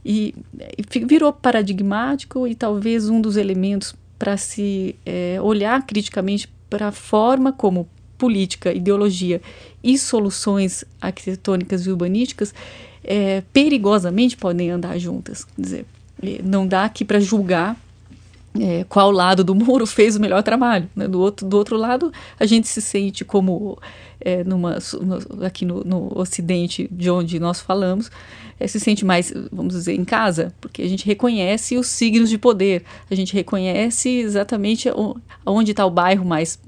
E, 0.06 0.34
e, 0.78 1.06
virou 1.06 1.34
paradigmático 1.34 2.48
e 2.48 2.56
talvez 2.56 3.10
um 3.10 3.20
dos 3.20 3.36
elementos 3.36 3.94
para 4.18 4.38
se 4.38 4.96
é, 5.06 5.38
olhar 5.42 5.86
criticamente 5.86 6.48
para 6.70 6.88
a 6.88 6.92
forma 6.94 7.52
como 7.52 7.90
política, 8.18 8.72
ideologia 8.72 9.42
e 9.84 9.98
soluções 9.98 10.86
arquitetônicas 11.02 11.86
e 11.86 11.90
urbanísticas 11.90 12.54
é, 13.04 13.44
perigosamente 13.52 14.38
podem 14.38 14.70
andar 14.72 14.98
juntas. 14.98 15.44
Quer 15.44 15.62
dizer, 15.62 15.86
não 16.42 16.66
dá 16.66 16.86
aqui 16.86 17.04
para 17.04 17.20
julgar 17.20 17.78
é, 18.60 18.84
qual 18.88 19.12
lado 19.12 19.44
do 19.44 19.56
muro 19.56 19.86
fez 19.86 20.16
o 20.16 20.20
melhor 20.20 20.44
trabalho. 20.44 20.88
Né? 20.96 21.08
Do, 21.08 21.20
outro, 21.20 21.48
do 21.48 21.58
outro 21.58 21.78
lado, 21.78 22.12
a 22.40 22.46
gente 22.46 22.68
se 22.68 22.82
sente 22.82 23.26
como 23.26 23.78
é, 24.24 24.44
numa, 24.44 24.78
no, 25.02 25.46
aqui 25.46 25.66
no, 25.66 25.84
no, 25.84 26.12
Ocidente, 26.18 26.88
de 26.92 27.10
onde 27.10 27.40
nós 27.40 27.60
falamos, 27.60 28.10
é, 28.60 28.68
se 28.68 28.80
sente 28.80 29.04
mais, 29.04 29.34
vamos 29.52 29.74
dizer, 29.74 29.94
em 29.94 30.06
casa, 30.06 30.54
porque 30.62 30.82
a 30.82 30.88
gente 30.88 31.06
reconhece 31.06 31.76
os 31.78 31.88
signos 31.88 32.30
de 32.30 32.38
poder, 32.38 32.84
a 33.10 33.16
gente 33.16 33.34
reconhece 33.34 34.10
exatamente 34.10 34.90
onde 35.46 35.72
está 35.72 35.86
o 35.86 35.90
bairro 35.90 36.24
mais 36.24 36.60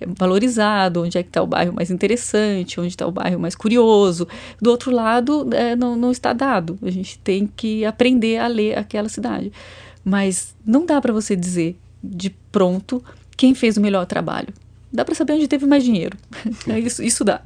é, 0.00 0.06
valorizado, 0.06 1.02
onde 1.02 1.16
é 1.16 1.22
que 1.22 1.30
está 1.30 1.42
o 1.42 1.46
bairro 1.46 1.72
mais 1.72 1.90
interessante, 1.90 2.78
onde 2.78 2.88
está 2.88 3.06
o 3.06 3.12
bairro 3.12 3.40
mais 3.40 3.54
curioso. 3.54 4.28
Do 4.60 4.70
outro 4.70 4.90
lado, 4.90 5.48
é, 5.54 5.74
não, 5.74 5.96
não 5.96 6.10
está 6.10 6.32
dado, 6.32 6.78
a 6.82 6.90
gente 6.90 7.18
tem 7.18 7.46
que 7.46 7.84
aprender 7.84 8.38
a 8.38 8.48
ler 8.48 8.76
aquela 8.76 9.08
cidade. 9.08 9.50
Mas 10.04 10.54
não 10.66 10.84
dá 10.84 11.00
para 11.00 11.12
você 11.12 11.36
dizer 11.36 11.78
de 12.02 12.30
pronto 12.50 13.02
quem 13.36 13.54
fez 13.54 13.76
o 13.76 13.80
melhor 13.80 14.06
trabalho 14.06 14.52
dá 14.92 15.04
para 15.04 15.14
saber 15.14 15.32
onde 15.32 15.48
teve 15.48 15.66
mais 15.66 15.82
dinheiro. 15.82 16.16
isso, 16.84 17.02
isso 17.02 17.24
dá. 17.24 17.40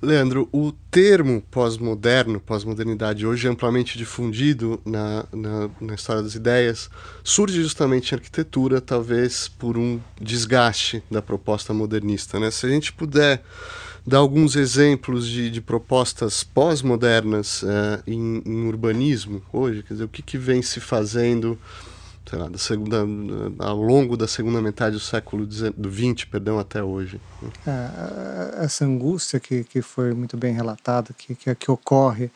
Leandro, 0.00 0.48
o 0.52 0.72
termo 0.90 1.40
pós-moderno, 1.48 2.40
pós-modernidade, 2.40 3.24
hoje 3.24 3.46
amplamente 3.46 3.96
difundido 3.96 4.80
na, 4.84 5.24
na, 5.32 5.70
na, 5.80 5.94
história 5.94 6.20
das 6.20 6.34
ideias, 6.34 6.90
surge 7.22 7.62
justamente 7.62 8.10
em 8.10 8.16
arquitetura, 8.16 8.80
talvez 8.80 9.46
por 9.46 9.78
um 9.78 10.00
desgaste 10.20 11.04
da 11.08 11.22
proposta 11.22 11.72
modernista. 11.72 12.40
Né? 12.40 12.50
Se 12.50 12.66
a 12.66 12.68
gente 12.68 12.92
puder 12.92 13.44
dar 14.06 14.18
alguns 14.18 14.56
exemplos 14.56 15.28
de, 15.28 15.50
de 15.50 15.60
propostas 15.60 16.42
pós-modernas 16.42 17.62
uh, 17.62 18.02
em, 18.06 18.42
em, 18.44 18.66
urbanismo 18.66 19.42
hoje, 19.52 19.82
quer 19.82 19.94
dizer, 19.94 20.04
o 20.04 20.08
que, 20.08 20.22
que 20.22 20.36
vem 20.36 20.60
se 20.62 20.80
fazendo 20.80 21.58
sei 22.26 22.38
lá, 22.38 22.48
da 22.48 22.58
segunda, 22.58 23.04
ao 23.58 23.82
longo 23.82 24.16
da 24.16 24.28
segunda 24.28 24.62
metade 24.62 24.94
do 24.94 25.00
século 25.00 25.46
XX, 25.50 26.24
perdão, 26.30 26.58
até 26.58 26.82
hoje. 26.82 27.20
É, 27.66 28.64
essa 28.64 28.84
angústia 28.84 29.40
que, 29.40 29.64
que 29.64 29.82
foi 29.82 30.14
muito 30.14 30.36
bem 30.36 30.54
relatada, 30.54 31.12
que, 31.16 31.34
que, 31.34 31.54
que 31.54 31.70
ocorre 31.70 32.30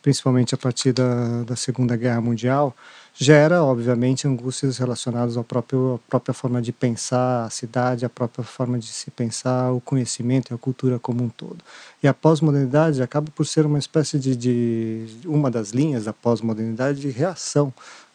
principalmente 0.00 0.54
a 0.54 0.58
partir 0.58 0.92
da, 0.92 1.44
da 1.44 1.54
Segunda 1.54 1.96
Guerra 1.96 2.20
Mundial, 2.20 2.76
gera, 3.14 3.62
obviamente, 3.62 4.26
angústias 4.26 4.78
relacionadas 4.78 5.36
ao 5.36 5.44
próprio, 5.44 6.00
à 6.06 6.10
própria 6.10 6.32
forma 6.32 6.62
de 6.62 6.72
pensar 6.72 7.44
a 7.44 7.50
cidade, 7.50 8.04
a 8.04 8.08
própria 8.08 8.44
forma 8.44 8.78
de 8.78 8.86
se 8.86 9.10
pensar 9.10 9.72
o 9.72 9.80
conhecimento 9.80 10.52
e 10.52 10.54
a 10.54 10.58
cultura 10.58 10.98
como 10.98 11.22
um 11.22 11.28
todo. 11.28 11.58
E 12.02 12.08
a 12.08 12.14
pós-modernidade 12.14 13.02
acaba 13.02 13.30
por 13.34 13.46
ser 13.46 13.66
uma 13.66 13.78
espécie 13.78 14.18
de, 14.18 14.34
de 14.34 15.06
uma 15.26 15.50
das 15.50 15.70
linhas 15.70 16.04
da 16.04 16.12
pós-modernidade 16.12 17.00
de 17.00 17.10
reação 17.10 17.72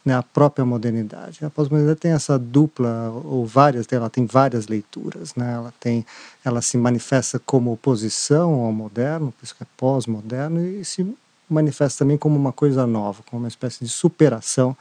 né, 0.07 0.15
a 0.15 0.23
própria 0.23 0.65
modernidade. 0.65 1.43
A 1.43 1.49
pós-modernidade 1.49 1.99
tem 1.99 2.11
essa 2.11 2.39
dupla 2.39 3.09
ou 3.25 3.45
várias, 3.45 3.85
ela 3.91 4.09
tem 4.09 4.25
várias 4.25 4.67
leituras, 4.67 5.35
né? 5.35 5.53
Ela 5.53 5.73
tem, 5.81 6.05
ela 6.45 6.61
se 6.61 6.77
manifesta 6.77 7.37
como 7.37 7.73
oposição 7.73 8.53
ao 8.61 8.71
moderno, 8.71 9.33
por 9.33 9.43
isso 9.43 9.53
que 9.53 9.63
é 9.63 9.67
pós-moderno 9.75 10.65
e 10.65 10.85
se 10.85 11.05
manifesta 11.49 11.99
também 11.99 12.17
como 12.17 12.35
uma 12.37 12.51
coisa 12.51 12.85
nova, 12.85 13.23
como 13.29 13.41
uma 13.41 13.47
espécie 13.47 13.83
de 13.83 13.89
superação 13.89 14.75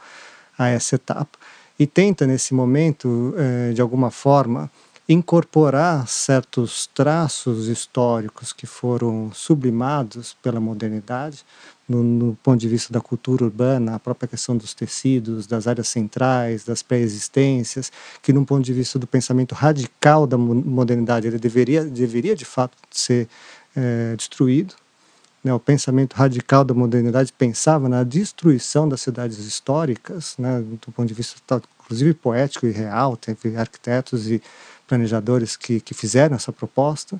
a 0.57 0.67
essa 0.69 0.95
etapa. 0.95 1.37
e 1.79 1.85
tenta, 1.85 2.25
nesse 2.25 2.55
momento, 2.55 3.35
eh, 3.37 3.71
de 3.71 3.81
alguma 3.81 4.09
forma, 4.09 4.69
incorporar 5.07 6.07
certos 6.07 6.87
traços 6.87 7.67
históricos 7.67 8.51
que 8.51 8.65
foram 8.65 9.31
sublimados 9.33 10.35
pela 10.41 10.59
modernidade, 10.59 11.45
no, 11.87 12.03
no, 12.03 12.35
ponto 12.43 12.59
de 12.59 12.67
vista 12.67 12.91
da 12.91 12.99
cultura 12.99 13.45
urbana, 13.45 13.95
a 13.95 13.99
própria 13.99 14.27
questão 14.27 14.57
dos 14.57 14.73
tecidos, 14.73 15.47
das 15.47 15.67
áreas 15.67 15.87
centrais, 15.87 16.65
das 16.65 16.83
pré-existências, 16.83 17.89
que, 18.21 18.33
num 18.33 18.43
ponto 18.43 18.65
de 18.65 18.73
vista 18.73 18.99
do 18.99 19.07
pensamento 19.07 19.55
radical 19.55 20.27
da 20.27 20.37
modernidade, 20.37 21.27
ele 21.27 21.39
deveria, 21.39 21.85
deveria 21.85 22.35
de 22.35 22.43
fato 22.43 22.75
ser 22.91 23.29
é, 23.75 24.15
destruído. 24.17 24.75
Né? 25.43 25.53
O 25.53 25.59
pensamento 25.59 26.13
radical 26.13 26.63
da 26.63 26.73
modernidade 26.73 27.31
pensava 27.33 27.87
na 27.87 28.03
destruição 28.03 28.87
das 28.87 29.01
cidades 29.01 29.39
históricas, 29.39 30.35
né? 30.37 30.61
do 30.61 30.91
ponto 30.91 31.07
de 31.07 31.13
vista, 31.13 31.61
inclusive, 31.83 32.13
poético 32.13 32.65
e 32.65 32.71
real. 32.71 33.15
Teve 33.15 33.55
arquitetos 33.55 34.29
e 34.29 34.41
planejadores 34.87 35.55
que, 35.55 35.79
que 35.79 35.93
fizeram 35.93 36.35
essa 36.35 36.51
proposta, 36.51 37.19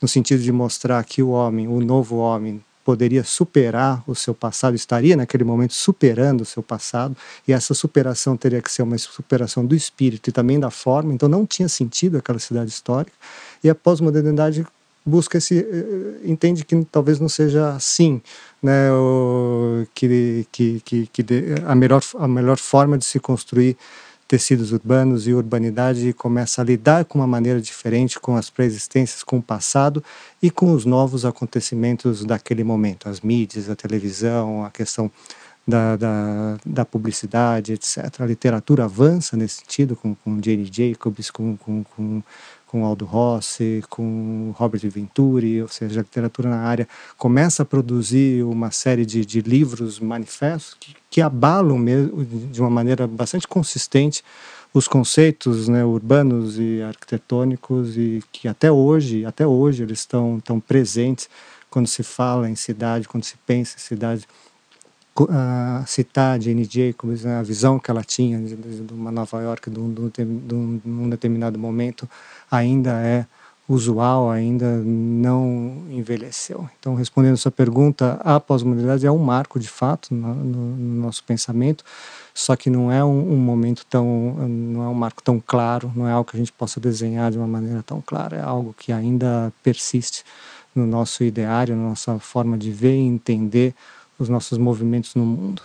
no 0.00 0.08
sentido 0.08 0.42
de 0.42 0.52
mostrar 0.52 1.02
que 1.04 1.22
o 1.22 1.30
homem, 1.30 1.68
o 1.68 1.80
novo 1.80 2.16
homem, 2.16 2.62
poderia 2.84 3.22
superar 3.22 4.02
o 4.06 4.14
seu 4.14 4.34
passado, 4.34 4.74
estaria 4.74 5.16
naquele 5.16 5.44
momento 5.44 5.74
superando 5.74 6.40
o 6.40 6.44
seu 6.44 6.62
passado, 6.62 7.16
e 7.46 7.52
essa 7.52 7.74
superação 7.74 8.36
teria 8.36 8.62
que 8.62 8.72
ser 8.72 8.82
uma 8.82 8.96
superação 8.96 9.64
do 9.64 9.74
espírito 9.74 10.30
e 10.30 10.32
também 10.32 10.58
da 10.58 10.70
forma, 10.70 11.12
então 11.12 11.28
não 11.28 11.46
tinha 11.46 11.68
sentido 11.68 12.16
aquela 12.18 12.38
cidade 12.38 12.70
histórica. 12.70 13.12
E 13.62 13.68
a 13.68 13.74
pós-modernidade 13.74 14.66
busca 15.04 15.38
esse 15.38 15.58
eh, 15.58 16.20
entende 16.24 16.64
que 16.64 16.84
talvez 16.84 17.18
não 17.18 17.28
seja 17.28 17.70
assim 17.70 18.20
né 18.62 18.92
o, 18.92 19.86
que, 19.94 20.46
que, 20.52 20.80
que, 20.80 21.06
que 21.06 21.24
a 21.66 21.74
melhor 21.74 22.02
a 22.18 22.28
melhor 22.28 22.58
forma 22.58 22.98
de 22.98 23.04
se 23.04 23.18
construir 23.18 23.76
tecidos 24.30 24.70
urbanos 24.70 25.26
e 25.26 25.34
urbanidade 25.34 26.12
começa 26.12 26.62
a 26.62 26.64
lidar 26.64 27.04
com 27.04 27.18
uma 27.18 27.26
maneira 27.26 27.60
diferente 27.60 28.20
com 28.20 28.36
as 28.36 28.48
pré-existências, 28.48 29.24
com 29.24 29.38
o 29.38 29.42
passado 29.42 30.04
e 30.40 30.52
com 30.52 30.72
os 30.72 30.84
novos 30.84 31.24
acontecimentos 31.24 32.24
daquele 32.24 32.62
momento, 32.62 33.08
as 33.08 33.20
mídias, 33.22 33.68
a 33.68 33.74
televisão, 33.74 34.64
a 34.64 34.70
questão 34.70 35.10
da, 35.66 35.96
da, 35.96 36.56
da 36.64 36.84
publicidade, 36.84 37.72
etc. 37.72 38.20
A 38.20 38.26
literatura 38.26 38.84
avança 38.84 39.36
nesse 39.36 39.56
sentido, 39.56 39.96
com, 39.96 40.14
com 40.14 40.40
Jane 40.40 40.70
Jacobs, 40.70 41.28
com, 41.30 41.56
com, 41.56 41.82
com 41.82 42.22
com 42.70 42.84
Aldo 42.84 43.04
Rossi, 43.04 43.82
com 43.90 44.54
Robert 44.56 44.88
Venturi, 44.88 45.60
ou 45.60 45.66
seja, 45.66 45.98
a 45.98 46.02
literatura 46.04 46.48
na 46.48 46.60
área 46.60 46.88
começa 47.18 47.64
a 47.64 47.66
produzir 47.66 48.44
uma 48.44 48.70
série 48.70 49.04
de, 49.04 49.26
de 49.26 49.40
livros, 49.40 49.98
manifestos, 49.98 50.76
que, 50.78 50.94
que 51.10 51.20
abalam 51.20 51.76
mesmo, 51.76 52.24
de 52.24 52.60
uma 52.60 52.70
maneira 52.70 53.08
bastante 53.08 53.48
consistente 53.48 54.22
os 54.72 54.86
conceitos 54.86 55.66
né, 55.66 55.84
urbanos 55.84 56.60
e 56.60 56.80
arquitetônicos 56.80 57.96
e 57.96 58.22
que 58.30 58.46
até 58.46 58.70
hoje, 58.70 59.24
até 59.24 59.44
hoje 59.44 59.82
eles 59.82 59.98
estão 59.98 60.38
tão 60.38 60.60
presentes 60.60 61.28
quando 61.68 61.88
se 61.88 62.04
fala 62.04 62.48
em 62.48 62.54
cidade, 62.54 63.08
quando 63.08 63.24
se 63.24 63.36
pensa 63.44 63.74
em 63.76 63.80
cidade. 63.80 64.28
Uh, 65.18 65.86
citar 65.86 66.40
Jane 66.40 66.64
Jacobs, 66.64 67.26
a 67.26 67.42
visão 67.42 67.78
que 67.78 67.90
ela 67.90 68.02
tinha 68.02 68.38
de 68.38 68.94
uma 68.94 69.10
Nova 69.10 69.42
York 69.42 69.68
de 69.68 69.78
um, 69.78 69.92
de 69.92 70.00
um, 70.54 70.78
de 70.78 70.88
um 70.88 71.10
determinado 71.10 71.58
momento, 71.58 72.08
ainda 72.50 72.92
é 73.02 73.26
usual, 73.72 74.30
ainda 74.30 74.78
não 74.78 75.84
envelheceu. 75.90 76.68
Então, 76.78 76.96
respondendo 76.96 77.34
a 77.34 77.36
sua 77.36 77.52
pergunta, 77.52 78.20
a 78.24 78.40
pós-modernidade 78.40 79.06
é 79.06 79.12
um 79.12 79.18
marco 79.18 79.60
de 79.60 79.68
fato 79.68 80.12
no, 80.12 80.34
no, 80.34 80.76
no, 80.76 81.02
nosso 81.02 81.22
pensamento, 81.22 81.84
só 82.34 82.56
que 82.56 82.68
não 82.68 82.90
é 82.90 83.04
um, 83.04 83.32
um, 83.32 83.36
momento 83.36 83.86
tão, 83.88 84.34
não 84.48 84.82
é 84.82 84.88
um 84.88 84.94
marco 84.94 85.22
tão 85.22 85.40
claro, 85.44 85.92
não 85.94 86.08
é 86.08 86.12
algo 86.12 86.28
que 86.28 86.36
a 86.36 86.40
gente 86.40 86.52
possa 86.52 86.80
desenhar 86.80 87.30
de 87.30 87.38
uma 87.38 87.46
maneira 87.46 87.82
tão 87.82 88.00
clara, 88.00 88.36
é 88.36 88.42
algo 88.42 88.74
que 88.76 88.92
ainda 88.92 89.52
persiste 89.62 90.24
no 90.74 90.84
nosso 90.84 91.22
ideário, 91.22 91.76
na 91.76 91.90
nossa 91.90 92.18
forma 92.18 92.58
de 92.58 92.72
ver 92.72 92.96
e 92.96 93.06
entender 93.06 93.74
os 94.22 94.28
nossos 94.28 94.58
movimentos 94.58 95.14
no 95.14 95.24
mundo. 95.24 95.62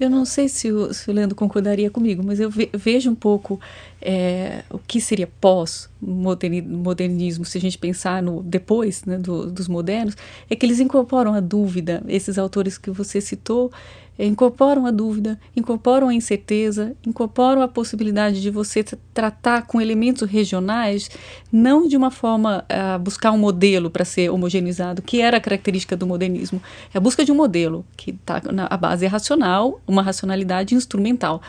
Eu 0.00 0.08
não 0.08 0.24
sei 0.24 0.48
se 0.48 0.72
o, 0.72 0.94
se 0.94 1.10
o 1.10 1.12
Leandro 1.12 1.36
concordaria 1.36 1.90
comigo, 1.90 2.22
mas 2.24 2.40
eu 2.40 2.48
ve, 2.48 2.70
vejo 2.72 3.10
um 3.10 3.14
pouco 3.14 3.60
é, 4.00 4.64
o 4.70 4.78
que 4.78 4.98
seria 4.98 5.28
pós-modernismo, 5.38 7.44
se 7.44 7.58
a 7.58 7.60
gente 7.60 7.76
pensar 7.76 8.22
no 8.22 8.42
depois 8.42 9.04
né, 9.04 9.18
do, 9.18 9.50
dos 9.50 9.68
modernos, 9.68 10.16
é 10.48 10.56
que 10.56 10.64
eles 10.64 10.80
incorporam 10.80 11.34
a 11.34 11.40
dúvida. 11.40 12.02
Esses 12.08 12.38
autores 12.38 12.78
que 12.78 12.90
você 12.90 13.20
citou 13.20 13.70
incorporam 14.18 14.86
a 14.86 14.90
dúvida, 14.90 15.40
incorporam 15.56 16.08
a 16.08 16.14
incerteza, 16.14 16.94
incorporam 17.06 17.62
a 17.62 17.68
possibilidade 17.68 18.40
de 18.40 18.50
você 18.50 18.84
tratar 19.14 19.66
com 19.66 19.80
elementos 19.80 20.28
regionais, 20.28 21.10
não 21.50 21.86
de 21.88 21.96
uma 21.96 22.10
forma 22.10 22.64
a 22.68 22.98
buscar 22.98 23.32
um 23.32 23.38
modelo 23.38 23.90
para 23.90 24.04
ser 24.04 24.30
homogeneizado, 24.30 25.02
que 25.02 25.20
era 25.20 25.38
a 25.38 25.40
característica 25.40 25.96
do 25.96 26.06
modernismo. 26.06 26.62
É 26.92 26.98
a 26.98 27.00
busca 27.00 27.24
de 27.24 27.32
um 27.32 27.34
modelo 27.34 27.84
que 27.96 28.10
está 28.10 28.42
na 28.52 28.68
base 28.76 29.04
é 29.04 29.08
racional, 29.08 29.80
uma 29.86 30.02
racionalidade 30.02 30.74
instrumental. 30.74 31.40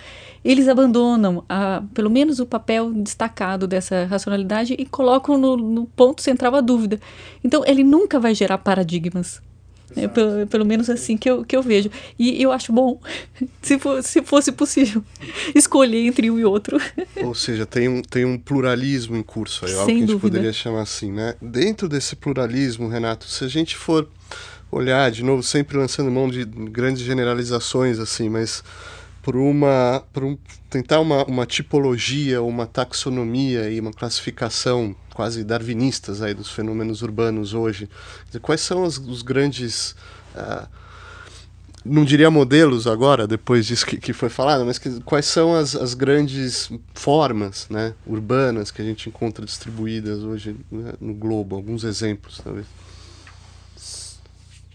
Eles 0.43 0.67
abandonam, 0.67 1.43
a, 1.47 1.83
pelo 1.93 2.09
menos, 2.09 2.39
o 2.39 2.45
papel 2.45 2.91
destacado 2.93 3.67
dessa 3.67 4.05
racionalidade 4.05 4.75
e 4.77 4.85
colocam 4.85 5.37
no, 5.37 5.55
no 5.55 5.85
ponto 5.85 6.21
central 6.21 6.55
a 6.55 6.61
dúvida. 6.61 6.99
Então, 7.43 7.63
ele 7.65 7.83
nunca 7.83 8.19
vai 8.19 8.33
gerar 8.33 8.57
paradigmas 8.57 9.41
é, 9.95 10.07
pelo, 10.07 10.47
pelo, 10.47 10.65
menos 10.65 10.89
assim 10.89 11.17
que 11.17 11.29
eu, 11.29 11.43
que 11.43 11.55
eu 11.55 11.61
vejo. 11.61 11.89
E 12.17 12.41
eu 12.41 12.51
acho 12.51 12.71
bom, 12.71 12.99
se, 13.61 13.77
for, 13.79 14.03
se 14.03 14.21
fosse 14.21 14.51
possível, 14.51 15.03
escolher 15.55 16.05
entre 16.05 16.29
um 16.29 16.39
e 16.39 16.45
outro. 16.45 16.79
Ou 17.23 17.35
seja, 17.35 17.65
tem 17.65 17.87
um, 17.87 18.01
tem 18.01 18.25
um 18.25 18.37
pluralismo 18.37 19.15
em 19.15 19.23
curso, 19.23 19.65
é 19.65 19.73
algo 19.73 19.85
que 19.85 19.91
a 19.91 19.95
gente 19.95 20.07
dúvida. 20.07 20.29
poderia 20.29 20.53
chamar 20.53 20.81
assim, 20.81 21.11
né? 21.11 21.35
Dentro 21.41 21.87
desse 21.87 22.15
pluralismo, 22.15 22.87
Renato, 22.87 23.25
se 23.25 23.43
a 23.43 23.47
gente 23.47 23.75
for 23.75 24.07
olhar, 24.71 25.11
de 25.11 25.23
novo, 25.23 25.43
sempre 25.43 25.77
lançando 25.77 26.09
mão 26.09 26.29
de 26.29 26.45
grandes 26.45 27.03
generalizações, 27.03 27.99
assim, 27.99 28.29
mas 28.29 28.63
por 29.21 29.35
uma 29.35 30.03
por 30.11 30.23
um, 30.23 30.37
tentar 30.69 30.99
uma, 30.99 31.23
uma 31.25 31.45
tipologia, 31.45 32.41
uma 32.41 32.65
taxonomia 32.65 33.69
e 33.69 33.79
uma 33.79 33.91
classificação 33.91 34.95
quase 35.13 35.43
darwinistas 35.43 36.21
aí 36.21 36.33
dos 36.33 36.51
fenômenos 36.51 37.01
urbanos 37.01 37.53
hoje. 37.53 37.89
Quais 38.41 38.61
são 38.61 38.83
os, 38.83 38.97
os 38.97 39.21
grandes 39.21 39.95
uh, 40.35 40.67
não 41.83 42.05
diria 42.05 42.29
modelos 42.29 42.85
agora, 42.85 43.27
depois 43.27 43.65
disso 43.65 43.85
que, 43.85 43.97
que 43.97 44.13
foi 44.13 44.29
falado, 44.29 44.65
mas 44.65 44.77
que, 44.77 44.99
quais 45.01 45.25
são 45.25 45.55
as, 45.55 45.75
as 45.75 45.93
grandes 45.93 46.71
formas 46.93 47.67
né, 47.69 47.93
urbanas 48.05 48.69
que 48.69 48.81
a 48.81 48.85
gente 48.85 49.09
encontra 49.09 49.43
distribuídas 49.45 50.19
hoje 50.19 50.55
né, 50.71 50.93
no 51.01 51.13
globo? 51.13 51.55
Alguns 51.55 51.83
exemplos, 51.83 52.39
talvez. 52.43 52.67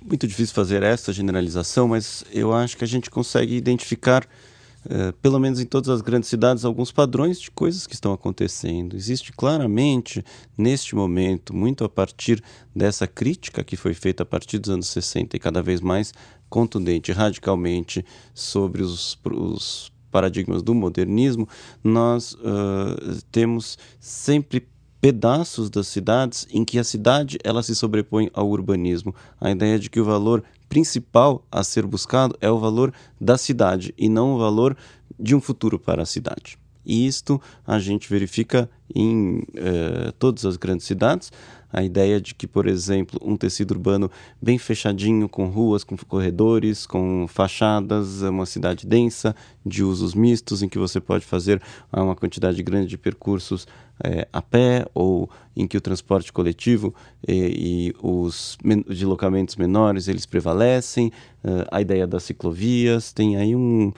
Muito 0.07 0.24
difícil 0.24 0.54
fazer 0.54 0.84
essa 0.84 1.12
generalização, 1.12 1.88
mas 1.88 2.24
eu 2.32 2.52
acho 2.52 2.76
que 2.76 2.84
a 2.84 2.86
gente 2.86 3.11
consegue 3.11 3.57
identificar 3.57 4.26
Uh, 4.86 5.12
pelo 5.14 5.40
menos 5.40 5.59
em 5.59 5.66
todas 5.66 5.88
as 5.88 6.00
grandes 6.00 6.28
cidades, 6.28 6.64
alguns 6.64 6.92
padrões 6.92 7.40
de 7.40 7.50
coisas 7.50 7.88
que 7.88 7.94
estão 7.94 8.12
acontecendo. 8.12 8.94
Existe 8.94 9.32
claramente, 9.32 10.24
neste 10.57 10.94
momento, 10.94 11.52
muito 11.52 11.82
a 11.82 11.88
partir 11.88 12.40
dessa 12.72 13.04
crítica 13.04 13.64
que 13.64 13.76
foi 13.76 13.94
feita 13.94 14.22
a 14.22 14.26
partir 14.26 14.61
dos 14.61 14.70
anos 14.70 14.86
60 14.86 15.36
e 15.36 15.40
cada 15.40 15.61
vez 15.61 15.80
mais 15.80 16.14
contundente, 16.48 17.11
radicalmente, 17.11 18.04
sobre 18.32 18.80
os, 18.80 19.18
os 19.24 19.90
paradigmas 20.12 20.62
do 20.62 20.72
modernismo, 20.72 21.48
nós 21.82 22.34
uh, 22.34 23.20
temos 23.32 23.76
sempre 23.98 24.68
pedaços 25.01 25.70
das 25.70 25.86
cidades 25.88 26.47
em 26.51 26.64
que 26.64 26.78
a 26.78 26.84
cidade 26.84 27.38
ela 27.44 27.62
se 27.62 27.74
sobrepõe 27.74 28.30
ao 28.32 28.49
urbanismo. 28.49 29.14
A 29.40 29.51
ideia 29.51 29.78
de 29.78 29.90
que 29.90 30.01
o 30.01 30.05
valor 30.05 30.42
principal 30.68 31.44
a 31.51 31.62
ser 31.62 31.86
buscado 31.86 32.36
é 32.40 32.51
o 32.51 32.59
valor 32.59 32.92
da 33.20 33.38
cidade 33.38 33.94
e 33.97 34.09
não 34.09 34.34
o 34.34 34.38
valor 34.38 34.76
de 35.18 35.34
um 35.34 35.40
futuro 35.40 35.78
para 35.78 36.03
a 36.03 36.07
cidade. 36.07 36.59
E 36.84 37.07
isto 37.07 37.40
a 37.66 37.78
gente 37.80 38.09
verifica 38.09 38.70
em 38.94 39.42
eh, 39.55 40.12
todas 40.18 40.47
as 40.47 40.57
grandes 40.57 40.86
cidades. 40.86 41.32
A 41.72 41.82
ideia 41.82 42.20
de 42.20 42.34
que, 42.34 42.46
por 42.46 42.66
exemplo, 42.66 43.20
um 43.22 43.36
tecido 43.36 43.72
urbano 43.72 44.10
bem 44.40 44.58
fechadinho, 44.58 45.28
com 45.28 45.46
ruas, 45.46 45.84
com 45.84 45.96
corredores, 45.96 46.86
com 46.86 47.26
fachadas, 47.28 48.22
é 48.22 48.30
uma 48.30 48.46
cidade 48.46 48.86
densa, 48.86 49.34
de 49.64 49.82
usos 49.82 50.14
mistos, 50.14 50.62
em 50.62 50.68
que 50.68 50.78
você 50.78 51.00
pode 51.00 51.24
fazer 51.24 51.60
uma 51.92 52.14
quantidade 52.14 52.62
grande 52.62 52.88
de 52.88 52.96
percursos 52.96 53.66
é, 54.02 54.28
a 54.32 54.42
pé 54.42 54.86
ou 54.94 55.28
em 55.56 55.66
que 55.66 55.76
o 55.76 55.80
transporte 55.80 56.32
coletivo 56.32 56.94
e, 57.26 57.92
e 57.92 57.94
os 58.02 58.58
deslocamentos 58.88 59.56
menores 59.56 60.06
eles 60.06 60.26
prevalecem, 60.26 61.10
uh, 61.42 61.66
a 61.70 61.80
ideia 61.80 62.06
das 62.06 62.24
ciclovias, 62.24 63.12
tem 63.12 63.36
aí 63.36 63.56
um, 63.56 63.90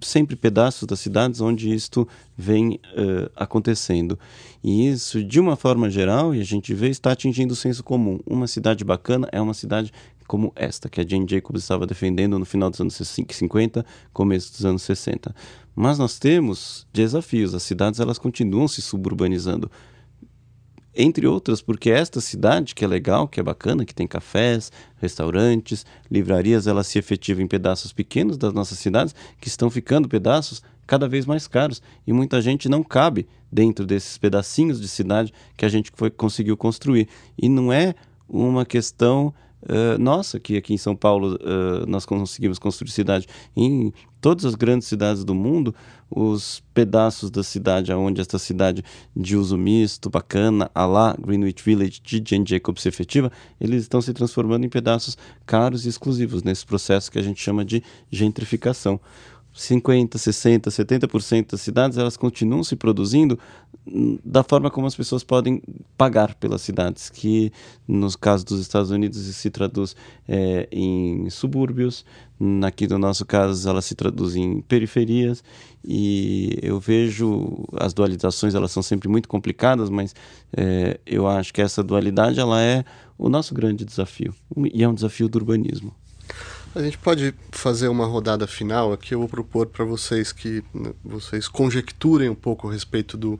sempre 0.00 0.36
pedaços 0.36 0.86
das 0.86 1.00
cidades 1.00 1.40
onde 1.40 1.72
isto 1.72 2.06
vem 2.36 2.74
uh, 2.74 3.30
acontecendo. 3.34 4.18
E 4.62 4.88
isso, 4.88 5.22
de 5.24 5.40
uma 5.40 5.56
forma 5.56 5.88
geral, 5.90 6.34
e 6.34 6.40
a 6.40 6.44
gente 6.44 6.74
vê, 6.74 6.88
está 6.88 7.12
atingindo 7.12 7.52
o 7.52 7.56
senso 7.56 7.82
comum. 7.82 8.20
Uma 8.26 8.46
cidade 8.46 8.84
bacana 8.84 9.28
é 9.32 9.40
uma 9.40 9.54
cidade 9.54 9.92
como 10.26 10.52
esta, 10.56 10.88
que 10.88 11.00
a 11.00 11.06
Jane 11.06 11.26
Jacobs 11.28 11.62
estava 11.62 11.86
defendendo 11.86 12.38
no 12.38 12.44
final 12.44 12.70
dos 12.70 12.80
anos 12.80 12.94
50, 12.94 13.84
começo 14.12 14.52
dos 14.52 14.64
anos 14.64 14.82
60. 14.82 15.34
Mas 15.74 15.98
nós 15.98 16.18
temos 16.18 16.86
desafios, 16.92 17.54
as 17.54 17.62
cidades 17.62 18.00
elas 18.00 18.18
continuam 18.18 18.68
se 18.68 18.80
suburbanizando. 18.80 19.70
Entre 20.96 21.26
outras, 21.26 21.60
porque 21.60 21.90
esta 21.90 22.20
cidade, 22.20 22.74
que 22.74 22.84
é 22.84 22.88
legal, 22.88 23.26
que 23.26 23.40
é 23.40 23.42
bacana, 23.42 23.84
que 23.84 23.94
tem 23.94 24.06
cafés, 24.06 24.70
restaurantes, 25.00 25.84
livrarias, 26.10 26.66
ela 26.66 26.84
se 26.84 26.98
efetiva 26.98 27.42
em 27.42 27.48
pedaços 27.48 27.92
pequenos 27.92 28.36
das 28.36 28.52
nossas 28.52 28.78
cidades, 28.78 29.14
que 29.40 29.48
estão 29.48 29.68
ficando 29.68 30.08
pedaços 30.08 30.62
cada 30.86 31.08
vez 31.08 31.26
mais 31.26 31.48
caros. 31.48 31.82
E 32.06 32.12
muita 32.12 32.40
gente 32.40 32.68
não 32.68 32.82
cabe 32.82 33.26
dentro 33.50 33.84
desses 33.84 34.16
pedacinhos 34.18 34.80
de 34.80 34.86
cidade 34.86 35.32
que 35.56 35.64
a 35.64 35.68
gente 35.68 35.90
foi, 35.94 36.10
conseguiu 36.10 36.56
construir. 36.56 37.08
E 37.36 37.48
não 37.48 37.72
é 37.72 37.94
uma 38.28 38.64
questão 38.64 39.34
Uh, 39.64 39.98
nossa, 39.98 40.38
que 40.38 40.56
aqui 40.56 40.74
em 40.74 40.78
São 40.78 40.94
Paulo 40.94 41.36
uh, 41.36 41.86
nós 41.86 42.04
conseguimos 42.04 42.58
construir 42.58 42.90
cidade. 42.90 43.26
Em 43.56 43.92
todas 44.20 44.44
as 44.44 44.54
grandes 44.54 44.86
cidades 44.86 45.24
do 45.24 45.34
mundo, 45.34 45.74
os 46.10 46.62
pedaços 46.74 47.30
da 47.30 47.42
cidade, 47.42 47.92
onde 47.92 48.20
esta 48.20 48.38
cidade 48.38 48.84
de 49.16 49.36
uso 49.36 49.56
misto, 49.56 50.10
bacana, 50.10 50.70
a 50.74 50.84
lá 50.84 51.16
Greenwich 51.18 51.62
Village 51.62 52.00
de 52.02 52.22
Jane 52.24 52.44
Jacobs 52.46 52.84
efetiva, 52.84 53.32
eles 53.58 53.82
estão 53.82 54.02
se 54.02 54.12
transformando 54.12 54.66
em 54.66 54.68
pedaços 54.68 55.16
caros 55.46 55.86
e 55.86 55.88
exclusivos, 55.88 56.42
nesse 56.42 56.66
processo 56.66 57.10
que 57.10 57.18
a 57.18 57.22
gente 57.22 57.40
chama 57.40 57.64
de 57.64 57.82
gentrificação. 58.10 59.00
50, 59.54 60.18
60, 60.18 60.68
70% 60.68 61.52
das 61.52 61.60
cidades 61.60 61.96
elas 61.96 62.16
continuam 62.16 62.64
se 62.64 62.74
produzindo 62.74 63.38
da 64.24 64.42
forma 64.42 64.70
como 64.70 64.86
as 64.86 64.96
pessoas 64.96 65.22
podem 65.22 65.62
pagar 65.96 66.34
pelas 66.34 66.62
cidades, 66.62 67.10
que 67.10 67.52
nos 67.86 68.16
casos 68.16 68.44
dos 68.44 68.60
Estados 68.60 68.90
Unidos 68.90 69.18
se 69.18 69.50
traduz 69.50 69.94
é, 70.26 70.66
em 70.72 71.28
subúrbios, 71.28 72.04
aqui 72.66 72.88
no 72.88 72.98
nosso 72.98 73.26
caso 73.26 73.68
ela 73.68 73.82
se 73.82 73.94
traduz 73.94 74.36
em 74.36 74.60
periferias 74.62 75.44
e 75.84 76.58
eu 76.62 76.80
vejo 76.80 77.64
as 77.74 77.92
dualizações 77.92 78.54
elas 78.54 78.72
são 78.72 78.82
sempre 78.82 79.08
muito 79.08 79.28
complicadas, 79.28 79.90
mas 79.90 80.14
é, 80.56 80.98
eu 81.04 81.28
acho 81.28 81.52
que 81.52 81.60
essa 81.60 81.82
dualidade 81.82 82.40
ela 82.40 82.62
é 82.62 82.84
o 83.18 83.28
nosso 83.28 83.54
grande 83.54 83.84
desafio 83.84 84.34
e 84.72 84.82
é 84.82 84.88
um 84.88 84.94
desafio 84.94 85.28
do 85.28 85.36
urbanismo. 85.36 85.94
A 86.74 86.82
gente 86.82 86.98
pode 86.98 87.32
fazer 87.52 87.86
uma 87.86 88.04
rodada 88.04 88.48
final 88.48 88.92
aqui. 88.92 89.14
Eu 89.14 89.20
vou 89.20 89.28
propor 89.28 89.66
para 89.66 89.84
vocês 89.84 90.32
que 90.32 90.64
né, 90.74 90.90
vocês 91.04 91.46
conjecturem 91.46 92.28
um 92.28 92.34
pouco 92.34 92.68
a 92.68 92.72
respeito 92.72 93.16
do, 93.16 93.38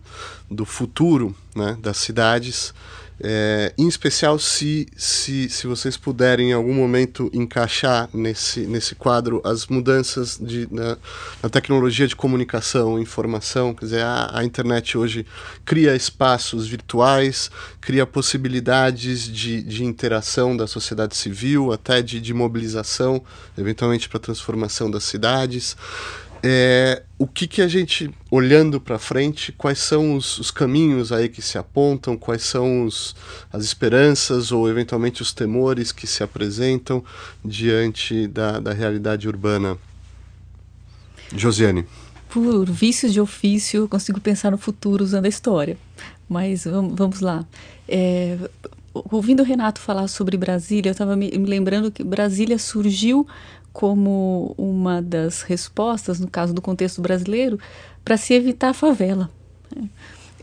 do 0.49 0.65
futuro 0.65 1.35
né, 1.55 1.77
das 1.81 1.97
cidades 1.97 2.73
é, 3.21 3.73
em 3.79 3.87
especial 3.87 4.39
se, 4.39 4.87
se, 4.97 5.49
se 5.49 5.67
vocês 5.67 5.97
puderem 5.97 6.51
em 6.51 6.53
algum 6.53 6.75
momento 6.75 7.31
encaixar 7.33 8.09
nesse, 8.13 8.61
nesse 8.61 8.95
quadro 8.95 9.41
as 9.45 9.67
mudanças 9.69 10.39
de, 10.41 10.67
na, 10.71 10.97
na 11.43 11.49
tecnologia 11.49 12.09
de 12.09 12.17
comunicação, 12.17 12.99
informação, 12.99 13.73
quer 13.73 13.85
dizer, 13.85 14.03
a, 14.03 14.31
a, 14.39 14.45
internet 14.45 14.99
hoje 14.99 15.25
cria 15.65 15.95
espaços 15.95 16.67
virtuais, 16.67 17.51
cria 17.81 18.05
possibilidades 18.05 19.23
de, 19.23 19.63
de 19.63 19.85
interação 19.85 20.57
da 20.57 20.67
sociedade 20.67 21.15
civil, 21.15 21.73
até 21.73 22.03
de, 22.03 22.21
de 22.21 22.35
mobilização, 22.35 23.23
eventualmente 23.57 24.09
para 24.09 24.19
a 24.19 24.23
transformação 24.23 24.91
das 24.91 25.05
cidades 25.05 25.77
é, 26.47 27.03
o 27.19 27.27
que, 27.27 27.47
que 27.47 27.63
a 27.63 27.67
gente, 27.67 28.11
olhando 28.31 28.79
para 28.79 28.99
frente, 28.99 29.51
quais 29.51 29.79
são 29.79 30.15
os, 30.15 30.37
os, 30.39 30.51
caminhos 30.51 31.11
aí 31.11 31.27
que 31.27 31.41
se 31.41 31.57
apontam, 31.57 32.19
quais 32.19 32.43
são 32.43 32.85
os, 32.85 33.17
as 33.51 33.65
esperanças 33.65 34.53
ou 34.53 34.69
eventualmente 34.69 35.23
os 35.23 35.33
temores 35.33 35.91
que 35.91 36.07
se 36.07 36.23
apresentam 36.23 37.03
diante 37.43 38.27
da, 38.27 38.61
da 38.61 38.75
realidade 38.75 39.27
urbana? 39.27 39.79
Josiane. 41.35 41.87
Por 42.29 42.71
vícios 42.71 43.15
de 43.15 43.23
ofício, 43.23 43.79
eu 43.79 43.89
consigo 43.89 44.21
pensar 44.21 44.51
no 44.51 44.59
futuro 44.59 45.03
usando 45.03 45.25
a 45.25 45.29
história. 45.29 45.79
Mas 46.29 46.65
vamos 46.65 47.21
lá. 47.21 47.47
É, 47.89 48.37
ouvindo 48.93 49.41
o 49.41 49.47
Renato 49.47 49.81
falar 49.81 50.09
sobre 50.09 50.37
Brasília, 50.37 50.91
eu 50.91 50.93
estava 50.93 51.17
me, 51.17 51.31
lembrando 51.31 51.91
que 51.91 52.05
Brasília 52.05 52.59
surgiu 52.59 53.27
como 53.75 54.55
uma 54.57 55.03
das 55.03 55.43
respostas, 55.43 56.21
no 56.21 56.31
caso 56.31 56.55
do 56.55 56.63
contexto 56.63 57.03
brasileiro, 57.03 57.59
para 58.05 58.17
se 58.17 58.33
evitar 58.33 58.69
a 58.69 58.73
favela. 58.73 59.29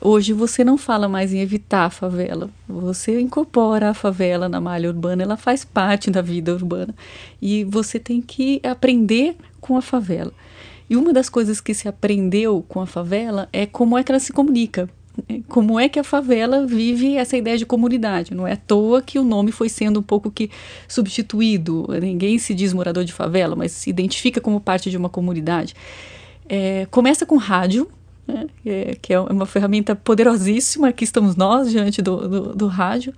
Hoje 0.01 0.33
você 0.33 0.65
não 0.65 0.77
fala 0.77 1.07
mais 1.07 1.31
em 1.33 1.39
evitar 1.39 1.85
a 1.85 1.89
favela, 1.89 2.49
você 2.67 3.21
incorpora 3.21 3.91
a 3.91 3.93
favela 3.93 4.49
na 4.49 4.59
malha 4.59 4.89
urbana, 4.89 5.23
ela 5.23 5.37
faz 5.37 5.63
parte 5.63 6.11
da 6.11 6.21
vida 6.21 6.53
urbana 6.53 6.93
e 7.41 7.63
você 7.63 7.99
tem 7.99 8.21
que 8.21 8.59
aprender 8.63 9.37
com 9.61 9.77
a 9.77 9.81
favela. 9.81 10.33
E 10.89 10.97
uma 10.97 11.13
das 11.13 11.29
coisas 11.29 11.61
que 11.61 11.73
se 11.73 11.87
aprendeu 11.87 12.65
com 12.67 12.81
a 12.81 12.85
favela 12.85 13.47
é 13.53 13.65
como 13.65 13.97
é 13.97 14.03
que 14.03 14.11
ela 14.11 14.19
se 14.19 14.33
comunica 14.33 14.89
como 15.47 15.79
é 15.79 15.89
que 15.89 15.99
a 15.99 16.03
favela 16.03 16.65
vive 16.65 17.15
essa 17.15 17.35
ideia 17.35 17.57
de 17.57 17.65
comunidade. 17.65 18.33
Não 18.33 18.47
é 18.47 18.53
à 18.53 18.57
toa 18.57 19.01
que 19.01 19.19
o 19.19 19.23
nome 19.23 19.51
foi 19.51 19.69
sendo 19.69 19.99
um 19.99 20.03
pouco 20.03 20.31
que 20.31 20.49
substituído. 20.87 21.87
Ninguém 22.01 22.37
se 22.37 22.53
diz 22.53 22.73
morador 22.73 23.03
de 23.03 23.13
favela, 23.13 23.55
mas 23.55 23.71
se 23.71 23.89
identifica 23.89 24.39
como 24.39 24.59
parte 24.59 24.89
de 24.89 24.97
uma 24.97 25.09
comunidade. 25.09 25.75
É, 26.47 26.87
começa 26.89 27.25
com 27.25 27.37
rádio, 27.37 27.89
né, 28.27 28.47
é, 28.65 28.97
que 29.01 29.13
é 29.13 29.19
uma 29.19 29.45
ferramenta 29.45 29.95
poderosíssima. 29.95 30.89
Aqui 30.89 31.03
estamos 31.03 31.35
nós 31.35 31.69
diante 31.69 32.01
do, 32.01 32.27
do, 32.27 32.55
do 32.55 32.67
rádio. 32.67 33.13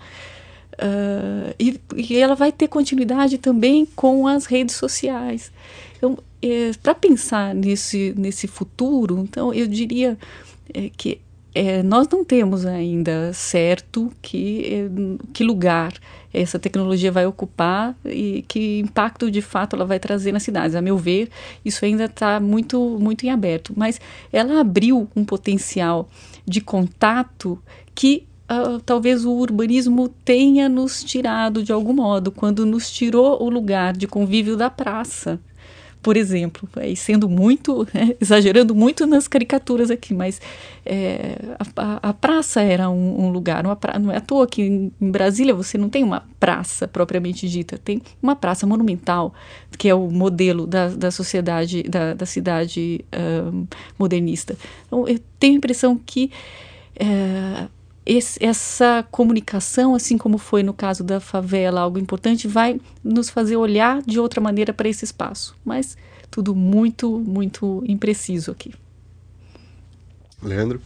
Uh, 0.74 1.54
e, 1.60 1.80
e, 1.96 2.18
ela 2.18 2.34
vai 2.34 2.52
ter 2.52 2.68
continuidade 2.68 3.38
também 3.38 3.86
com 3.96 4.28
as 4.28 4.48
redes 4.48 4.76
sociais. 4.76 5.52
Então, 5.96 6.18
é, 6.42 6.72
para 6.82 6.96
pensar 6.96 7.54
nesse, 7.54 8.14
nesse 8.18 8.48
futuro, 8.48 9.20
então 9.20 9.54
eu 9.54 9.68
diria 9.68 10.18
é, 10.74 10.90
que 10.96 11.20
é, 11.56 11.84
nós 11.84 12.08
não 12.10 12.26
temos 12.26 12.66
ainda 12.66 13.32
certo 13.34 14.12
que, 14.22 14.66
é, 14.66 14.90
que 15.32 15.44
lugar 15.44 15.94
essa 16.34 16.58
tecnologia 16.58 17.12
vai 17.12 17.28
ocupar 17.28 17.96
e 18.04 18.44
que 18.48 18.80
impacto 18.80 19.30
de 19.30 19.42
fato 19.42 19.76
ela 19.76 19.86
vai 19.86 20.00
trazer 20.00 20.32
nas 20.32 20.42
cidades. 20.42 20.76
A 20.76 20.82
meu 20.82 20.98
ver, 20.98 21.30
isso 21.64 21.86
ainda 21.86 22.06
está 22.06 22.40
muito, 22.40 22.98
muito 23.00 23.24
em 23.24 23.30
aberto, 23.30 23.72
mas 23.78 24.02
ela 24.32 24.60
abriu 24.60 25.08
um 25.16 25.24
potencial 25.24 26.10
de 26.44 26.60
contato 26.60 27.62
que 27.94 28.26
uh, 28.50 28.80
talvez 28.80 29.24
o 29.24 29.32
urbanismo 29.32 30.10
tenha 30.26 30.68
nos 30.68 31.04
tirado 31.04 31.62
de 31.62 31.72
algum 31.72 31.94
modo, 31.94 32.32
quando 32.32 32.66
nos 32.66 32.92
tirou 32.92 33.42
o 33.44 33.48
lugar 33.48 33.94
de 33.94 34.08
convívio 34.08 34.58
da 34.58 34.72
praça 34.72 35.40
por 36.04 36.18
exemplo, 36.18 36.68
e 36.84 36.96
sendo 36.98 37.30
muito, 37.30 37.88
né, 37.94 38.14
exagerando 38.20 38.76
muito 38.76 39.08
nas 39.08 39.26
caricaturas 39.26 39.90
aqui, 39.90 40.14
mas 40.14 40.42
é, 40.86 41.38
a, 41.78 42.10
a, 42.10 42.14
praça 42.14 42.62
era 42.62 42.90
um, 42.90 43.26
um 43.26 43.30
lugar, 43.30 43.64
pra, 43.78 43.98
não 43.98 44.12
é 44.12 44.18
à 44.18 44.22
toa 44.22 44.46
que 44.46 44.62
em, 44.62 44.92
em, 45.00 45.10
Brasília 45.10 45.56
você 45.56 45.78
não 45.78 45.90
tem 45.90 46.04
uma 46.04 46.28
praça 46.40 46.88
propriamente 46.88 47.48
dita, 47.48 47.78
tem 47.78 48.02
uma 48.22 48.36
praça 48.36 48.68
monumental, 48.68 49.34
que 49.78 49.88
é 49.88 49.96
o 49.96 50.12
modelo 50.12 50.68
da, 50.68 50.90
da 50.90 51.10
sociedade, 51.10 51.84
da, 51.84 52.14
da 52.14 52.26
cidade 52.26 53.06
modernista. 53.98 54.58
Então, 54.86 55.08
eu 55.08 55.20
tenho 55.40 55.54
a 55.54 55.58
impressão 55.58 55.98
que 56.06 56.30
é, 56.96 57.68
esse, 58.06 58.44
essa 58.44 59.06
comunicação, 59.10 59.96
assim 59.96 60.18
como 60.18 60.38
foi 60.38 60.64
no 60.64 60.74
caso 60.74 61.04
da 61.04 61.20
favela, 61.20 61.82
algo 61.82 61.98
importante, 61.98 62.48
vai 62.48 62.80
nos 63.04 63.30
fazer 63.30 63.56
olhar 63.56 64.02
de 64.02 64.20
outra 64.20 64.42
maneira 64.42 64.74
para 64.74 64.90
esse 64.90 65.06
espaço. 65.06 65.56
Mas 65.64 65.98
tudo 66.30 66.54
muito, 66.56 67.20
muito 67.20 67.84
impreciso 67.88 68.52
aqui. 68.52 68.74
Leandro? 70.42 70.82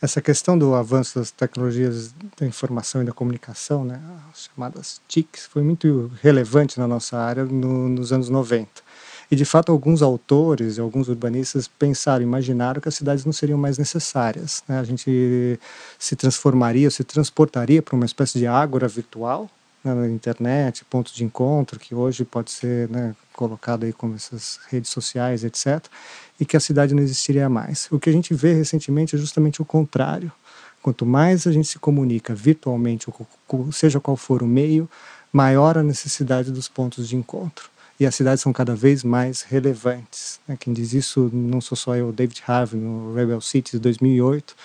Essa 0.00 0.20
questão 0.20 0.58
do 0.58 0.74
avanço 0.74 1.16
das 1.16 1.30
tecnologias 1.30 2.12
da 2.36 2.44
informação 2.44 3.02
e 3.02 3.04
da 3.04 3.12
comunicação, 3.12 3.84
né, 3.84 4.02
as 4.32 4.50
chamadas 4.52 5.00
TICs, 5.06 5.46
foi 5.46 5.62
muito 5.62 6.10
relevante 6.20 6.76
na 6.76 6.88
nossa 6.88 7.16
área 7.16 7.44
no, 7.44 7.88
nos 7.88 8.12
anos 8.12 8.28
90 8.28 8.82
e, 9.32 9.34
de 9.34 9.46
fato, 9.46 9.72
alguns 9.72 10.02
autores, 10.02 10.78
alguns 10.78 11.08
urbanistas 11.08 11.66
pensaram, 11.66 12.22
imaginaram 12.22 12.82
que 12.82 12.88
as 12.90 12.94
cidades 12.94 13.24
não 13.24 13.32
seriam 13.32 13.58
mais 13.58 13.78
necessárias. 13.78 14.62
Né? 14.68 14.78
A 14.78 14.84
gente 14.84 15.58
se 15.98 16.14
transformaria, 16.14 16.90
se 16.90 17.02
transportaria 17.02 17.80
para 17.80 17.96
uma 17.96 18.04
espécie 18.04 18.38
de 18.38 18.46
ágora 18.46 18.86
virtual, 18.86 19.48
né, 19.82 19.94
na 19.94 20.06
internet, 20.06 20.84
ponto 20.84 21.14
de 21.14 21.24
encontro, 21.24 21.80
que 21.80 21.94
hoje 21.94 22.26
pode 22.26 22.50
ser 22.50 22.90
né, 22.90 23.16
colocado 23.32 23.84
aí 23.84 23.92
como 23.94 24.16
essas 24.16 24.60
redes 24.68 24.90
sociais, 24.90 25.44
etc., 25.44 25.82
e 26.38 26.44
que 26.44 26.54
a 26.54 26.60
cidade 26.60 26.94
não 26.94 27.02
existiria 27.02 27.48
mais. 27.48 27.88
O 27.90 27.98
que 27.98 28.10
a 28.10 28.12
gente 28.12 28.34
vê 28.34 28.52
recentemente 28.52 29.16
é 29.16 29.18
justamente 29.18 29.62
o 29.62 29.64
contrário. 29.64 30.30
Quanto 30.82 31.06
mais 31.06 31.46
a 31.46 31.52
gente 31.52 31.68
se 31.68 31.78
comunica 31.78 32.34
virtualmente, 32.34 33.06
seja 33.72 33.98
qual 33.98 34.14
for 34.14 34.42
o 34.42 34.46
meio, 34.46 34.90
maior 35.32 35.78
a 35.78 35.82
necessidade 35.82 36.52
dos 36.52 36.68
pontos 36.68 37.08
de 37.08 37.16
encontro 37.16 37.71
e 38.02 38.06
as 38.06 38.16
cidades 38.16 38.42
são 38.42 38.52
cada 38.52 38.74
vez 38.74 39.04
mais 39.04 39.42
relevantes. 39.42 40.40
Né? 40.46 40.56
Quem 40.58 40.72
diz 40.72 40.92
isso 40.92 41.30
não 41.32 41.60
sou 41.60 41.76
só 41.76 41.94
eu, 41.94 42.10
David 42.12 42.42
Harvey, 42.44 42.80
no 42.80 43.14
Rebel 43.14 43.40
Cities 43.40 43.80
2008, 43.80 44.56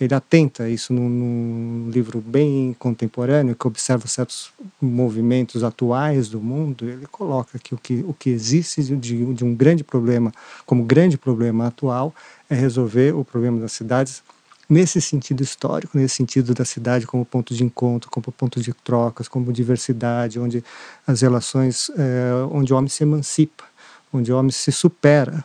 ele 0.00 0.14
atenta 0.14 0.70
isso 0.70 0.94
num, 0.94 1.08
num, 1.08 1.90
livro 1.90 2.18
bem 2.20 2.74
contemporâneo 2.78 3.54
que 3.54 3.66
observa 3.66 4.06
certos 4.06 4.52
movimentos 4.80 5.62
atuais 5.62 6.30
do 6.30 6.40
mundo. 6.40 6.88
Ele 6.88 7.06
coloca 7.06 7.58
que 7.58 7.74
o 7.74 7.78
que, 7.78 8.04
o 8.06 8.14
que 8.14 8.30
existe 8.30 8.82
de, 8.82 9.34
de 9.34 9.44
um 9.44 9.54
grande 9.54 9.84
problema, 9.84 10.32
como 10.64 10.82
grande 10.82 11.18
problema 11.18 11.66
atual, 11.66 12.14
é 12.48 12.54
resolver 12.54 13.14
o 13.14 13.22
problema 13.22 13.60
das 13.60 13.72
cidades 13.72 14.22
nesse 14.68 15.00
sentido 15.00 15.42
histórico, 15.42 15.96
nesse 15.96 16.16
sentido 16.16 16.52
da 16.54 16.64
cidade 16.64 17.06
como 17.06 17.24
ponto 17.24 17.54
de 17.54 17.64
encontro, 17.64 18.10
como 18.10 18.30
ponto 18.30 18.60
de 18.60 18.72
trocas, 18.72 19.26
como 19.26 19.52
diversidade, 19.52 20.38
onde 20.38 20.62
as 21.06 21.22
relações, 21.22 21.90
é, 21.96 22.32
onde 22.50 22.72
o 22.72 22.76
homem 22.76 22.88
se 22.88 23.02
emancipa 23.02 23.64
onde 24.12 24.32
o 24.32 24.38
homem 24.38 24.50
se 24.50 24.72
supera. 24.72 25.44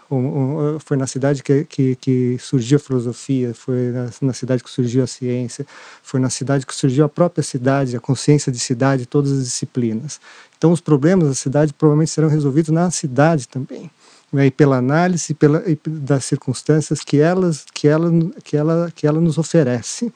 Foi 0.79 0.97
na 0.97 1.07
cidade 1.07 1.43
que, 1.43 1.65
que, 1.65 1.95
que 1.95 2.37
surgiu 2.39 2.77
a 2.77 2.79
filosofia, 2.79 3.53
foi 3.53 3.91
na, 3.91 4.09
na, 4.21 4.33
cidade 4.33 4.63
que 4.63 4.69
surgiu 4.69 5.03
a 5.03 5.07
ciência, 5.07 5.65
foi 6.01 6.19
na 6.19 6.29
cidade 6.29 6.65
que 6.65 6.73
surgiu 6.73 7.05
a 7.05 7.09
própria 7.09 7.43
cidade, 7.43 7.95
a 7.95 7.99
consciência 7.99 8.51
de 8.51 8.59
cidade, 8.59 9.05
todas 9.05 9.31
as 9.31 9.43
disciplinas. 9.43 10.19
Então, 10.57 10.71
os 10.71 10.79
problemas 10.79 11.27
da 11.27 11.35
cidade 11.35 11.73
provavelmente 11.73 12.11
serão 12.11 12.29
resolvidos 12.29 12.69
na 12.69 12.89
cidade 12.89 13.47
também. 13.47 13.91
E 14.33 14.49
pela 14.49 14.77
análise 14.77 15.33
pela, 15.33 15.63
das 15.87 16.25
circunstâncias 16.25 17.01
que, 17.01 17.19
elas, 17.19 17.65
que, 17.73 17.87
ela, 17.87 18.09
que, 18.43 18.57
ela, 18.57 18.91
que 18.95 19.05
ela 19.05 19.21
nos 19.21 19.37
oferece. 19.37 20.11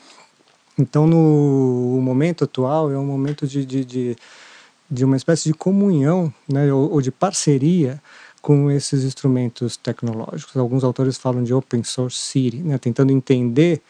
Então, 0.78 1.06
no 1.06 2.00
momento 2.02 2.44
atual, 2.44 2.92
é 2.92 2.98
um 2.98 3.06
momento 3.06 3.46
de, 3.46 3.66
de, 3.66 3.86
de, 3.86 4.16
de 4.90 5.06
uma 5.06 5.18
espécie 5.18 5.50
de 5.50 5.54
comunhão 5.54 6.34
né, 6.48 6.72
ou, 6.72 6.94
ou 6.94 7.02
de 7.02 7.12
parceria 7.12 8.02
com 8.42 8.72
esses 8.72 9.04
instrumentos 9.04 9.78
tecnológicos. 9.78 10.56
Alguns 10.56 10.84
autores 10.84 11.18
falam 11.18 11.44
de 11.44 11.54
open 11.54 11.84
source 11.84 12.18
city, 12.18 12.58
né, 12.58 12.78
tentando 12.78 13.12
entender 13.12 13.82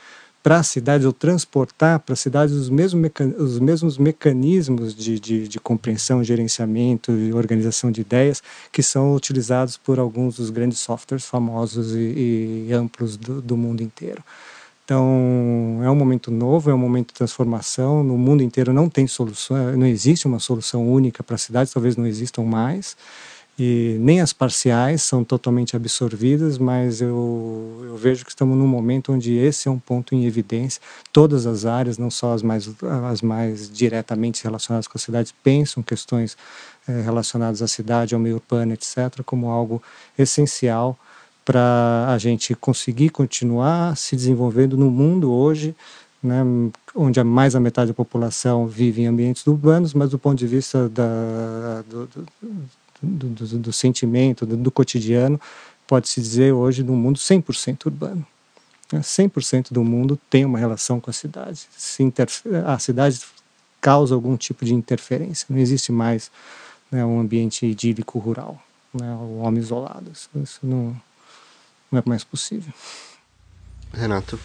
para 0.47 0.63
cidades 0.63 1.05
ou 1.05 1.11
transportar 1.11 1.99
para 1.99 2.15
cidades 2.15 2.55
os 2.55 2.69
mesmos, 2.69 3.11
os 3.37 3.59
mesmos 3.59 3.97
mecanismos 3.97 4.95
de, 4.95 5.19
de, 5.19 5.45
de, 5.45 5.59
compreensão, 5.59 6.23
gerenciamento 6.23 7.11
e 7.11 7.33
organização 7.33 7.91
de 7.91 7.99
ideias 7.99 8.41
que 8.71 8.81
são 8.81 9.13
utilizados 9.13 9.75
por 9.75 9.99
alguns 9.99 10.37
dos 10.37 10.49
grandes 10.49 10.79
softwares 10.79 11.25
famosos 11.25 11.93
e, 11.93 12.65
e 12.69 12.71
amplos 12.71 13.17
do, 13.17 13.41
do 13.41 13.57
mundo 13.57 13.83
inteiro. 13.83 14.23
Então, 14.85 15.81
é 15.83 15.91
um 15.91 15.95
momento 15.95 16.31
novo, 16.31 16.69
é 16.69 16.73
um 16.73 16.77
momento 16.77 17.09
de 17.09 17.15
transformação. 17.15 18.01
No 18.01 18.17
mundo 18.17 18.41
inteiro 18.41 18.71
não 18.71 18.87
tem 18.87 19.05
solução, 19.05 19.75
não 19.75 19.85
existe 19.85 20.27
uma 20.27 20.39
solução 20.39 20.89
única 20.89 21.21
para 21.21 21.37
cidades, 21.37 21.73
talvez 21.73 21.97
não 21.97 22.07
existam 22.07 22.43
mais 22.43 22.95
e 23.59 23.97
nem 23.99 24.21
as 24.21 24.31
parciais 24.31 25.01
são 25.01 25.23
totalmente 25.23 25.75
absorvidas, 25.75 26.59
mas 26.59 27.01
eu, 27.01 27.81
eu 27.85 27.97
vejo 27.97 28.23
que 28.23 28.29
estamos 28.29 28.55
num 28.55 28.67
momento 28.67 29.11
onde 29.11 29.35
esse 29.35 29.67
é 29.67 29.71
um 29.71 29.79
ponto 29.79 30.13
em 30.13 30.25
evidência. 30.25 30.79
Todas 31.11 31.47
as 31.47 31.65
áreas, 31.65 31.97
não 31.97 32.11
só 32.11 32.33
as 32.33 32.43
mais, 32.43 32.69
as 33.09 33.21
mais 33.23 33.67
diretamente 33.67 34.43
relacionadas 34.43 34.87
com 34.87 34.97
a 34.97 35.01
cidade, 35.01 35.33
pensam 35.43 35.81
questões 35.81 36.37
é, 36.87 37.01
relacionadas 37.01 37.63
à 37.63 37.67
cidade, 37.67 38.13
ao 38.13 38.21
meio 38.21 38.35
urbano, 38.35 38.73
etc., 38.73 39.23
como 39.25 39.49
algo 39.49 39.81
essencial 40.17 40.97
para 41.43 42.07
a 42.09 42.17
gente 42.19 42.53
conseguir 42.53 43.09
continuar 43.09 43.97
se 43.97 44.15
desenvolvendo 44.15 44.77
no 44.77 44.91
mundo 44.91 45.31
hoje, 45.31 45.75
né, 46.21 46.43
onde 46.93 47.23
mais 47.23 47.55
a 47.55 47.59
metade 47.59 47.87
da 47.87 47.93
população 47.93 48.67
vive 48.67 49.01
em 49.01 49.07
ambientes 49.07 49.47
urbanos, 49.47 49.93
mas 49.93 50.09
do 50.09 50.19
ponto 50.19 50.37
de 50.37 50.45
vista 50.45 50.89
da, 50.89 51.83
do, 51.89 52.09
do, 53.01 53.27
do, 53.29 53.59
do 53.59 53.73
sentimento, 53.73 54.45
do, 54.45 54.57
do 54.57 54.71
cotidiano, 54.71 55.39
pode-se 55.85 56.21
dizer 56.21 56.51
hoje 56.51 56.83
no 56.83 56.95
mundo 56.95 57.17
100% 57.17 57.85
urbano. 57.85 58.25
100% 58.91 59.53
né? 59.53 59.63
do 59.71 59.83
mundo 59.83 60.19
tem 60.29 60.45
uma 60.45 60.57
relação 60.57 60.99
com 60.99 61.09
a 61.09 61.13
cidade. 61.13 61.67
a 62.65 62.79
cidade 62.79 63.21
causa 63.81 64.15
algum 64.15 64.37
tipo 64.37 64.65
de 64.65 64.73
interferência. 64.73 65.45
Não 65.49 65.57
existe 65.57 65.91
mais 65.91 66.31
né, 66.91 67.05
um 67.05 67.19
ambiente 67.19 67.65
idílico 67.65 68.19
rural, 68.19 68.61
né, 68.93 69.13
o 69.15 69.39
homem 69.39 69.61
isolado. 69.61 70.11
Isso, 70.11 70.29
isso 70.35 70.59
não, 70.63 70.95
não, 71.91 71.99
é 71.99 72.03
mais 72.05 72.23
possível. 72.23 72.73
Renato. 73.93 74.39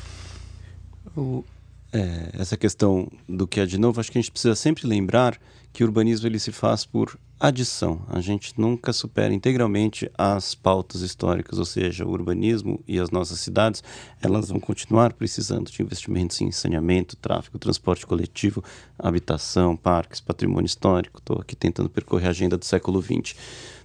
O, 1.17 1.45
é, 1.93 2.31
essa 2.41 2.57
questão 2.57 3.11
do 3.29 3.47
que 3.47 3.61
é 3.61 3.67
de 3.67 3.79
novo, 3.79 4.01
acho 4.01 4.11
que 4.11 4.19
a 4.19 4.21
gente 4.21 4.31
precisa 4.31 4.55
sempre 4.55 4.87
lembrar 4.87 5.39
que 5.73 5.85
o 5.85 5.87
urbanismo 5.87 6.27
ele 6.27 6.39
se 6.39 6.51
faz 6.51 6.85
por 6.87 7.19
adição. 7.39 8.01
A 8.09 8.21
gente 8.21 8.55
nunca 8.59 8.93
supera 8.93 9.35
integralmente 9.35 10.11
as 10.17 10.55
pautas 10.55 11.01
históricas, 11.01 11.59
ou 11.59 11.65
seja, 11.65 12.07
o 12.07 12.11
urbanismo 12.11 12.83
e 12.87 12.99
as 13.01 13.11
nossas 13.11 13.41
cidades, 13.41 13.83
elas 14.23 14.49
vão 14.49 14.61
continuar 14.61 15.13
precisando 15.13 15.71
de 15.71 15.83
investimentos 15.83 16.41
em 16.41 16.53
saneamento, 16.53 17.17
tráfego, 17.17 17.59
transporte 17.59 18.07
coletivo, 18.07 18.63
habitação, 18.99 19.77
parques, 19.77 20.21
patrimônio 20.21 20.67
histórico. 20.67 21.19
Estou 21.19 21.41
aqui 21.41 21.57
tentando 21.57 21.91
percorrer 21.91 22.29
a 22.29 22.31
agenda 22.31 22.57
do 22.57 22.65
século 22.65 23.03
XX. 23.03 23.35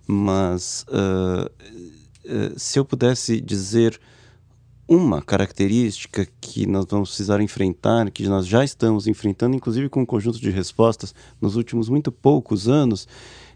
Mas 0.06 0.86
uh, 0.90 1.50
uh, 2.26 2.60
se 2.60 2.80
eu 2.80 2.86
pudesse 2.86 3.42
dizer 3.42 4.00
uma 4.88 5.22
característica 5.22 6.26
que 6.40 6.66
nós 6.66 6.86
vamos 6.90 7.10
precisar 7.10 7.42
enfrentar, 7.42 8.10
que 8.10 8.28
nós 8.28 8.48
já 8.48 8.64
estamos 8.64 9.06
enfrentando, 9.06 9.56
inclusive 9.56 9.90
com 9.90 10.02
um 10.02 10.06
conjunto 10.06 10.40
de 10.40 10.50
respostas 10.50 11.14
nos 11.42 11.56
últimos 11.58 11.90
muito 11.90 12.12
poucos 12.12 12.70
anos, 12.70 13.08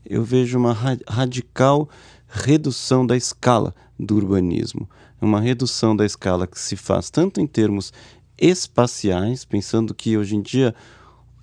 eu 0.05 0.23
vejo 0.23 0.57
uma 0.57 0.73
radical 1.07 1.88
redução 2.27 3.05
da 3.05 3.15
escala 3.15 3.73
do 3.97 4.15
urbanismo. 4.15 4.89
Uma 5.21 5.39
redução 5.39 5.95
da 5.95 6.05
escala 6.05 6.47
que 6.47 6.59
se 6.59 6.75
faz 6.75 7.09
tanto 7.09 7.39
em 7.39 7.47
termos 7.47 7.93
espaciais, 8.38 9.45
pensando 9.45 9.93
que 9.93 10.17
hoje 10.17 10.36
em 10.36 10.41
dia 10.41 10.75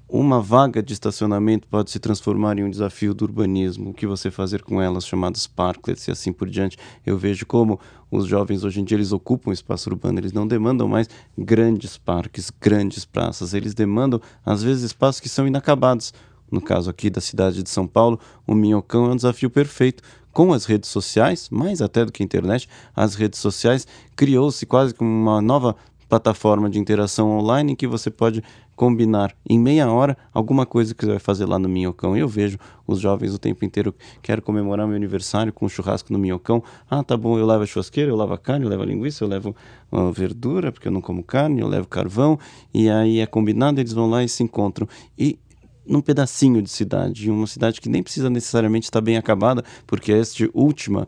uma 0.08 0.40
vaga 0.40 0.82
de 0.82 0.94
estacionamento 0.94 1.68
pode 1.68 1.90
se 1.90 1.98
transformar 1.98 2.58
em 2.58 2.64
um 2.64 2.70
desafio 2.70 3.12
do 3.12 3.22
urbanismo, 3.26 3.90
o 3.90 3.94
que 3.94 4.06
você 4.06 4.30
fazer 4.30 4.62
com 4.62 4.80
elas, 4.80 5.06
chamadas 5.06 5.46
parklets 5.46 6.08
e 6.08 6.10
assim 6.10 6.32
por 6.32 6.48
diante. 6.48 6.78
Eu 7.04 7.18
vejo 7.18 7.44
como 7.44 7.78
os 8.10 8.26
jovens 8.26 8.64
hoje 8.64 8.80
em 8.80 8.84
dia 8.84 8.96
eles 8.96 9.12
ocupam 9.12 9.50
o 9.50 9.52
espaço 9.52 9.90
urbano, 9.90 10.18
eles 10.18 10.32
não 10.32 10.46
demandam 10.46 10.88
mais 10.88 11.10
grandes 11.36 11.98
parques, 11.98 12.50
grandes 12.58 13.04
praças, 13.04 13.52
eles 13.52 13.74
demandam 13.74 14.18
às 14.44 14.62
vezes 14.62 14.84
espaços 14.84 15.20
que 15.20 15.28
são 15.28 15.46
inacabados. 15.46 16.14
No 16.50 16.62
caso 16.62 16.88
aqui 16.88 17.10
da 17.10 17.20
cidade 17.20 17.62
de 17.62 17.68
São 17.68 17.86
Paulo, 17.86 18.18
o 18.46 18.54
Minhocão 18.54 19.04
é 19.04 19.12
um 19.12 19.16
desafio 19.16 19.50
perfeito. 19.50 20.02
Com 20.32 20.54
as 20.54 20.64
redes 20.64 20.88
sociais, 20.88 21.50
mais 21.50 21.82
até 21.82 22.06
do 22.06 22.12
que 22.12 22.22
a 22.22 22.24
internet, 22.24 22.66
as 22.96 23.14
redes 23.14 23.38
sociais 23.40 23.86
criou-se 24.16 24.64
quase 24.64 24.94
como 24.94 25.10
uma 25.10 25.42
nova 25.42 25.76
plataforma 26.08 26.70
de 26.70 26.78
interação 26.78 27.38
online 27.38 27.72
em 27.72 27.76
que 27.76 27.86
você 27.86 28.10
pode 28.10 28.42
combinar 28.78 29.34
em 29.50 29.58
meia 29.58 29.90
hora 29.90 30.16
alguma 30.32 30.64
coisa 30.64 30.94
que 30.94 31.04
você 31.04 31.10
vai 31.10 31.18
fazer 31.18 31.46
lá 31.46 31.58
no 31.58 31.68
Minhocão. 31.68 32.16
Eu 32.16 32.28
vejo 32.28 32.56
os 32.86 33.00
jovens 33.00 33.34
o 33.34 33.38
tempo 33.38 33.64
inteiro, 33.64 33.92
quero 34.22 34.40
comemorar 34.40 34.86
meu 34.86 34.94
aniversário 34.94 35.52
com 35.52 35.66
um 35.66 35.68
churrasco 35.68 36.12
no 36.12 36.18
Minhocão. 36.18 36.62
Ah, 36.88 37.02
tá 37.02 37.16
bom, 37.16 37.36
eu 37.36 37.44
levo 37.44 37.64
a 37.64 37.66
churrasqueira, 37.66 38.08
eu 38.08 38.16
levo 38.16 38.32
a 38.32 38.38
carne, 38.38 38.64
eu 38.64 38.70
levo 38.70 38.84
a 38.84 38.86
linguiça, 38.86 39.24
eu 39.24 39.28
levo 39.28 39.54
a 39.90 40.10
verdura, 40.12 40.70
porque 40.70 40.86
eu 40.86 40.92
não 40.92 41.00
como 41.00 41.24
carne, 41.24 41.60
eu 41.60 41.66
levo 41.66 41.88
carvão, 41.88 42.38
e 42.72 42.88
aí 42.88 43.18
é 43.18 43.26
combinado, 43.26 43.80
eles 43.80 43.92
vão 43.92 44.08
lá 44.08 44.22
e 44.22 44.28
se 44.28 44.44
encontram. 44.44 44.86
E 45.18 45.40
num 45.84 46.00
pedacinho 46.00 46.62
de 46.62 46.70
cidade, 46.70 47.30
uma 47.30 47.46
cidade 47.46 47.80
que 47.80 47.88
nem 47.88 48.02
precisa 48.02 48.28
necessariamente 48.28 48.84
estar 48.84 49.00
bem 49.00 49.16
acabada, 49.16 49.64
porque 49.86 50.12
este 50.12 50.48
último 50.54 51.00
uh, 51.00 51.06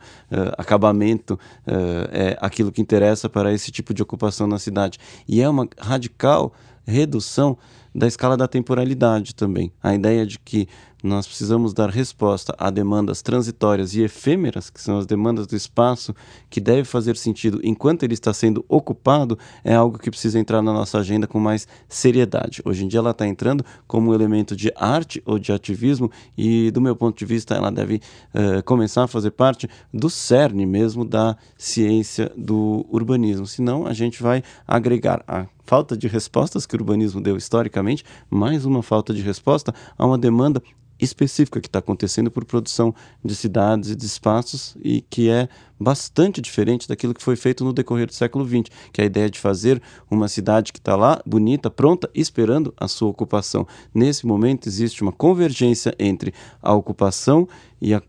acabamento 0.56 1.34
uh, 1.34 2.08
é 2.10 2.36
aquilo 2.40 2.72
que 2.72 2.80
interessa 2.80 3.28
para 3.28 3.52
esse 3.52 3.70
tipo 3.70 3.92
de 3.92 4.02
ocupação 4.02 4.46
na 4.46 4.58
cidade. 4.58 4.98
E 5.28 5.40
é 5.40 5.48
uma 5.48 5.68
radical 5.78 6.52
redução 6.90 7.56
da 7.94 8.06
escala 8.06 8.36
da 8.36 8.46
temporalidade 8.46 9.34
também. 9.34 9.72
A 9.82 9.94
ideia 9.94 10.24
de 10.24 10.38
que 10.38 10.68
nós 11.02 11.26
precisamos 11.26 11.72
dar 11.72 11.88
resposta 11.88 12.54
a 12.58 12.68
demandas 12.68 13.22
transitórias 13.22 13.94
e 13.94 14.02
efêmeras, 14.02 14.68
que 14.68 14.80
são 14.80 14.98
as 14.98 15.06
demandas 15.06 15.46
do 15.46 15.56
espaço, 15.56 16.14
que 16.50 16.60
deve 16.60 16.84
fazer 16.84 17.16
sentido 17.16 17.58
enquanto 17.64 18.02
ele 18.02 18.14
está 18.14 18.32
sendo 18.34 18.64
ocupado, 18.68 19.38
é 19.64 19.74
algo 19.74 19.98
que 19.98 20.10
precisa 20.10 20.38
entrar 20.38 20.60
na 20.60 20.72
nossa 20.72 20.98
agenda 20.98 21.26
com 21.26 21.40
mais 21.40 21.66
seriedade. 21.88 22.60
Hoje 22.64 22.84
em 22.84 22.88
dia 22.88 23.00
ela 23.00 23.12
está 23.12 23.26
entrando 23.26 23.64
como 23.86 24.10
um 24.10 24.14
elemento 24.14 24.54
de 24.54 24.70
arte 24.76 25.22
ou 25.24 25.38
de 25.38 25.52
ativismo, 25.52 26.10
e 26.36 26.70
do 26.70 26.80
meu 26.80 26.94
ponto 26.94 27.18
de 27.18 27.24
vista 27.24 27.54
ela 27.54 27.72
deve 27.72 27.96
uh, 28.34 28.62
começar 28.64 29.04
a 29.04 29.08
fazer 29.08 29.30
parte 29.30 29.68
do 29.92 30.10
cerne 30.10 30.66
mesmo 30.66 31.04
da 31.04 31.34
ciência 31.56 32.30
do 32.36 32.86
urbanismo. 32.90 33.46
Senão 33.46 33.86
a 33.86 33.94
gente 33.94 34.22
vai 34.22 34.42
agregar 34.68 35.24
a 35.26 35.46
falta 35.70 35.96
de 35.96 36.08
respostas 36.08 36.66
que 36.66 36.74
o 36.74 36.80
urbanismo 36.80 37.20
deu 37.20 37.36
historicamente, 37.36 38.02
mais 38.28 38.64
uma 38.64 38.82
falta 38.82 39.14
de 39.14 39.22
resposta 39.22 39.72
a 39.96 40.04
uma 40.04 40.18
demanda 40.18 40.60
específica 40.98 41.60
que 41.60 41.68
está 41.68 41.78
acontecendo 41.78 42.28
por 42.28 42.44
produção 42.44 42.92
de 43.24 43.36
cidades 43.36 43.90
e 43.90 43.94
de 43.94 44.04
espaços 44.04 44.76
e 44.82 45.00
que 45.02 45.30
é 45.30 45.48
bastante 45.78 46.40
diferente 46.40 46.88
daquilo 46.88 47.14
que 47.14 47.22
foi 47.22 47.36
feito 47.36 47.64
no 47.64 47.72
decorrer 47.72 48.08
do 48.08 48.12
século 48.12 48.44
XX, 48.44 48.64
que 48.92 49.00
é 49.00 49.04
a 49.04 49.06
ideia 49.06 49.30
de 49.30 49.38
fazer 49.38 49.80
uma 50.10 50.26
cidade 50.26 50.72
que 50.72 50.80
está 50.80 50.96
lá, 50.96 51.22
bonita, 51.24 51.70
pronta, 51.70 52.10
esperando 52.16 52.74
a 52.76 52.88
sua 52.88 53.08
ocupação. 53.08 53.64
Nesse 53.94 54.26
momento 54.26 54.68
existe 54.68 55.02
uma 55.02 55.12
convergência 55.12 55.94
entre 56.00 56.34
a 56.60 56.74
ocupação 56.74 57.48
e 57.80 57.94
a 57.94 58.02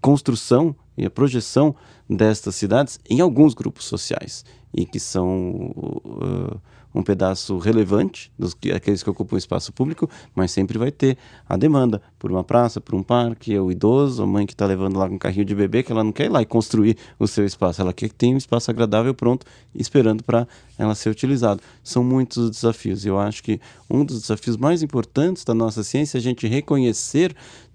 construção 0.00 0.76
e 0.96 1.04
a 1.04 1.10
projeção 1.10 1.74
destas 2.08 2.54
cidades 2.54 3.00
em 3.10 3.20
alguns 3.20 3.52
grupos 3.52 3.84
sociais 3.84 4.44
e 4.72 4.86
que 4.86 5.00
são 5.00 5.72
uh, 6.04 6.60
um 6.94 7.02
pedaço 7.02 7.58
relevante 7.58 8.30
dos 8.38 8.54
que, 8.54 8.70
aqueles 8.70 9.02
que 9.02 9.10
ocupam 9.10 9.34
o 9.34 9.38
espaço 9.38 9.72
público, 9.72 10.08
mas 10.34 10.52
sempre 10.52 10.78
vai 10.78 10.92
ter 10.92 11.18
a 11.48 11.56
demanda 11.56 12.00
por 12.18 12.30
uma 12.30 12.44
praça, 12.44 12.80
por 12.80 12.94
um 12.94 13.02
parque, 13.02 13.58
o 13.58 13.70
idoso, 13.70 14.22
a 14.22 14.26
mãe 14.26 14.46
que 14.46 14.52
está 14.52 14.64
levando 14.64 14.96
lá 14.96 15.06
um 15.06 15.18
carrinho 15.18 15.44
de 15.44 15.54
bebê, 15.54 15.82
que 15.82 15.90
ela 15.90 16.04
não 16.04 16.12
quer 16.12 16.26
ir 16.26 16.28
lá 16.28 16.40
e 16.40 16.46
construir 16.46 16.96
o 17.18 17.26
seu 17.26 17.44
espaço, 17.44 17.80
ela 17.80 17.92
quer 17.92 18.08
que 18.08 18.14
tenha 18.14 18.34
um 18.34 18.38
espaço 18.38 18.70
agradável 18.70 19.12
pronto, 19.12 19.44
esperando 19.74 20.22
para 20.22 20.46
ela 20.78 20.94
ser 20.94 21.10
utilizado. 21.10 21.60
São 21.82 22.04
muitos 22.04 22.36
os 22.36 22.50
desafios. 22.50 23.04
Eu 23.04 23.18
acho 23.18 23.42
que 23.42 23.60
um 23.90 24.04
dos 24.04 24.20
desafios 24.20 24.56
mais 24.56 24.82
importantes 24.82 25.44
da 25.44 25.54
nossa 25.54 25.82
ciência 25.82 26.16
é 26.16 26.20
a 26.20 26.22
gente 26.22 26.46
reconhecer 26.46 27.34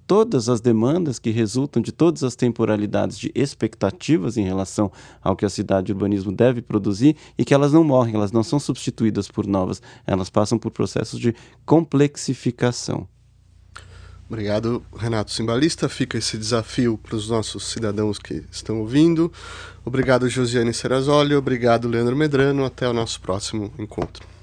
todas 0.09 0.49
as 0.49 0.59
demandas 0.59 1.19
que 1.19 1.29
resultam 1.29 1.79
de 1.79 1.91
todas 1.91 2.23
as 2.23 2.35
temporalidades 2.35 3.15
de 3.15 3.31
expectativas 3.35 4.37
em 4.37 4.43
relação 4.43 4.91
ao 5.21 5.35
que 5.35 5.45
a 5.45 5.49
cidade 5.49 5.91
e 5.91 5.93
o 5.93 5.95
urbanismo 5.95 6.31
deve 6.31 6.63
produzir 6.63 7.15
e 7.37 7.45
que 7.45 7.53
elas 7.53 7.71
não 7.71 7.83
morrem, 7.83 8.15
elas 8.15 8.31
não 8.31 8.41
são 8.41 8.59
substituídas 8.59 9.27
por 9.27 9.45
novas, 9.45 9.83
elas 10.07 10.27
passam 10.27 10.57
por 10.57 10.71
processos 10.71 11.19
de 11.19 11.35
complexificação. 11.63 13.07
Obrigado, 14.27 14.83
Renato 14.97 15.29
Simbalista. 15.29 15.87
Fica 15.87 16.17
esse 16.17 16.39
desafio 16.39 16.97
para 16.97 17.15
os 17.15 17.29
nossos 17.29 17.65
cidadãos 17.65 18.17
que 18.17 18.43
estão 18.51 18.79
ouvindo. 18.79 19.31
Obrigado, 19.85 20.27
Josiane 20.27 20.73
Serrazoli. 20.73 21.35
Obrigado, 21.35 21.87
Leandro 21.87 22.15
Medrano. 22.15 22.65
Até 22.65 22.89
o 22.89 22.93
nosso 22.93 23.21
próximo 23.21 23.71
encontro. 23.77 24.38